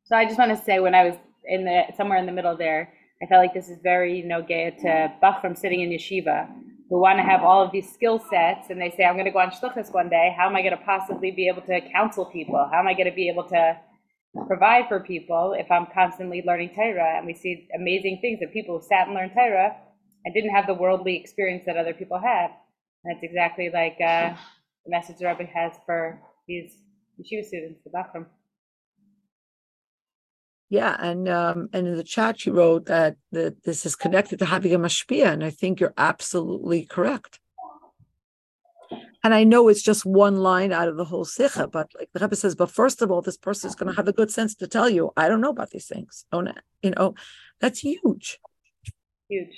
So 0.05 0.15
I 0.15 0.25
just 0.25 0.39
want 0.39 0.57
to 0.57 0.65
say 0.65 0.79
when 0.79 0.95
I 0.95 1.05
was 1.05 1.17
in 1.45 1.65
the 1.65 1.83
somewhere 1.97 2.19
in 2.19 2.27
the 2.27 2.33
middle 2.33 2.57
there, 2.57 2.95
I 3.21 3.27
felt 3.27 3.43
like 3.43 3.53
this 3.53 3.69
is 3.69 3.79
very, 3.83 4.19
you 4.19 4.27
know, 4.29 4.43
to 4.43 5.13
Bach 5.21 5.41
from 5.41 5.57
sitting 5.57 5.81
in 5.81 5.91
yeshiva 5.91 6.49
who 6.89 6.99
want 6.99 7.19
to 7.19 7.23
have 7.23 7.43
all 7.43 7.63
of 7.63 7.71
these 7.71 7.91
skill 7.93 8.19
sets 8.31 8.71
and 8.71 8.81
they 8.81 8.91
say, 8.97 9.05
I'm 9.05 9.15
going 9.15 9.27
to 9.27 9.31
go 9.31 9.41
on 9.41 9.51
shlichus 9.51 9.93
one 9.93 10.09
day. 10.09 10.35
How 10.37 10.49
am 10.49 10.57
I 10.57 10.63
going 10.63 10.77
to 10.77 10.85
possibly 10.85 11.31
be 11.31 11.49
able 11.49 11.63
to 11.63 11.81
counsel 11.93 12.25
people? 12.25 12.69
How 12.73 12.79
am 12.79 12.89
I 12.89 12.95
going 12.95 13.11
to 13.11 13.15
be 13.15 13.29
able 13.29 13.45
to 13.45 13.77
provide 14.47 14.89
for 14.89 15.01
people 15.01 15.55
if 15.59 15.71
I'm 15.71 15.87
constantly 15.93 16.43
learning 16.47 16.71
Torah? 16.75 17.19
And 17.19 17.27
we 17.27 17.35
see 17.35 17.69
amazing 17.75 18.19
things 18.23 18.41
that 18.41 18.53
people 18.53 18.79
who 18.79 18.87
sat 18.87 19.07
and 19.07 19.15
learned 19.15 19.33
Torah 19.35 19.77
and 20.25 20.35
didn't 20.35 20.55
have 20.55 20.67
the 20.67 20.75
worldly 20.75 21.17
experience 21.17 21.65
that 21.67 21.77
other 21.77 21.93
people 21.93 22.19
have. 22.19 22.51
And 23.05 23.15
that's 23.15 23.23
exactly 23.23 23.71
like 23.73 23.97
uh, 24.01 24.35
the 24.85 24.91
message 24.91 25.19
the 25.19 25.27
Rebbe 25.27 25.45
has 25.45 25.73
for 25.85 26.21
these 26.47 26.73
yeshiva 27.21 27.45
students, 27.45 27.81
the 27.85 27.91
Bachram. 27.91 28.27
Yeah, 30.71 30.97
and 30.99 31.29
um, 31.29 31.69
and 31.73 31.87
in 31.89 31.97
the 31.97 32.05
chat 32.05 32.45
you 32.45 32.53
wrote 32.53 32.87
that 32.87 33.17
that 33.33 33.65
this 33.65 33.87
is 33.87 33.97
connected 33.97 34.39
to 34.41 34.45
having 34.45 34.75
a 34.75 34.79
mashpia, 34.79 35.33
and 35.33 35.43
I 35.43 35.51
think 35.51 35.81
you're 35.81 35.95
absolutely 35.97 36.85
correct. 36.85 37.41
And 39.25 39.35
I 39.35 39.45
know 39.45 39.69
it's 39.69 39.83
just 39.83 40.07
one 40.07 40.37
line 40.37 40.73
out 40.73 40.89
of 40.89 40.97
the 40.97 41.05
whole 41.05 41.25
sikha, 41.25 41.67
but 41.69 41.91
like 41.99 42.09
the 42.13 42.21
Rebbe 42.21 42.37
says, 42.37 42.55
but 42.55 42.71
first 42.71 43.03
of 43.03 43.11
all, 43.11 43.21
this 43.21 43.37
person 43.37 43.69
is 43.69 43.75
going 43.75 43.91
to 43.91 43.97
have 43.97 44.07
the 44.07 44.13
good 44.13 44.31
sense 44.31 44.55
to 44.57 44.69
tell 44.69 44.89
you, 44.89 45.11
I 45.17 45.29
don't 45.29 45.41
know 45.41 45.51
about 45.51 45.71
these 45.71 45.87
things. 45.87 46.25
Oh, 46.31 46.47
you 46.83 46.93
know, 46.93 47.15
that's 47.61 47.81
huge. 47.81 48.39
Huge. 49.29 49.57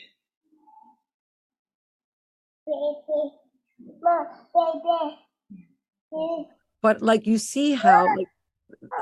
But 6.83 7.03
like 7.03 7.27
you 7.27 7.39
see 7.39 7.73
how 7.75 8.07
like 8.17 8.29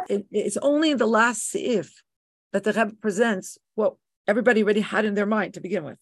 it, 0.08 0.26
it's 0.30 0.56
only 0.58 0.90
in 0.92 0.98
the 0.98 1.06
last 1.06 1.54
if 1.54 2.02
that 2.52 2.64
the 2.64 2.72
Rebbe 2.72 2.94
presents 3.00 3.58
what 3.74 3.94
everybody 4.26 4.62
already 4.62 4.80
had 4.80 5.04
in 5.04 5.14
their 5.14 5.26
mind 5.26 5.54
to 5.54 5.60
begin 5.60 5.84
with. 5.84 5.98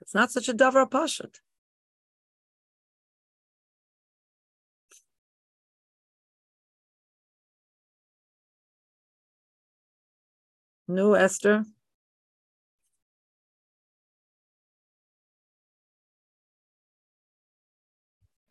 It's 0.00 0.14
not 0.14 0.30
such 0.30 0.48
a 0.48 0.54
davar 0.54 0.88
pashut. 0.90 1.36
No, 10.88 11.14
Esther. 11.14 11.64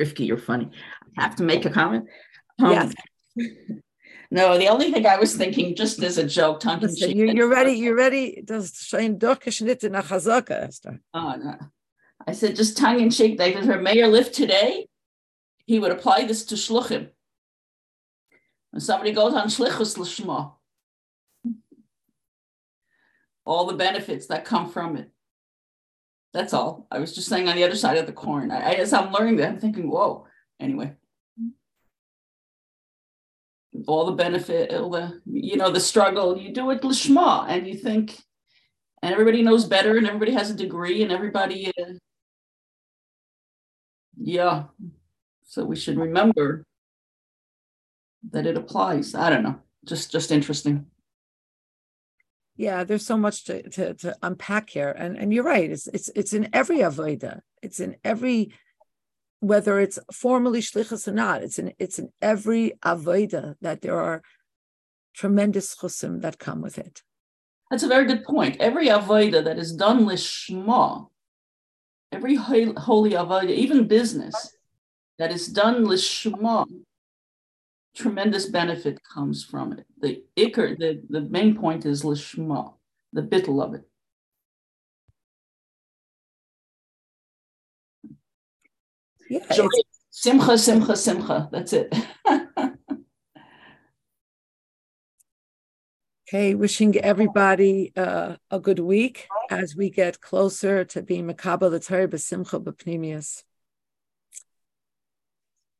Rivky, 0.01 0.25
you're 0.27 0.37
funny. 0.37 0.69
I 1.17 1.23
have 1.23 1.35
to 1.37 1.43
make 1.43 1.65
a 1.65 1.69
comment. 1.69 2.05
Um, 2.59 2.71
yes. 2.71 2.93
No, 4.33 4.57
the 4.57 4.69
only 4.69 4.93
thing 4.93 5.05
I 5.05 5.17
was 5.17 5.35
thinking, 5.35 5.75
just 5.75 6.01
as 6.01 6.17
a 6.17 6.25
joke, 6.25 6.61
tongue 6.61 6.81
in 6.81 6.95
cheek. 6.95 7.13
You're, 7.17 7.27
you're 7.27 7.49
ready. 7.49 7.73
You're 7.73 7.97
ready. 7.97 8.41
Durchgeschnitten 8.45 9.91
nach 9.91 10.07
Chazaka, 10.07 10.51
Esther. 10.51 11.01
Oh, 11.13 11.35
no. 11.35 11.57
I 12.25 12.31
said, 12.31 12.55
just 12.55 12.77
tongue 12.77 13.01
in 13.01 13.09
cheek, 13.09 13.37
that 13.37 13.49
if 13.49 13.67
Reb 13.67 13.81
Meir 13.81 14.07
lived 14.07 14.33
today, 14.33 14.87
he 15.65 15.79
would 15.79 15.91
apply 15.91 16.23
this 16.23 16.45
to 16.45 16.55
shluchim. 16.55 17.09
When 18.71 18.79
somebody 18.79 19.11
goes 19.11 19.33
on 19.33 19.49
shlichus 19.49 19.97
l'shma, 19.97 20.53
all 23.45 23.65
the 23.65 23.75
benefits 23.75 24.27
that 24.27 24.45
come 24.45 24.69
from 24.69 24.95
it. 24.95 25.11
That's 26.33 26.53
all. 26.53 26.87
I 26.89 26.99
was 26.99 27.13
just 27.13 27.27
saying 27.27 27.49
on 27.49 27.55
the 27.55 27.63
other 27.63 27.75
side 27.75 27.97
of 27.97 28.05
the 28.05 28.13
coin. 28.13 28.51
I, 28.51 28.73
as 28.73 28.93
I'm 28.93 29.11
learning 29.11 29.37
that, 29.37 29.49
I'm 29.49 29.59
thinking, 29.59 29.89
whoa. 29.89 30.27
Anyway, 30.59 30.93
all 33.87 34.05
the 34.05 34.11
benefit, 34.13 34.73
all 34.73 34.89
the 34.89 35.21
you 35.25 35.57
know 35.57 35.71
the 35.71 35.79
struggle. 35.79 36.37
You 36.37 36.53
do 36.53 36.69
it 36.71 36.81
lishma, 36.81 37.45
and 37.49 37.67
you 37.67 37.75
think, 37.75 38.21
and 39.01 39.11
everybody 39.11 39.41
knows 39.41 39.65
better, 39.65 39.97
and 39.97 40.07
everybody 40.07 40.31
has 40.33 40.51
a 40.51 40.55
degree, 40.55 41.03
and 41.03 41.11
everybody, 41.11 41.71
uh, 41.79 41.93
yeah. 44.17 44.65
So 45.43 45.65
we 45.65 45.75
should 45.75 45.97
remember 45.97 46.63
that 48.29 48.45
it 48.45 48.55
applies. 48.55 49.15
I 49.15 49.29
don't 49.29 49.43
know, 49.43 49.59
just 49.83 50.11
just 50.11 50.31
interesting 50.31 50.90
yeah 52.67 52.83
there's 52.83 53.05
so 53.05 53.17
much 53.17 53.37
to, 53.45 53.55
to, 53.69 53.93
to 53.95 54.15
unpack 54.21 54.69
here. 54.69 54.93
And 55.03 55.17
and 55.17 55.33
you're 55.33 55.49
right 55.55 55.69
it's 55.69 55.87
it's 55.87 56.09
it's 56.19 56.33
in 56.33 56.49
every 56.53 56.79
avoda 56.89 57.41
it's 57.61 57.79
in 57.79 57.91
every 58.03 58.53
whether 59.39 59.79
it's 59.79 59.99
formally 60.13 60.61
shlichus 60.61 61.07
or 61.07 61.15
not 61.23 61.41
it's 61.45 61.57
in 61.61 61.73
it's 61.79 61.97
in 62.01 62.07
every 62.21 62.73
avoda 62.93 63.55
that 63.61 63.81
there 63.81 63.99
are 63.99 64.21
tremendous 65.13 65.75
chusim 65.75 66.21
that 66.21 66.39
come 66.47 66.61
with 66.61 66.77
it. 66.77 67.01
That's 67.69 67.83
a 67.83 67.93
very 67.95 68.05
good 68.05 68.23
point. 68.23 68.57
Every 68.59 68.87
avoda 68.87 69.43
that 69.43 69.57
is 69.57 69.71
done 69.73 70.05
lishma 70.05 71.07
every 72.11 72.35
holy 72.35 73.11
avodah, 73.11 73.49
even 73.49 73.87
business 73.87 74.55
that 75.17 75.31
is 75.31 75.47
done 75.47 75.85
lishma, 75.85 76.65
tremendous 77.95 78.45
benefit 78.47 78.99
comes 79.03 79.43
from 79.43 79.73
it. 79.73 79.85
The 79.99 80.23
ikr, 80.37 80.77
the, 80.77 81.01
the 81.09 81.21
main 81.21 81.55
point 81.57 81.85
is 81.85 82.03
lishma, 82.03 82.73
the 83.13 83.21
bittul 83.21 83.63
of 83.63 83.73
it. 83.73 83.83
Yeah, 89.29 89.39
it's- 89.49 89.69
simcha, 90.09 90.57
simcha, 90.57 90.95
simcha. 90.95 91.49
That's 91.51 91.73
it. 91.73 91.93
Okay, 96.33 96.55
wishing 96.55 96.95
everybody 96.95 97.91
uh, 97.97 98.37
a 98.49 98.57
good 98.57 98.79
week 98.79 99.27
as 99.49 99.75
we 99.75 99.89
get 99.89 100.21
closer 100.21 100.85
to 100.85 101.01
being 101.01 101.27
Makaba 101.27 101.69
the 101.69 101.77
Torah 101.81 102.07
b'simcha 102.07 102.63
b'pnimius. 102.63 103.43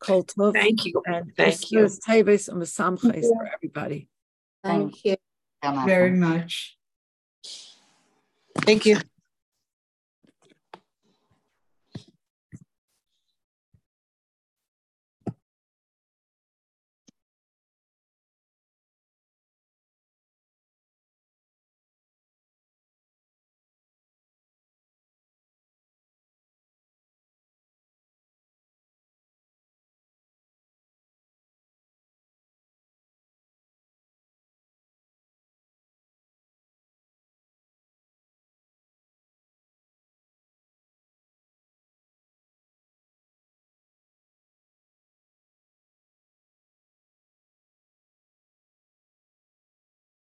Kol 0.02 0.24
tov 0.24 0.54
Thank 0.54 0.86
you. 0.86 1.02
and 1.06 1.32
Thank 1.38 1.72
you. 1.72 1.86
Teves 1.86 2.50
and 2.50 2.62
Mesamchais 2.62 3.22
for 3.22 3.50
everybody. 3.54 4.10
Thank 4.64 5.06
you. 5.06 5.16
Very 5.86 6.12
much. 6.12 6.78
Thank 8.66 8.86
you. 8.86 8.98